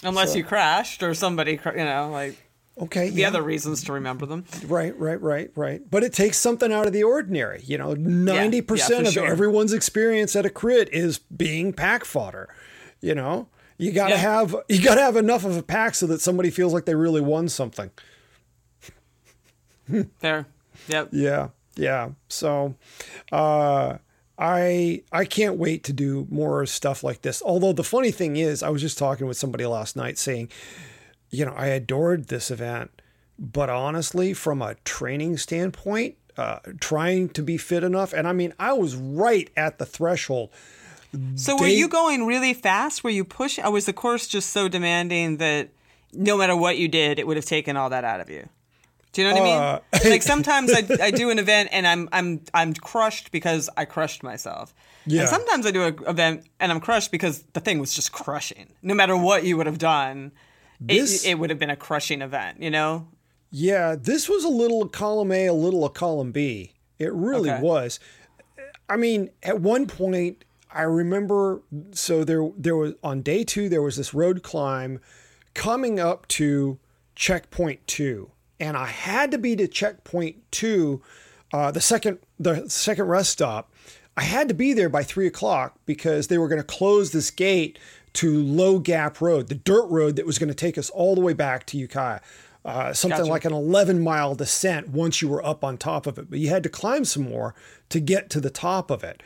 Unless 0.01 0.33
you 0.33 0.45
crashed 0.45 1.03
or 1.03 1.13
somebody, 1.13 1.57
cr- 1.57 1.71
you 1.71 1.83
know, 1.83 2.09
like 2.09 2.37
Okay, 2.81 3.09
the 3.09 3.21
yeah. 3.21 3.27
other 3.27 3.41
reasons 3.41 3.83
to 3.85 3.93
remember 3.93 4.25
them. 4.25 4.45
Right, 4.65 4.97
right, 4.97 5.21
right, 5.21 5.51
right. 5.55 5.81
But 5.89 6.03
it 6.03 6.13
takes 6.13 6.37
something 6.37 6.71
out 6.71 6.87
of 6.87 6.93
the 6.93 7.03
ordinary. 7.03 7.61
You 7.65 7.77
know, 7.77 7.93
90% 7.93 8.77
yeah, 8.77 8.85
for 8.85 8.95
of 9.01 9.07
sure. 9.13 9.25
everyone's 9.27 9.73
experience 9.73 10.35
at 10.35 10.45
a 10.45 10.49
crit 10.49 10.89
is 10.93 11.19
being 11.19 11.73
pack 11.73 12.05
fodder. 12.05 12.47
You 13.01 13.15
know, 13.15 13.47
you 13.77 13.91
got 13.91 14.07
to 14.07 14.11
Yeah. 14.15 14.17
have 14.17 14.55
you 14.69 14.81
got 14.81 14.95
to 14.95 15.01
have 15.01 15.15
enough 15.17 15.45
of 15.45 15.57
a 15.57 15.63
pack 15.63 15.95
so 15.95 16.07
that 16.07 16.21
somebody 16.21 16.49
feels 16.49 16.73
like 16.73 16.85
they 16.85 16.95
really 16.95 17.21
won 17.21 17.49
something. 17.49 17.91
There. 20.19 20.45
Yep. 20.87 21.09
Yeah, 21.11 21.47
yeah. 21.75 22.09
So, 22.27 22.75
uh, 23.31 23.97
I 24.37 25.01
I 25.11 25.25
can't 25.25 25.57
wait 25.57 25.83
to 25.85 25.93
do 25.93 26.27
more 26.29 26.65
stuff 26.65 27.03
like 27.03 27.23
this. 27.23 27.41
Although 27.43 27.73
the 27.73 27.83
funny 27.83 28.11
thing 28.11 28.37
is, 28.37 28.61
I 28.63 28.69
was 28.69 28.81
just 28.81 28.97
talking 28.97 29.27
with 29.27 29.37
somebody 29.37 29.65
last 29.65 29.95
night 29.95 30.17
saying, 30.17 30.49
you 31.29 31.45
know, 31.45 31.53
I 31.55 31.67
adored 31.67 32.27
this 32.27 32.49
event, 32.51 32.91
but 33.37 33.69
honestly, 33.69 34.33
from 34.33 34.61
a 34.61 34.75
training 34.85 35.37
standpoint, 35.37 36.15
uh, 36.37 36.59
trying 36.79 37.29
to 37.29 37.41
be 37.43 37.57
fit 37.57 37.83
enough, 37.83 38.13
and 38.13 38.27
I 38.27 38.33
mean, 38.33 38.53
I 38.59 38.73
was 38.73 38.95
right 38.95 39.49
at 39.57 39.77
the 39.79 39.85
threshold. 39.85 40.49
So 41.35 41.57
were 41.57 41.65
you 41.67 41.87
going 41.87 42.27
really 42.27 42.53
fast? 42.53 43.03
Were 43.03 43.09
you 43.09 43.23
push? 43.25 43.57
Or 43.57 43.71
was 43.71 43.85
the 43.87 43.93
course 43.93 44.27
just 44.27 44.51
so 44.51 44.67
demanding 44.67 45.37
that 45.37 45.69
no 46.13 46.37
matter 46.37 46.55
what 46.55 46.77
you 46.77 46.87
did, 46.87 47.17
it 47.17 47.25
would 47.25 47.35
have 47.35 47.47
taken 47.47 47.75
all 47.75 47.89
that 47.89 48.03
out 48.03 48.19
of 48.19 48.29
you? 48.29 48.47
Do 49.11 49.23
you 49.23 49.27
know 49.27 49.33
what 49.33 49.49
Uh, 49.49 49.79
I 49.91 49.99
mean? 50.03 50.11
like 50.11 50.21
sometimes 50.21 50.71
I, 50.71 50.85
I 51.05 51.09
do 51.11 51.31
an 51.31 51.39
event 51.39 51.69
and 51.71 51.87
I'm 51.87 52.09
I'm 52.11 52.41
I'm 52.53 52.75
crushed 52.75 53.31
because 53.31 53.71
I 53.75 53.85
crushed 53.85 54.21
myself. 54.21 54.71
Yeah. 55.07 55.21
And 55.21 55.29
sometimes 55.29 55.65
I 55.65 55.71
do 55.71 55.83
an 55.85 55.97
event 56.05 56.45
and 56.59 56.71
I'm 56.71 56.79
crushed 56.79 57.11
because 57.11 57.41
the 57.53 57.59
thing 57.59 57.79
was 57.79 57.91
just 57.91 58.11
crushing. 58.11 58.67
No 58.83 58.93
matter 58.93 59.17
what 59.17 59.43
you 59.43 59.57
would 59.57 59.65
have 59.65 59.79
done, 59.79 60.31
This- 60.79 61.25
it, 61.25 61.31
it 61.31 61.39
would 61.39 61.49
have 61.49 61.59
been 61.59 61.69
a 61.69 61.75
crushing 61.75 62.21
event. 62.21 62.61
You 62.61 62.69
know? 62.71 63.07
Yeah, 63.51 63.95
this 63.99 64.29
was 64.29 64.43
a 64.43 64.49
little 64.49 64.87
column 64.87 65.31
A, 65.31 65.47
a 65.47 65.53
little 65.53 65.83
a 65.85 65.89
column 65.89 66.31
B. 66.31 66.73
It 66.99 67.11
really 67.13 67.49
Okay. 67.49 67.61
was. 67.61 67.99
I 68.87 68.97
mean, 68.97 69.29
at 69.43 69.59
one 69.61 69.87
point, 69.87 70.43
I 70.71 70.83
remember. 70.83 71.61
So 71.91 72.23
there, 72.23 72.49
there 72.57 72.75
was 72.75 72.93
on 73.03 73.21
day 73.21 73.43
two, 73.43 73.69
there 73.69 73.81
was 73.81 73.95
this 73.97 74.13
road 74.13 74.43
climb 74.43 74.99
coming 75.53 75.99
up 75.99 76.27
to 76.29 76.77
checkpoint 77.15 77.85
two, 77.87 78.31
and 78.59 78.77
I 78.77 78.85
had 78.87 79.31
to 79.31 79.37
be 79.37 79.55
to 79.55 79.67
checkpoint 79.67 80.37
two, 80.51 81.01
uh, 81.53 81.71
the 81.71 81.81
second, 81.81 82.19
the 82.39 82.69
second 82.69 83.05
rest 83.05 83.31
stop. 83.31 83.71
I 84.15 84.21
had 84.23 84.47
to 84.49 84.53
be 84.53 84.73
there 84.73 84.89
by 84.89 85.03
three 85.03 85.27
o'clock 85.27 85.79
because 85.85 86.27
they 86.27 86.37
were 86.37 86.47
going 86.47 86.61
to 86.61 86.67
close 86.67 87.11
this 87.11 87.31
gate 87.31 87.79
to 88.13 88.41
Low 88.41 88.79
Gap 88.79 89.21
Road, 89.21 89.47
the 89.47 89.55
dirt 89.55 89.87
road 89.87 90.15
that 90.15 90.25
was 90.25 90.39
going 90.39 90.49
to 90.49 90.55
take 90.55 90.77
us 90.77 90.89
all 90.89 91.15
the 91.15 91.21
way 91.21 91.33
back 91.33 91.65
to 91.67 91.77
Ukiah. 91.77 92.19
Uh, 92.65 92.93
something 92.93 93.19
Gotcha. 93.19 93.31
like 93.31 93.45
an 93.45 93.53
11 93.53 94.01
mile 94.01 94.35
descent 94.35 94.89
once 94.89 95.21
you 95.21 95.29
were 95.29 95.45
up 95.45 95.63
on 95.63 95.77
top 95.77 96.05
of 96.05 96.17
it, 96.17 96.29
but 96.29 96.39
you 96.39 96.49
had 96.49 96.63
to 96.63 96.69
climb 96.69 97.05
some 97.05 97.23
more 97.23 97.55
to 97.87 97.99
get 97.99 98.29
to 98.31 98.41
the 98.41 98.49
top 98.49 98.91
of 98.91 99.03
it. 99.03 99.23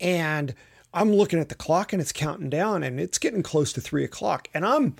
And 0.00 0.54
I'm 0.92 1.12
looking 1.12 1.38
at 1.38 1.48
the 1.48 1.54
clock 1.54 1.92
and 1.92 2.02
it's 2.02 2.12
counting 2.12 2.50
down 2.50 2.82
and 2.82 2.98
it's 2.98 3.18
getting 3.18 3.42
close 3.42 3.72
to 3.74 3.80
three 3.80 4.04
o'clock. 4.04 4.48
And 4.52 4.66
I'm 4.66 4.96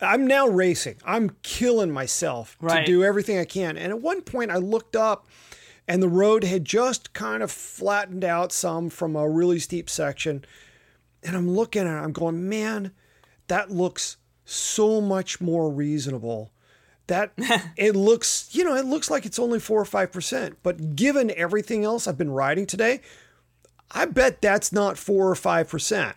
I'm 0.00 0.26
now 0.26 0.46
racing. 0.46 0.96
I'm 1.06 1.36
killing 1.42 1.90
myself 1.90 2.56
to 2.80 2.84
do 2.84 3.02
everything 3.02 3.38
I 3.38 3.44
can. 3.44 3.78
And 3.78 3.92
at 3.92 4.00
one 4.00 4.20
point 4.22 4.50
I 4.50 4.56
looked 4.56 4.94
up 4.94 5.26
and 5.88 6.02
the 6.02 6.08
road 6.08 6.44
had 6.44 6.64
just 6.64 7.12
kind 7.12 7.42
of 7.42 7.50
flattened 7.50 8.24
out 8.24 8.52
some 8.52 8.90
from 8.90 9.16
a 9.16 9.28
really 9.28 9.58
steep 9.58 9.88
section. 9.88 10.44
And 11.22 11.36
I'm 11.36 11.50
looking 11.50 11.82
at 11.82 11.88
it, 11.88 11.90
I'm 12.04 12.12
going, 12.12 12.48
man, 12.48 12.92
that 13.48 13.70
looks 13.70 14.16
so 14.44 15.00
much 15.00 15.40
more 15.40 15.70
reasonable. 15.70 16.52
That 17.08 17.32
it 17.76 17.94
looks, 17.96 18.48
you 18.52 18.64
know, 18.64 18.74
it 18.76 18.84
looks 18.84 19.10
like 19.10 19.26
it's 19.26 19.38
only 19.38 19.58
four 19.60 19.80
or 19.80 19.84
five 19.84 20.12
percent. 20.12 20.56
But 20.62 20.94
given 20.96 21.30
everything 21.36 21.84
else 21.84 22.06
I've 22.06 22.18
been 22.18 22.30
riding 22.30 22.66
today, 22.66 23.00
I 23.90 24.04
bet 24.06 24.40
that's 24.42 24.72
not 24.72 24.98
four 24.98 25.28
or 25.30 25.34
five 25.36 25.68
percent. 25.68 26.16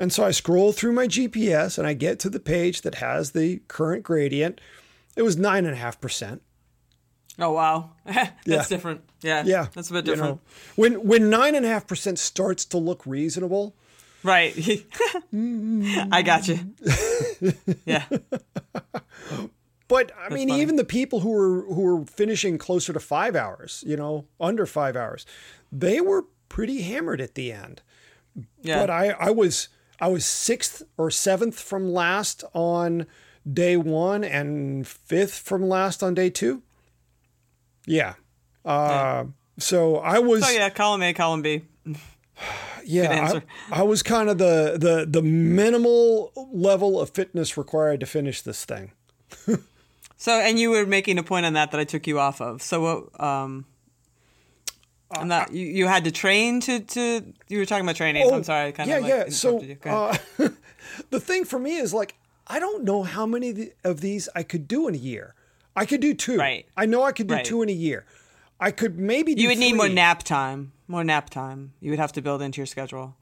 And 0.00 0.12
so 0.12 0.24
I 0.24 0.30
scroll 0.30 0.72
through 0.72 0.92
my 0.92 1.06
GPS 1.08 1.78
and 1.78 1.86
I 1.86 1.92
get 1.94 2.20
to 2.20 2.30
the 2.30 2.38
page 2.40 2.82
that 2.82 2.96
has 2.96 3.32
the 3.32 3.60
current 3.66 4.04
gradient. 4.04 4.60
It 5.16 5.22
was 5.22 5.36
nine 5.36 5.64
and 5.64 5.74
a 5.74 5.78
half 5.78 6.00
percent. 6.00 6.42
Oh 7.40 7.52
wow, 7.52 7.90
that's 8.04 8.32
Yeah. 8.46 8.64
different. 8.68 9.02
Yeah, 9.22 9.42
Yeah, 9.44 9.66
that's 9.72 9.90
a 9.90 9.92
bit 9.92 10.06
you 10.06 10.12
different. 10.14 10.34
know. 10.36 10.40
when 10.76 11.06
when 11.06 11.30
nine 11.30 11.54
and 11.56 11.64
a 11.66 11.68
half 11.68 11.86
percent 11.86 12.18
starts 12.20 12.64
to 12.66 12.78
look 12.78 13.04
reasonable, 13.06 13.74
Right. 14.22 14.54
I 16.12 16.22
got 16.22 16.48
you. 16.48 16.58
yeah. 17.84 18.04
But 19.88 20.12
I 20.20 20.28
mean, 20.28 20.50
funny. 20.50 20.60
even 20.60 20.76
the 20.76 20.84
people 20.84 21.20
who 21.20 21.30
were 21.30 21.62
who 21.62 21.80
were 21.80 22.04
finishing 22.04 22.58
closer 22.58 22.92
to 22.92 23.00
five 23.00 23.34
hours, 23.34 23.82
you 23.86 23.96
know, 23.96 24.26
under 24.38 24.66
five 24.66 24.96
hours, 24.96 25.24
they 25.72 25.98
were 26.02 26.26
pretty 26.50 26.82
hammered 26.82 27.22
at 27.22 27.34
the 27.34 27.50
end. 27.52 27.80
Yeah. 28.60 28.80
But 28.80 28.90
I, 28.90 29.08
I 29.18 29.30
was 29.30 29.68
I 29.98 30.08
was 30.08 30.26
sixth 30.26 30.82
or 30.98 31.10
seventh 31.10 31.58
from 31.58 31.90
last 31.90 32.44
on 32.52 33.06
day 33.50 33.78
one 33.78 34.24
and 34.24 34.86
fifth 34.86 35.38
from 35.38 35.66
last 35.66 36.02
on 36.02 36.12
day 36.12 36.28
two. 36.28 36.62
Yeah. 37.86 38.14
Uh, 38.66 39.24
so 39.58 39.96
I 39.96 40.18
was 40.18 40.44
Oh 40.46 40.50
yeah, 40.50 40.68
column 40.68 41.02
A, 41.02 41.14
column 41.14 41.40
B. 41.40 41.62
yeah. 42.88 43.40
I, 43.70 43.80
I 43.80 43.82
was 43.82 44.02
kind 44.02 44.28
of 44.30 44.38
the 44.38 44.76
the 44.80 45.06
the 45.08 45.22
minimal 45.22 46.32
level 46.52 46.98
of 47.00 47.10
fitness 47.10 47.56
required 47.56 48.00
to 48.00 48.06
finish 48.06 48.42
this 48.42 48.64
thing. 48.64 48.92
So, 50.20 50.32
and 50.32 50.58
you 50.58 50.70
were 50.70 50.84
making 50.84 51.16
a 51.18 51.22
point 51.22 51.46
on 51.46 51.52
that 51.52 51.70
that 51.70 51.78
I 51.80 51.84
took 51.84 52.08
you 52.08 52.18
off 52.18 52.40
of. 52.40 52.60
So, 52.60 52.80
what? 52.80 53.24
Um, 53.24 53.66
Uh, 55.14 55.20
I'm. 55.20 55.54
You, 55.54 55.64
you 55.64 55.86
had 55.86 56.02
to 56.04 56.10
train 56.10 56.60
to 56.62 56.80
to. 56.80 57.24
You 57.48 57.58
were 57.58 57.64
talking 57.64 57.84
about 57.84 57.94
training. 57.94 58.28
I'm 58.28 58.42
sorry. 58.42 58.68
I 58.68 58.72
kind 58.72 58.90
Oh, 58.90 58.94
yeah, 58.94 58.98
of 58.98 59.02
like 59.04 59.12
yeah. 59.12 59.28
So. 59.30 59.62
Uh, 59.84 60.16
the 61.10 61.20
thing 61.20 61.44
for 61.44 61.60
me 61.60 61.76
is 61.76 61.94
like 61.94 62.16
I 62.48 62.58
don't 62.58 62.82
know 62.82 63.04
how 63.04 63.26
many 63.26 63.70
of 63.84 64.00
these 64.00 64.28
I 64.34 64.42
could 64.42 64.66
do 64.66 64.88
in 64.88 64.94
a 64.96 64.98
year. 64.98 65.34
I 65.76 65.86
could 65.86 66.00
do 66.00 66.14
two. 66.14 66.36
Right. 66.38 66.66
I 66.76 66.84
know 66.86 67.04
I 67.04 67.12
could 67.12 67.28
do 67.28 67.34
Right. 67.34 67.44
two 67.44 67.62
in 67.62 67.68
a 67.68 67.72
year. 67.72 68.04
I 68.58 68.72
could 68.72 68.98
maybe. 68.98 69.36
Do 69.36 69.42
you 69.42 69.48
would 69.50 69.58
need 69.58 69.74
more 69.76 69.88
nap 69.88 70.24
time. 70.24 70.72
More 70.88 71.04
nap 71.04 71.30
time. 71.30 71.74
You 71.80 71.90
would 71.90 71.98
have 72.00 72.12
to 72.14 72.22
build 72.22 72.42
into 72.42 72.58
your 72.60 72.66
schedule. 72.66 73.14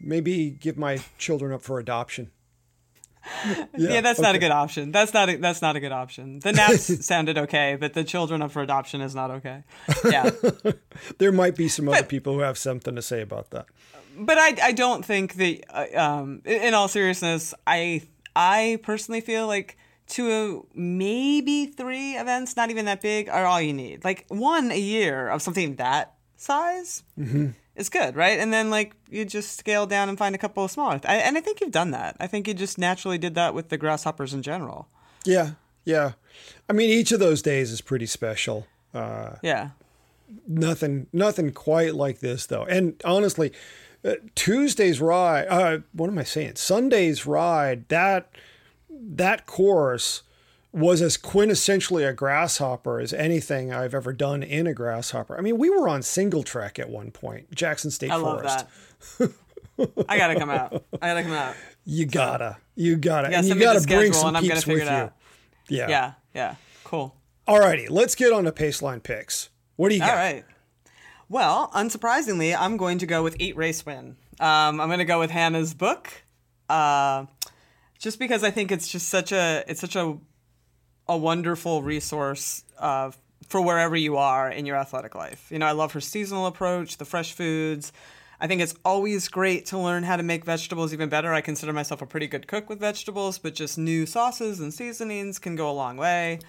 Maybe 0.00 0.50
give 0.50 0.76
my 0.76 0.98
children 1.18 1.52
up 1.52 1.62
for 1.62 1.78
adoption. 1.78 2.30
Yeah, 3.76 4.02
that's 4.02 4.20
not 4.20 4.36
a 4.36 4.38
good 4.38 4.52
option. 4.52 4.92
That's 4.92 5.12
not 5.12 5.28
a, 5.28 5.36
that's 5.36 5.60
not 5.60 5.74
a 5.74 5.80
good 5.80 5.90
option. 5.90 6.38
The 6.38 6.52
naps 6.52 7.04
sounded 7.06 7.36
okay, 7.38 7.76
but 7.78 7.92
the 7.92 8.04
children 8.04 8.40
up 8.40 8.52
for 8.52 8.62
adoption 8.62 9.00
is 9.00 9.14
not 9.16 9.30
okay. 9.32 9.64
Yeah. 10.04 10.30
There 11.18 11.32
might 11.32 11.56
be 11.56 11.68
some 11.68 11.88
other 11.88 12.04
people 12.04 12.34
who 12.34 12.40
have 12.40 12.56
something 12.56 12.94
to 12.94 13.02
say 13.02 13.20
about 13.22 13.50
that. 13.50 13.66
but 14.16 14.38
I, 14.38 14.56
I 14.62 14.72
don't 14.72 15.04
think 15.04 15.34
that 15.34 15.64
uh, 15.70 16.00
um, 16.00 16.40
in 16.44 16.62
in 16.62 16.74
all 16.74 16.86
seriousness 16.88 17.52
I 17.66 18.02
I 18.36 18.78
personally 18.84 19.20
feel 19.20 19.46
like 19.48 19.76
two 20.06 20.66
maybe 20.74 21.66
three 21.66 22.14
events 22.16 22.56
not 22.56 22.70
even 22.70 22.84
that 22.84 23.02
big 23.02 23.28
are 23.28 23.44
all 23.44 23.60
you 23.60 23.72
need 23.72 24.04
like 24.04 24.24
one 24.28 24.70
a 24.70 24.78
year 24.78 25.28
of 25.28 25.42
something 25.42 25.74
that 25.76 26.14
size 26.46 27.02
is 27.76 27.88
good, 27.90 28.16
right? 28.16 28.38
And 28.38 28.52
then 28.52 28.70
like 28.70 28.94
you 29.10 29.24
just 29.24 29.58
scale 29.58 29.86
down 29.86 30.08
and 30.08 30.16
find 30.16 30.34
a 30.34 30.38
couple 30.38 30.64
of 30.64 30.70
smaller. 30.70 31.00
I, 31.04 31.16
and 31.16 31.36
I 31.36 31.40
think 31.40 31.60
you've 31.60 31.72
done 31.72 31.90
that. 31.90 32.16
I 32.20 32.26
think 32.26 32.48
you 32.48 32.54
just 32.54 32.78
naturally 32.78 33.18
did 33.18 33.34
that 33.34 33.52
with 33.54 33.68
the 33.68 33.76
grasshoppers 33.78 34.32
in 34.32 34.42
general. 34.42 34.88
Yeah, 35.24 35.50
yeah. 35.84 36.12
I 36.68 36.72
mean, 36.72 36.88
each 36.90 37.12
of 37.12 37.20
those 37.20 37.42
days 37.42 37.70
is 37.70 37.80
pretty 37.80 38.06
special. 38.06 38.66
Uh, 38.94 39.36
Yeah. 39.42 39.70
nothing, 40.48 41.06
nothing 41.12 41.52
quite 41.52 41.94
like 41.94 42.20
this 42.20 42.46
though. 42.46 42.64
And 42.64 43.00
honestly, 43.04 43.52
uh, 44.04 44.14
Tuesday's 44.34 45.00
ride. 45.00 45.46
Uh, 45.48 45.78
what 45.92 46.08
am 46.08 46.18
I 46.18 46.24
saying? 46.24 46.56
Sunday's 46.56 47.26
ride. 47.26 47.88
That 47.88 48.30
that 48.88 49.46
course 49.46 50.22
was 50.76 51.00
as 51.00 51.16
quintessentially 51.16 52.06
a 52.06 52.12
grasshopper 52.12 53.00
as 53.00 53.14
anything 53.14 53.72
I've 53.72 53.94
ever 53.94 54.12
done 54.12 54.42
in 54.42 54.66
a 54.66 54.74
grasshopper. 54.74 55.36
I 55.36 55.40
mean, 55.40 55.56
we 55.56 55.70
were 55.70 55.88
on 55.88 56.02
single 56.02 56.42
track 56.42 56.78
at 56.78 56.90
one 56.90 57.10
point, 57.10 57.50
Jackson 57.54 57.90
State 57.90 58.10
I 58.10 58.16
love 58.16 58.42
Forest. 58.42 58.66
that. 59.18 59.32
I 60.08 60.18
gotta 60.18 60.38
come 60.38 60.50
out. 60.50 60.84
I 61.00 61.08
gotta 61.08 61.22
come 61.22 61.32
out. 61.32 61.54
You 61.84 62.04
gotta, 62.04 62.58
you 62.74 62.96
gotta, 62.96 63.30
Yeah, 63.30 63.38
and 63.38 63.48
you 63.48 63.58
gotta 63.58 63.80
bring 63.86 64.12
some 64.12 64.28
and 64.28 64.36
I'm 64.36 64.42
peeps 64.42 64.66
with 64.66 64.82
it 64.82 65.12
you. 65.70 65.76
Yeah. 65.78 65.88
Yeah, 65.88 66.12
yeah. 66.34 66.54
Cool. 66.84 67.16
Alrighty, 67.48 67.88
let's 67.90 68.14
get 68.14 68.32
on 68.32 68.44
to 68.44 68.52
Paceline 68.52 69.02
picks. 69.02 69.48
What 69.76 69.88
do 69.88 69.94
you 69.94 70.00
got? 70.00 70.10
All 70.10 70.16
right. 70.16 70.44
Well, 71.28 71.70
unsurprisingly, 71.74 72.56
I'm 72.56 72.76
going 72.76 72.98
to 72.98 73.06
go 73.06 73.22
with 73.22 73.36
Eat 73.40 73.56
Race 73.56 73.84
Win. 73.84 74.16
Um, 74.38 74.80
I'm 74.80 74.88
going 74.88 74.98
to 74.98 75.04
go 75.04 75.18
with 75.18 75.30
Hannah's 75.30 75.74
book, 75.74 76.10
uh, 76.68 77.26
just 77.98 78.18
because 78.18 78.44
I 78.44 78.50
think 78.50 78.70
it's 78.70 78.88
just 78.88 79.08
such 79.08 79.32
a 79.32 79.64
it's 79.66 79.80
such 79.80 79.96
a 79.96 80.18
a 81.08 81.16
wonderful 81.16 81.82
resource 81.82 82.64
uh, 82.78 83.10
for 83.48 83.60
wherever 83.60 83.96
you 83.96 84.16
are 84.16 84.50
in 84.50 84.66
your 84.66 84.76
athletic 84.76 85.14
life. 85.14 85.46
You 85.50 85.58
know, 85.58 85.66
I 85.66 85.72
love 85.72 85.92
her 85.92 86.00
seasonal 86.00 86.46
approach, 86.46 86.96
the 86.96 87.04
fresh 87.04 87.32
foods. 87.32 87.92
I 88.40 88.46
think 88.46 88.60
it's 88.60 88.74
always 88.84 89.28
great 89.28 89.66
to 89.66 89.78
learn 89.78 90.02
how 90.02 90.16
to 90.16 90.22
make 90.22 90.44
vegetables 90.44 90.92
even 90.92 91.08
better. 91.08 91.32
I 91.32 91.40
consider 91.40 91.72
myself 91.72 92.02
a 92.02 92.06
pretty 92.06 92.26
good 92.26 92.46
cook 92.46 92.68
with 92.68 92.80
vegetables, 92.80 93.38
but 93.38 93.54
just 93.54 93.78
new 93.78 94.04
sauces 94.04 94.60
and 94.60 94.74
seasonings 94.74 95.38
can 95.38 95.56
go 95.56 95.70
a 95.70 95.72
long 95.72 95.96
way. 95.96 96.40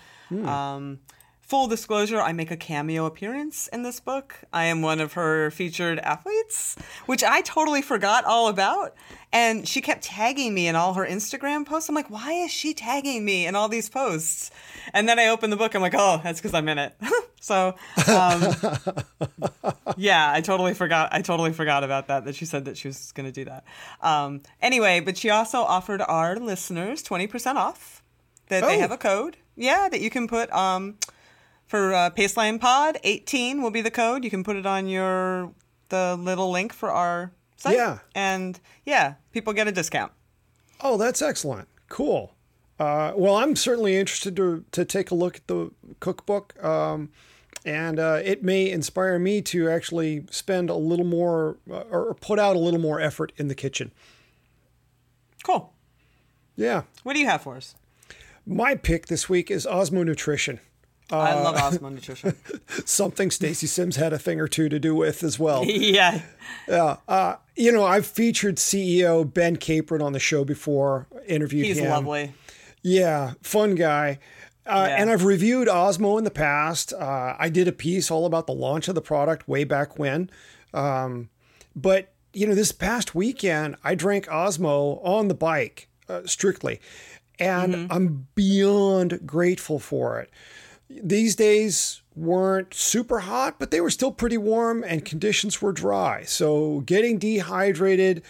Um, 0.45 0.99
full 1.47 1.67
disclosure, 1.67 2.19
I 2.21 2.33
make 2.33 2.51
a 2.51 2.57
cameo 2.57 3.05
appearance 3.05 3.69
in 3.71 3.81
this 3.83 4.01
book. 4.01 4.35
I 4.51 4.65
am 4.65 4.81
one 4.81 4.99
of 4.99 5.13
her 5.13 5.49
featured 5.49 5.97
athletes, 5.99 6.75
which 7.05 7.23
I 7.23 7.39
totally 7.41 7.81
forgot 7.81 8.25
all 8.25 8.49
about. 8.49 8.93
And 9.31 9.65
she 9.67 9.79
kept 9.81 10.03
tagging 10.03 10.53
me 10.53 10.67
in 10.67 10.75
all 10.75 10.93
her 10.95 11.05
Instagram 11.05 11.65
posts. 11.65 11.87
I'm 11.87 11.95
like, 11.95 12.09
why 12.09 12.33
is 12.33 12.51
she 12.51 12.73
tagging 12.73 13.23
me 13.23 13.47
in 13.47 13.55
all 13.55 13.69
these 13.69 13.87
posts? 13.89 14.51
And 14.93 15.07
then 15.07 15.19
I 15.19 15.27
open 15.27 15.49
the 15.49 15.55
book. 15.57 15.73
I'm 15.73 15.81
like, 15.81 15.95
oh, 15.95 16.19
that's 16.21 16.39
because 16.41 16.53
I'm 16.53 16.67
in 16.67 16.77
it. 16.79 16.95
so, 17.39 17.75
um, 18.09 18.41
yeah, 19.97 20.31
I 20.33 20.41
totally 20.41 20.73
forgot. 20.73 21.09
I 21.13 21.21
totally 21.21 21.53
forgot 21.53 21.83
about 21.85 22.07
that. 22.07 22.25
That 22.25 22.35
she 22.35 22.45
said 22.45 22.65
that 22.65 22.77
she 22.77 22.87
was 22.89 23.11
going 23.13 23.25
to 23.25 23.31
do 23.31 23.45
that. 23.45 23.63
Um, 24.01 24.41
anyway, 24.61 24.99
but 24.99 25.17
she 25.17 25.29
also 25.29 25.59
offered 25.59 26.01
our 26.01 26.35
listeners 26.35 27.03
20% 27.03 27.55
off. 27.55 28.03
That 28.49 28.63
they 28.65 28.77
Oh. 28.77 28.79
have 28.79 28.91
a 28.91 28.97
code. 28.97 29.37
Yeah, 29.57 29.89
that 29.89 29.99
you 30.01 30.09
can 30.09 30.27
put 30.27 30.51
um, 30.53 30.95
for 31.67 31.93
uh, 31.93 32.09
Paceline 32.09 32.59
Pod 32.59 32.97
18 33.03 33.61
will 33.61 33.71
be 33.71 33.81
the 33.81 33.91
code. 33.91 34.23
You 34.23 34.29
can 34.29 34.43
put 34.43 34.55
it 34.55 34.65
on 34.65 34.87
your 34.87 35.51
the 35.89 36.17
little 36.19 36.51
link 36.51 36.73
for 36.73 36.91
our 36.91 37.31
site. 37.55 37.75
Yeah. 37.75 37.99
and 38.15 38.59
yeah, 38.85 39.15
people 39.31 39.53
get 39.53 39.67
a 39.67 39.71
discount. 39.71 40.11
Oh, 40.81 40.97
that's 40.97 41.21
excellent. 41.21 41.67
Cool. 41.89 42.33
Uh, 42.79 43.13
well, 43.15 43.35
I'm 43.35 43.55
certainly 43.55 43.95
interested 43.95 44.35
to 44.35 44.63
to 44.71 44.85
take 44.85 45.11
a 45.11 45.15
look 45.15 45.37
at 45.37 45.47
the 45.47 45.71
cookbook, 45.99 46.61
um, 46.63 47.09
and 47.65 47.99
uh, 47.99 48.21
it 48.23 48.43
may 48.43 48.69
inspire 48.69 49.17
me 49.17 49.41
to 49.43 49.69
actually 49.69 50.25
spend 50.29 50.69
a 50.69 50.75
little 50.75 51.05
more 51.05 51.57
uh, 51.69 51.81
or 51.89 52.13
put 52.13 52.37
out 52.37 52.55
a 52.55 52.59
little 52.59 52.79
more 52.79 52.99
effort 53.01 53.31
in 53.37 53.47
the 53.47 53.55
kitchen. 53.55 53.91
Cool. 55.43 55.73
Yeah. 56.55 56.83
What 57.03 57.13
do 57.13 57.19
you 57.19 57.27
have 57.27 57.41
for 57.41 57.55
us? 57.55 57.75
My 58.45 58.75
pick 58.75 59.07
this 59.07 59.27
week 59.27 59.49
is 59.49 59.65
Osmo 59.65 60.05
Nutrition. 60.05 60.59
I 61.09 61.33
love 61.35 61.55
Osmo 61.55 61.91
Nutrition. 61.91 62.35
Something 62.85 63.31
Stacy 63.31 63.67
Sims 63.67 63.95
had 63.95 64.11
a 64.13 64.19
thing 64.19 64.39
or 64.41 64.47
two 64.47 64.67
to 64.69 64.79
do 64.79 64.93
with 64.93 65.23
as 65.23 65.39
well. 65.39 65.63
yeah. 65.67 66.21
yeah. 66.67 67.35
You 67.55 67.71
know, 67.71 67.85
I've 67.85 68.05
featured 68.05 68.57
CEO 68.57 69.31
Ben 69.31 69.55
Capron 69.55 70.01
on 70.01 70.13
the 70.13 70.19
show 70.19 70.43
before, 70.43 71.07
interviewed 71.27 71.65
He's 71.65 71.79
him. 71.79 71.89
lovely. 71.89 72.33
Yeah, 72.83 73.33
fun 73.41 73.75
guy. 73.75 74.19
Uh, 74.65 74.85
Yeah. 74.89 75.01
And 75.01 75.09
I've 75.09 75.23
reviewed 75.23 75.67
Osmo 75.67 76.17
in 76.17 76.23
the 76.25 76.31
past. 76.31 76.93
Uh, 76.93 77.35
I 77.39 77.49
did 77.49 77.67
a 77.67 77.71
piece 77.71 78.11
all 78.11 78.25
about 78.25 78.45
the 78.47 78.53
launch 78.53 78.87
of 78.87 78.95
the 78.95 79.01
product 79.01 79.47
way 79.47 79.63
back 79.63 79.97
when. 79.97 80.29
Um, 80.73 81.29
but, 81.75 82.11
you 82.33 82.45
know, 82.47 82.53
this 82.55 82.71
past 82.73 83.15
weekend, 83.15 83.77
I 83.83 83.95
drank 83.95 84.25
Osmo 84.27 85.03
on 85.05 85.29
the 85.29 85.33
bike 85.33 85.87
uh, 86.09 86.21
strictly. 86.25 86.81
And 87.39 87.87
I'm 87.91 88.27
beyond 88.35 89.19
grateful 89.25 89.79
for 89.79 90.19
it. 90.19 90.31
These 90.89 91.35
days 91.35 92.01
weren't 92.15 92.73
super 92.73 93.19
hot, 93.19 93.59
but 93.59 93.71
they 93.71 93.81
were 93.81 93.89
still 93.89 94.11
pretty 94.11 94.37
warm 94.37 94.83
and 94.83 95.03
conditions 95.05 95.61
were 95.61 95.71
dry. 95.73 96.23
So 96.23 96.79
getting 96.81 97.17
dehydrated 97.19 98.23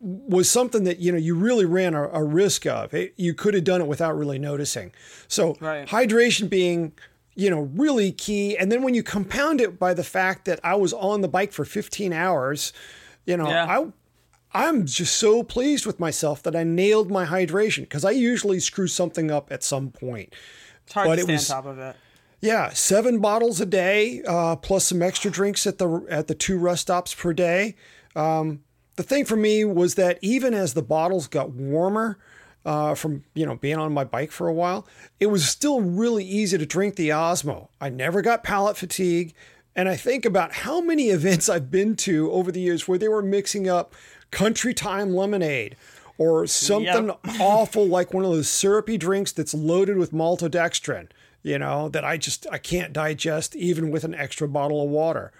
was 0.00 0.50
something 0.50 0.82
that 0.84 0.98
you 0.98 1.12
know 1.12 1.18
you 1.18 1.34
really 1.36 1.64
ran 1.64 1.94
a, 1.94 2.08
a 2.08 2.24
risk 2.24 2.66
of. 2.66 2.92
It, 2.92 3.14
you 3.16 3.34
could 3.34 3.54
have 3.54 3.64
done 3.64 3.80
it 3.80 3.86
without 3.86 4.16
really 4.18 4.38
noticing. 4.38 4.92
So 5.28 5.56
Right. 5.60 5.86
hydration 5.88 6.50
being 6.50 6.92
you 7.36 7.48
know 7.50 7.70
really 7.74 8.10
key, 8.12 8.56
and 8.58 8.70
then 8.72 8.82
when 8.82 8.94
you 8.94 9.02
compound 9.04 9.60
it 9.60 9.78
by 9.78 9.94
the 9.94 10.04
fact 10.04 10.44
that 10.46 10.58
I 10.64 10.74
was 10.74 10.92
on 10.92 11.20
the 11.20 11.28
bike 11.28 11.52
for 11.52 11.64
15 11.64 12.12
hours, 12.12 12.72
you 13.26 13.36
know 13.36 13.48
Yeah. 13.48 13.66
I. 13.80 13.86
I'm 14.54 14.84
just 14.84 15.16
so 15.16 15.42
pleased 15.42 15.86
with 15.86 15.98
myself 15.98 16.42
that 16.42 16.54
I 16.54 16.62
nailed 16.62 17.10
my 17.10 17.24
hydration 17.24 17.82
because 17.84 18.04
I 18.04 18.10
usually 18.10 18.60
screw 18.60 18.86
something 18.86 19.30
up 19.30 19.50
at 19.50 19.62
some 19.64 19.90
point. 19.90 20.34
It's 20.84 20.92
hard 20.94 21.06
But 21.08 21.16
to 21.16 21.20
it 21.22 21.24
stay 21.24 21.32
was- 21.34 21.50
on 21.50 21.62
top 21.62 21.72
of 21.72 21.78
it. 21.78 21.96
Yeah, 22.40 22.70
seven 22.70 23.20
bottles 23.20 23.60
a 23.60 23.66
day, 23.66 24.20
uh, 24.26 24.56
plus 24.56 24.86
some 24.86 25.00
extra 25.00 25.30
drinks 25.30 25.64
at 25.66 25.78
the 25.78 26.04
at 26.10 26.26
the 26.26 26.34
two 26.34 26.58
rest 26.58 26.82
stops 26.82 27.14
per 27.14 27.32
day. 27.32 27.76
Um, 28.16 28.64
the 28.96 29.04
thing 29.04 29.24
for 29.24 29.36
me 29.36 29.64
was 29.64 29.94
that 29.94 30.18
even 30.22 30.52
as 30.52 30.74
the 30.74 30.82
bottles 30.82 31.28
got 31.28 31.50
warmer 31.50 32.18
uh, 32.66 32.96
from 32.96 33.22
you 33.34 33.46
know 33.46 33.54
being 33.54 33.76
on 33.78 33.92
my 33.94 34.02
bike 34.02 34.32
for 34.32 34.48
a 34.48 34.52
while, 34.52 34.88
it 35.20 35.26
was 35.26 35.48
still 35.48 35.80
really 35.80 36.24
easy 36.24 36.58
to 36.58 36.66
drink 36.66 36.96
the 36.96 37.10
Osmo. 37.10 37.68
I 37.80 37.90
never 37.90 38.22
got 38.22 38.42
palate 38.42 38.76
fatigue, 38.76 39.34
and 39.76 39.88
I 39.88 39.94
think 39.94 40.24
about 40.24 40.52
how 40.52 40.80
many 40.80 41.10
events 41.10 41.48
I've 41.48 41.70
been 41.70 41.94
to 41.98 42.28
over 42.32 42.50
the 42.50 42.60
years 42.60 42.88
where 42.88 42.98
they 42.98 43.08
were 43.08 43.22
mixing 43.22 43.68
up 43.68 43.94
country 44.32 44.74
time 44.74 45.14
lemonade 45.14 45.76
or 46.30 46.46
something 46.46 47.10
awful 47.40 47.86
like 47.86 48.12
one 48.14 48.24
of 48.24 48.30
those 48.30 48.48
syrupy 48.48 48.96
drinks 48.98 49.32
that's 49.32 49.54
loaded 49.54 49.96
with 49.96 50.12
maltodextrin, 50.12 51.08
you 51.42 51.58
know, 51.58 51.88
that 51.88 52.04
I 52.04 52.16
just 52.16 52.46
I 52.50 52.58
can't 52.58 52.92
digest 52.92 53.56
even 53.56 53.90
with 53.90 54.04
an 54.04 54.14
extra 54.14 54.48
bottle 54.48 54.82
of 54.82 54.88
water. 54.90 55.32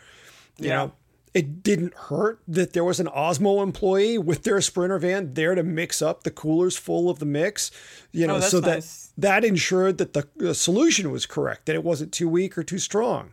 You 0.59 0.69
Yeah. 0.69 0.77
know, 0.77 0.93
it 1.35 1.63
didn't 1.63 1.95
hurt 1.95 2.41
that 2.47 2.73
there 2.75 2.85
was 2.85 3.01
an 3.01 3.07
Osmo 3.07 3.63
employee 3.63 4.19
with 4.19 4.43
their 4.43 4.61
sprinter 4.61 4.99
van 4.99 5.33
there 5.35 5.55
to 5.55 5.63
mix 5.63 6.03
up 6.03 6.25
the 6.25 6.31
coolers 6.31 6.77
full 6.77 7.09
of 7.09 7.21
the 7.21 7.25
mix, 7.27 7.71
you 8.13 8.27
know, 8.27 8.37
Oh, 8.37 8.41
so 8.41 8.61
nice. 8.61 9.13
that 9.17 9.43
that 9.43 9.45
ensured 9.45 9.99
that 9.99 10.13
the, 10.13 10.27
the 10.37 10.55
solution 10.55 11.11
was 11.11 11.25
correct, 11.27 11.67
that 11.67 11.75
it 11.75 11.85
wasn't 11.85 12.13
too 12.13 12.29
weak 12.29 12.59
or 12.59 12.63
too 12.63 12.79
strong. 12.79 13.33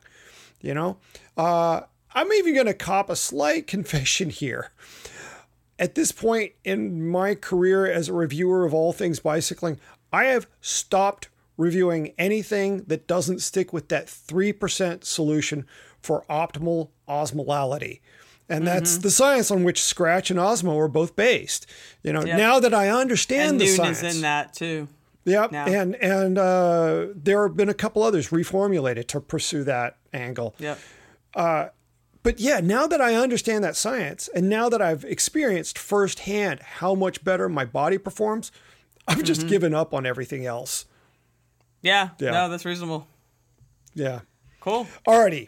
You 0.62 0.74
know, 0.74 0.98
uh, 1.38 1.82
I'm 2.14 2.32
even 2.34 2.54
going 2.54 2.66
to 2.68 2.74
cop 2.74 3.10
a 3.10 3.16
slight 3.16 3.66
confession 3.76 4.30
here. 4.30 4.72
At 5.80 5.96
this 5.96 6.12
point 6.12 6.52
in 6.64 7.10
my 7.10 7.34
career 7.36 7.90
as 7.90 8.10
a 8.10 8.14
reviewer 8.14 8.66
of 8.66 8.74
all 8.74 8.94
things 8.94 9.20
bicycling, 9.20 9.80
I 10.14 10.26
have 10.26 10.46
stopped 10.62 11.30
reviewing 11.58 12.14
anything 12.18 12.84
that 12.88 13.08
doesn't 13.08 13.40
stick 13.42 13.74
with 13.74 13.88
that 13.90 14.06
3% 14.08 15.04
solution 15.04 15.66
for 16.02 16.24
optimal 16.30 16.90
osmolality. 17.08 18.02
And 18.48 18.66
that's 18.68 18.94
Mm-hmm. 18.94 19.02
the 19.04 19.12
science 19.12 19.52
on 19.52 19.64
which 19.64 19.82
Scratch 19.82 20.32
and 20.32 20.40
Osmo 20.40 20.76
are 20.78 20.88
both 20.88 21.16
based. 21.16 21.66
You 22.04 22.14
know, 22.14 22.26
Yep. 22.26 22.38
now 22.38 22.60
that 22.60 22.74
I 22.74 22.90
understand 22.90 23.52
And 23.52 23.62
the 23.62 23.66
Nuun 23.66 23.76
science. 23.76 24.04
is 24.04 24.16
in 24.16 24.22
that 24.24 24.54
too. 24.54 24.88
Yep, 25.26 25.52
now. 25.52 25.66
and 25.68 25.96
and 25.98 26.38
uh, 26.40 27.08
there 27.14 27.46
have 27.48 27.56
been 27.56 27.70
a 27.70 27.74
couple 27.74 28.02
others 28.02 28.30
reformulated 28.30 29.06
to 29.10 29.20
pursue 29.22 29.64
that 29.66 29.98
angle. 30.14 30.56
Yep. 30.58 30.80
But 32.22 32.40
yeah, 32.40 32.60
now 32.60 32.86
that 32.88 33.00
I 33.02 33.16
understand 33.16 33.64
that 33.64 33.76
science, 33.78 34.30
and 34.36 34.50
now 34.50 34.68
that 34.70 34.82
I've 34.82 35.06
experienced 35.06 35.78
firsthand 35.78 36.60
how 36.62 36.94
much 36.94 37.24
better 37.24 37.48
my 37.48 37.64
body 37.66 37.98
performs, 37.98 38.52
I've 39.08 39.24
just 39.24 39.42
Mm-hmm. 39.42 39.50
given 39.50 39.74
up 39.74 39.94
on 39.94 40.06
everything 40.06 40.46
else. 40.46 40.86
Yeah. 41.82 42.10
Yeah. 42.20 42.32
No, 42.32 42.50
that's 42.50 42.66
reasonable. 42.66 43.08
Yeah. 43.96 44.20
Cool. 44.60 44.86
Alrighty. 45.08 45.48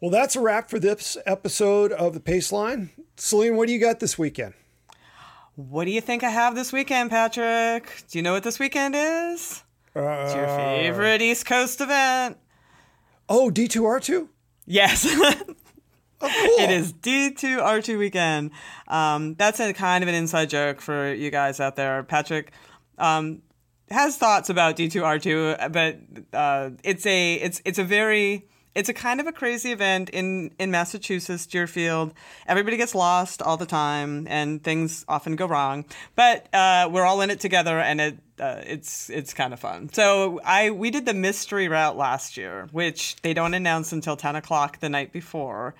Well, 0.00 0.10
that's 0.10 0.36
a 0.36 0.40
wrap 0.40 0.68
for 0.68 0.78
this 0.78 1.16
episode 1.26 1.90
of 1.92 2.12
the 2.12 2.20
Pace 2.20 2.52
Line. 2.52 2.90
Selene, 3.16 3.56
what 3.56 3.66
do 3.68 3.72
you 3.72 3.80
got 3.80 3.98
this 4.00 4.18
weekend? 4.18 4.52
What 5.54 5.84
do 5.86 5.90
you 5.90 6.00
think 6.00 6.22
I 6.22 6.30
have 6.30 6.54
this 6.54 6.72
weekend, 6.72 7.10
Patrick? 7.10 8.04
Do 8.10 8.18
you 8.18 8.22
know 8.22 8.32
what 8.32 8.42
this 8.42 8.58
weekend 8.58 8.94
is? 8.96 9.62
it's 9.94 10.34
your 10.34 10.46
favorite 10.48 11.22
East 11.22 11.46
Coast 11.46 11.80
event. 11.80 12.36
Oh, 13.28 13.50
D2R2? 13.50 14.28
Yes. 14.66 15.06
It 16.22 16.70
is 16.70 16.92
D2R2 16.92 17.98
weekend. 17.98 18.52
Um, 18.88 19.34
that's 19.34 19.60
a 19.60 19.72
kind 19.72 20.02
of 20.04 20.08
an 20.08 20.14
inside 20.14 20.50
joke 20.50 20.80
for 20.80 21.12
you 21.12 21.30
guys 21.30 21.60
out 21.60 21.76
there. 21.76 22.02
Patrick 22.02 22.52
um, 22.98 23.42
has 23.90 24.16
thoughts 24.16 24.50
about 24.50 24.76
D2R2, 24.76 25.72
but 25.72 25.98
uh, 26.36 26.70
it's 26.84 27.06
a 27.06 27.34
it's 27.34 27.60
it's 27.64 27.78
a 27.78 27.84
very 27.84 28.46
it's 28.74 28.88
a 28.88 28.94
kind 28.94 29.20
of 29.20 29.26
a 29.26 29.32
crazy 29.32 29.72
event 29.72 30.10
in 30.10 30.52
in 30.58 30.70
Massachusetts, 30.70 31.46
Deerfield. 31.46 32.14
Everybody 32.46 32.76
gets 32.76 32.94
lost 32.94 33.42
all 33.42 33.56
the 33.56 33.66
time, 33.66 34.26
and 34.28 34.62
things 34.62 35.04
often 35.08 35.36
go 35.36 35.46
wrong. 35.46 35.84
But 36.14 36.52
uh, 36.54 36.88
we're 36.90 37.04
all 37.04 37.20
in 37.20 37.30
it 37.30 37.40
together, 37.40 37.78
and 37.78 38.00
it 38.00 38.18
uh, 38.40 38.62
it's 38.66 39.10
it's 39.10 39.34
kind 39.34 39.52
of 39.52 39.60
fun. 39.60 39.92
So 39.92 40.40
I 40.44 40.70
we 40.70 40.90
did 40.90 41.06
the 41.06 41.14
mystery 41.14 41.68
route 41.68 41.96
last 41.96 42.36
year, 42.36 42.68
which 42.72 43.16
they 43.22 43.34
don't 43.34 43.54
announce 43.54 43.92
until 43.92 44.16
ten 44.16 44.36
o'clock 44.36 44.80
the 44.80 44.88
night 44.88 45.12
before, 45.12 45.74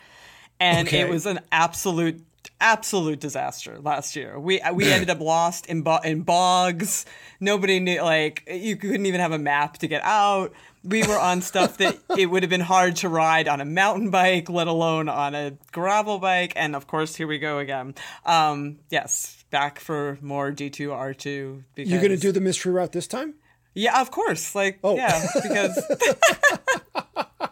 and 0.63 0.89
Okay. 0.89 1.01
it 1.01 1.09
was 1.09 1.27
an 1.27 1.41
absolute 1.51 2.23
absolute 2.61 3.19
disaster 3.21 3.79
last 3.81 4.15
year. 4.17 4.39
We 4.39 4.61
we 4.73 4.91
ended 4.91 5.11
up 5.11 5.21
lost 5.21 5.67
in 5.67 5.83
bo- 5.83 5.99
in 6.05 6.23
bogs. 6.23 7.05
Nobody 7.41 7.81
knew 7.81 8.01
like 8.03 8.45
you 8.51 8.77
couldn't 8.77 9.07
even 9.07 9.21
have 9.21 9.33
a 9.33 9.39
map 9.39 9.79
to 9.79 9.87
get 9.89 10.03
out. 10.05 10.53
We 10.85 11.07
were 11.07 11.19
on 11.19 11.43
stuff 11.43 11.79
that 11.79 11.99
it 12.19 12.27
would 12.27 12.43
have 12.43 12.51
been 12.51 12.61
hard 12.75 12.97
to 12.97 13.09
ride 13.09 13.47
on 13.49 13.61
a 13.61 13.65
mountain 13.65 14.11
bike, 14.11 14.49
let 14.51 14.67
alone 14.67 15.09
on 15.09 15.35
a 15.35 15.53
gravel 15.73 16.19
bike. 16.19 16.53
And 16.57 16.75
of 16.75 16.87
course, 16.87 17.15
here 17.17 17.27
we 17.29 17.39
go 17.39 17.59
again. 17.59 17.95
Um, 18.27 18.79
yes, 18.91 19.45
back 19.51 19.79
for 19.79 20.19
more 20.21 20.51
D2R2. 20.51 21.63
Because, 21.75 21.91
You're 21.91 22.01
going 22.01 22.11
to 22.13 22.17
do 22.17 22.33
the 22.33 22.41
mystery 22.41 22.73
route 22.73 22.91
this 22.93 23.07
time? 23.07 23.35
yeah, 23.75 24.01
of 24.01 24.11
course. 24.11 24.55
Like, 24.57 24.81
Oh. 24.85 24.97
yeah, 24.97 25.25
because 25.43 25.83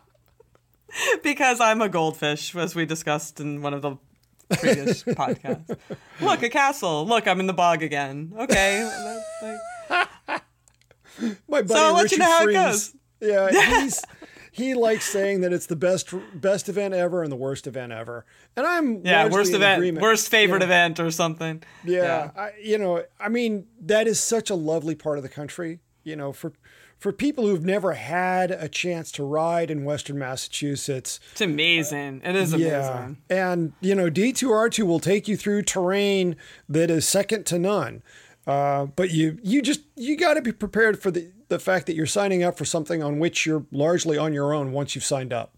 because 1.23 1.61
I'm 1.61 1.81
a 1.81 1.89
goldfish, 1.89 2.55
as 2.57 2.75
we 2.75 2.87
discussed 2.87 3.41
in 3.41 3.63
one 3.63 3.75
of 3.75 3.83
the 3.83 3.97
previous 4.59 5.03
podcasts. 5.05 5.77
Look, 6.21 6.43
a 6.43 6.49
castle. 6.49 7.07
Look, 7.07 7.27
I'm 7.29 7.41
in 7.41 7.47
the 7.47 7.53
bog 7.53 7.83
again. 7.83 8.33
Okay. 8.39 9.19
Like- 9.91 10.09
My 11.49 11.63
buddy 11.63 11.75
I'll 11.81 11.95
let 11.95 12.11
you 12.13 12.17
Richard 12.17 12.19
know 12.21 12.25
how 12.27 12.47
it 12.49 12.53
goes. 12.53 12.95
Yeah, 13.21 13.51
he's 13.81 14.03
he 14.53 14.75
likes 14.75 15.05
saying 15.05 15.43
that 15.43 15.53
it's 15.53 15.67
the 15.67 15.77
best 15.77 16.15
best 16.35 16.69
event 16.69 16.95
ever 16.95 17.23
and 17.23 17.31
the 17.31 17.37
worst 17.37 17.67
event 17.67 17.93
ever. 17.93 18.25
And 18.57 18.67
I'm 18.67 19.05
yeah, 19.05 19.29
worst 19.29 19.53
event, 19.53 19.79
agreement. 19.79 20.03
worst 20.03 20.29
favorite 20.31 20.61
Yeah. 20.63 20.67
event 20.67 20.99
or 21.01 21.11
something. 21.11 21.63
Yeah, 21.85 22.31
I, 22.37 22.53
you 22.63 22.79
know, 22.79 23.05
I 23.19 23.29
mean, 23.29 23.67
that 23.83 24.07
is 24.07 24.19
such 24.19 24.49
a 24.51 24.55
lovely 24.55 24.95
part 24.95 25.19
of 25.19 25.23
the 25.23 25.29
country. 25.29 25.81
You 26.05 26.17
know, 26.17 26.33
for 26.33 26.53
for 27.01 27.13
people 27.13 27.47
who've 27.47 27.65
never 27.65 27.95
had 27.95 28.53
a 28.53 28.69
chance 28.69 29.11
to 29.13 29.25
ride 29.25 29.71
in 29.71 29.85
Western 29.85 30.19
Massachusetts. 30.19 31.19
It's 31.33 31.41
amazing. 31.41 32.21
It 32.25 32.37
is 32.37 32.53
Yeah, 32.55 32.99
amazing. 32.99 33.17
and 33.29 33.73
you 33.81 33.95
know, 33.97 34.09
D2R2 34.11 34.85
will 34.87 35.01
take 35.01 35.27
you 35.27 35.37
through 35.37 35.63
terrain 35.63 36.37
that 36.69 36.91
is 36.91 37.09
second 37.09 37.47
to 37.47 37.59
none. 37.59 38.03
Uh, 38.47 38.87
but 38.87 39.11
you 39.11 39.39
you 39.43 39.61
just 39.63 39.81
you 39.97 40.17
got 40.17 40.35
to 40.35 40.43
be 40.43 40.53
prepared 40.53 41.01
for 41.03 41.11
the 41.11 41.31
the 41.49 41.59
fact 41.59 41.87
that 41.87 41.95
you're 41.95 42.07
signing 42.07 42.43
up 42.43 42.57
for 42.57 42.65
something 42.65 43.03
on 43.03 43.19
which 43.19 43.45
you're 43.45 43.67
largely 43.73 44.17
on 44.17 44.33
your 44.33 44.55
own 44.55 44.71
once 44.73 44.95
you've 44.95 45.05
signed 45.05 45.33
up. 45.33 45.57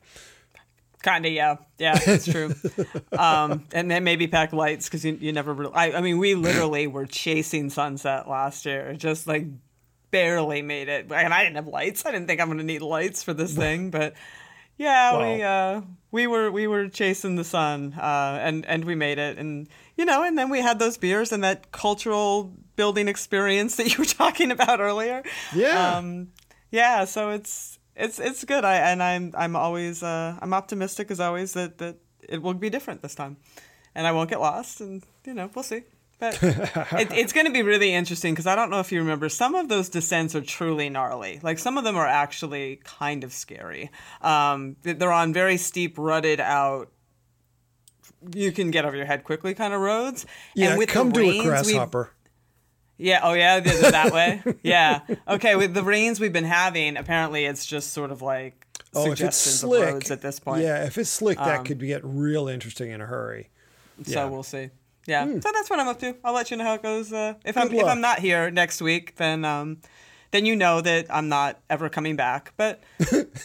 Kind 1.02 1.26
of, 1.26 1.32
yeah, 1.32 1.56
yeah, 1.78 1.98
that's 1.98 2.26
true. 2.26 2.54
um, 3.18 3.64
and 3.72 3.90
then 3.90 4.04
maybe 4.04 4.28
pack 4.28 4.52
lights 4.52 4.86
because 4.86 5.04
you, 5.04 5.18
you 5.20 5.32
never. 5.32 5.52
Really, 5.52 5.72
I, 5.74 5.92
I 5.98 6.00
mean, 6.00 6.18
we 6.18 6.36
literally 6.36 6.86
were 6.86 7.06
chasing 7.06 7.70
sunset 7.70 8.28
last 8.28 8.64
year, 8.66 8.94
just 8.94 9.26
like 9.26 9.46
barely 10.12 10.62
made 10.62 10.88
it. 10.88 11.10
And 11.10 11.34
I 11.34 11.42
didn't 11.42 11.56
have 11.56 11.66
lights. 11.66 12.06
I 12.06 12.12
didn't 12.12 12.28
think 12.28 12.40
I'm 12.40 12.46
going 12.46 12.58
to 12.58 12.64
need 12.64 12.82
lights 12.82 13.24
for 13.24 13.34
this 13.34 13.52
thing, 13.56 13.90
but 13.90 14.14
yeah, 14.76 15.18
we 15.18 15.42
uh, 15.42 15.80
we 16.10 16.26
were 16.26 16.50
we 16.50 16.66
were 16.66 16.88
chasing 16.88 17.36
the 17.36 17.44
sun, 17.44 17.94
uh, 17.94 18.38
and 18.40 18.64
and 18.66 18.84
we 18.84 18.94
made 18.94 19.18
it, 19.18 19.38
and 19.38 19.68
you 19.96 20.04
know, 20.04 20.22
and 20.22 20.36
then 20.38 20.48
we 20.48 20.60
had 20.60 20.78
those 20.78 20.96
beers 20.96 21.32
and 21.32 21.44
that 21.44 21.72
cultural 21.72 22.52
building 22.76 23.06
experience 23.08 23.76
that 23.76 23.92
you 23.92 23.98
were 23.98 24.04
talking 24.22 24.50
about 24.50 24.80
earlier. 24.80 25.22
Yeah. 25.54 25.96
Um, 25.96 26.32
yeah, 26.70 27.04
so 27.04 27.30
it's 27.30 27.78
it's 27.94 28.18
it's 28.18 28.44
good. 28.44 28.64
I 28.64 28.76
and 28.76 29.02
I'm 29.02 29.32
I'm 29.36 29.56
always 29.56 30.02
uh, 30.02 30.38
I'm 30.40 30.54
optimistic 30.54 31.10
as 31.10 31.20
always 31.20 31.52
that 31.52 31.78
that 31.78 31.96
it 32.28 32.42
will 32.42 32.54
be 32.54 32.70
different 32.70 33.02
this 33.02 33.14
time, 33.14 33.36
and 33.94 34.06
I 34.06 34.12
won't 34.12 34.30
get 34.30 34.40
lost. 34.40 34.80
And 34.80 35.04
you 35.26 35.34
know, 35.34 35.50
we'll 35.54 35.62
see. 35.62 35.82
But 36.18 36.38
it, 36.42 37.12
it's 37.12 37.32
going 37.32 37.46
to 37.46 37.52
be 37.52 37.62
really 37.62 37.92
interesting 37.92 38.32
because 38.32 38.46
I 38.46 38.54
don't 38.54 38.70
know 38.70 38.78
if 38.80 38.92
you 38.92 39.00
remember 39.00 39.28
some 39.28 39.54
of 39.56 39.68
those 39.68 39.88
descents 39.88 40.34
are 40.36 40.40
truly 40.40 40.88
gnarly. 40.88 41.40
Like 41.42 41.58
some 41.58 41.76
of 41.78 41.84
them 41.84 41.96
are 41.96 42.06
actually 42.06 42.80
kind 42.84 43.24
of 43.24 43.32
scary. 43.32 43.90
Um, 44.20 44.76
they're 44.82 45.10
on 45.12 45.32
very 45.32 45.56
steep, 45.56 45.98
rutted 45.98 46.38
out. 46.40 46.90
You 48.34 48.52
can 48.52 48.70
get 48.70 48.84
over 48.84 48.96
your 48.96 49.06
head 49.06 49.24
quickly 49.24 49.52
kind 49.54 49.74
of 49.74 49.80
roads. 49.80 50.26
Yeah, 50.54 50.70
and 50.70 50.78
with 50.78 50.88
come 50.90 51.10
the 51.10 51.14
to 51.14 51.20
a 51.26 51.30
rains, 51.30 51.44
grasshopper. 51.44 52.10
yeah. 52.98 53.18
Oh, 53.24 53.32
yeah. 53.32 53.58
th- 53.58 53.80
th- 53.80 53.90
That 53.92 54.12
way. 54.12 54.42
Yeah. 54.62 55.00
Okay. 55.26 55.56
With 55.56 55.74
the 55.74 55.82
rains 55.82 56.20
we've 56.20 56.32
been 56.32 56.44
having, 56.44 56.96
apparently 56.96 57.46
it's 57.46 57.66
just 57.66 57.92
sort 57.92 58.12
of 58.12 58.22
like 58.22 58.64
Oh, 58.94 59.06
suggestions 59.08 59.64
of 59.64 59.70
roads 59.70 60.10
at 60.12 60.20
this 60.20 60.38
point. 60.38 60.62
Yeah, 60.62 60.84
if 60.84 60.98
it's 60.98 61.10
slick, 61.10 61.38
that 61.38 61.60
Um, 61.60 61.64
could 61.64 61.80
get 61.80 62.02
real 62.04 62.46
interesting 62.46 62.90
in 62.92 63.00
a 63.00 63.06
hurry. 63.06 63.48
So 64.04 64.12
yeah. 64.12 64.24
we'll 64.26 64.42
see. 64.44 64.68
Yeah. 65.06 65.26
So 65.26 65.50
that's 65.52 65.68
what 65.68 65.80
I'm 65.80 65.88
up 65.88 65.98
to. 66.00 66.16
I'll 66.24 66.34
let 66.34 66.50
you 66.50 66.56
know 66.56 66.64
how 66.64 66.74
it 66.74 66.82
goes. 66.82 67.12
Uh, 67.12 67.34
if 67.44 67.56
I'm 67.56 67.68
Good 67.68 67.78
if. 67.78 67.88
I'm 67.88 68.00
not 68.00 68.20
here 68.20 68.50
next 68.50 68.80
week, 68.80 69.16
then 69.16 69.44
um, 69.44 69.78
then 70.30 70.46
you 70.46 70.54
know 70.56 70.80
that 70.80 71.06
I'm 71.10 71.28
not 71.28 71.60
ever 71.68 71.88
coming 71.88 72.16
back. 72.16 72.52
But 72.56 72.82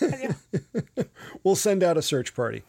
yeah. 0.02 0.34
We'll 1.44 1.56
send 1.56 1.84
out 1.84 1.98
a 1.98 2.02
search 2.02 2.36
party. 2.36 2.64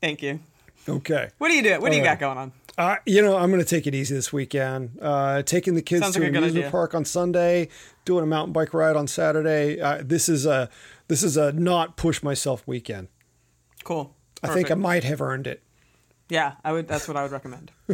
Thank 0.00 0.22
you. 0.22 0.40
Okay. 0.88 1.30
What 1.38 1.48
do 1.48 1.54
you 1.54 1.62
do? 1.62 1.80
What 1.80 1.90
do 1.90 1.98
you 1.98 2.04
got 2.04 2.18
going 2.18 2.38
on? 2.38 2.52
Uh, 2.78 2.96
you 3.04 3.20
know, 3.20 3.36
I'm 3.36 3.50
going 3.50 3.62
to 3.62 3.68
take 3.68 3.86
it 3.86 3.94
easy 3.94 4.14
this 4.14 4.32
weekend. 4.32 4.98
Uh, 5.00 5.42
taking 5.42 5.74
the 5.74 5.82
kids 5.82 6.02
Sounds 6.02 6.14
to 6.14 6.20
like 6.20 6.26
a 6.26 6.30
an 6.30 6.36
amusement 6.36 6.70
park 6.70 6.94
on 6.94 7.04
Sunday, 7.04 7.68
doing 8.04 8.24
a 8.24 8.26
mountain 8.26 8.52
bike 8.52 8.72
ride 8.72 8.96
on 8.96 9.06
Saturday. 9.06 9.80
Uh, 9.80 10.02
this 10.04 10.28
is 10.28 10.46
a 10.46 10.70
this 11.08 11.22
is 11.22 11.36
a 11.36 11.52
not 11.52 11.96
push 11.96 12.22
myself 12.22 12.66
weekend. 12.66 13.08
Cool. 13.84 14.14
I 14.42 14.48
think 14.48 14.70
I 14.70 14.74
might 14.74 15.04
have 15.04 15.20
earned 15.20 15.46
it. 15.46 15.62
Yeah, 16.32 16.54
I 16.64 16.72
would. 16.72 16.88
That's 16.88 17.06
what 17.06 17.18
I 17.18 17.24
would 17.24 17.30
recommend. 17.30 17.72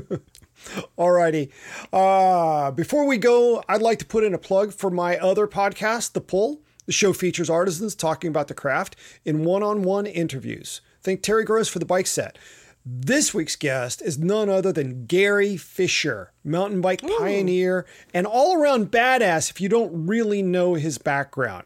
Alrighty. 0.97 1.51
Uh, 1.93 2.70
before 2.70 3.05
we 3.05 3.18
go, 3.18 3.64
I'd 3.68 3.82
like 3.82 3.99
to 3.99 4.07
put 4.07 4.22
in 4.22 4.32
a 4.32 4.39
plug 4.39 4.72
for 4.72 4.91
my 4.93 5.18
other 5.18 5.49
podcast, 5.49 6.12
The 6.12 6.20
Pull. 6.20 6.61
The 6.86 6.93
show 6.93 7.12
features 7.12 7.51
artisans 7.51 7.97
talking 7.97 8.28
about 8.28 8.47
the 8.47 8.55
craft 8.55 8.95
in 9.24 9.43
one 9.43 9.64
on 9.64 9.82
one 9.82 10.07
interviews. 10.07 10.80
Think 11.03 11.20
Terry 11.20 11.43
Gross 11.43 11.66
for 11.68 11.80
the 11.80 11.84
bike 11.84 12.07
set. 12.07 12.39
This 12.86 13.34
week's 13.34 13.57
guest 13.57 14.01
is 14.03 14.20
none 14.20 14.49
other 14.49 14.72
than 14.72 15.07
Gary 15.07 15.57
Fisher, 15.57 16.32
mountain 16.45 16.80
bike 16.80 17.03
pioneer 17.18 17.86
and 18.14 18.24
all 18.24 18.57
around 18.57 18.93
badass 18.93 19.51
if 19.51 19.61
you 19.61 19.68
don't 19.68 20.07
really 20.07 20.43
know 20.43 20.74
his 20.74 20.97
background. 20.97 21.64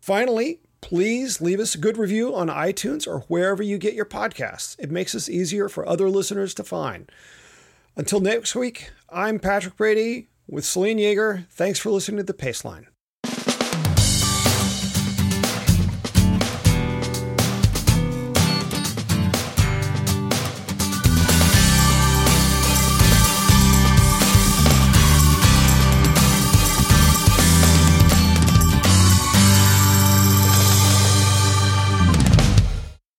Finally, 0.00 0.60
please 0.80 1.40
leave 1.40 1.60
us 1.60 1.74
a 1.74 1.78
good 1.78 1.98
review 1.98 2.34
on 2.34 2.48
iTunes 2.48 3.06
or 3.06 3.20
wherever 3.28 3.62
you 3.62 3.78
get 3.78 3.94
your 3.94 4.04
podcasts. 4.04 4.76
It 4.78 4.90
makes 4.90 5.14
us 5.14 5.28
easier 5.28 5.68
for 5.68 5.88
other 5.88 6.08
listeners 6.08 6.54
to 6.54 6.64
find. 6.64 7.10
Until 7.96 8.20
next 8.20 8.54
week, 8.54 8.90
I'm 9.08 9.38
Patrick 9.38 9.76
Brady 9.76 10.28
with 10.48 10.64
Selene 10.64 10.98
Yeager. 10.98 11.46
Thanks 11.50 11.78
for 11.78 11.90
listening 11.90 12.18
to 12.18 12.22
The 12.22 12.34
Paceline. 12.34 12.86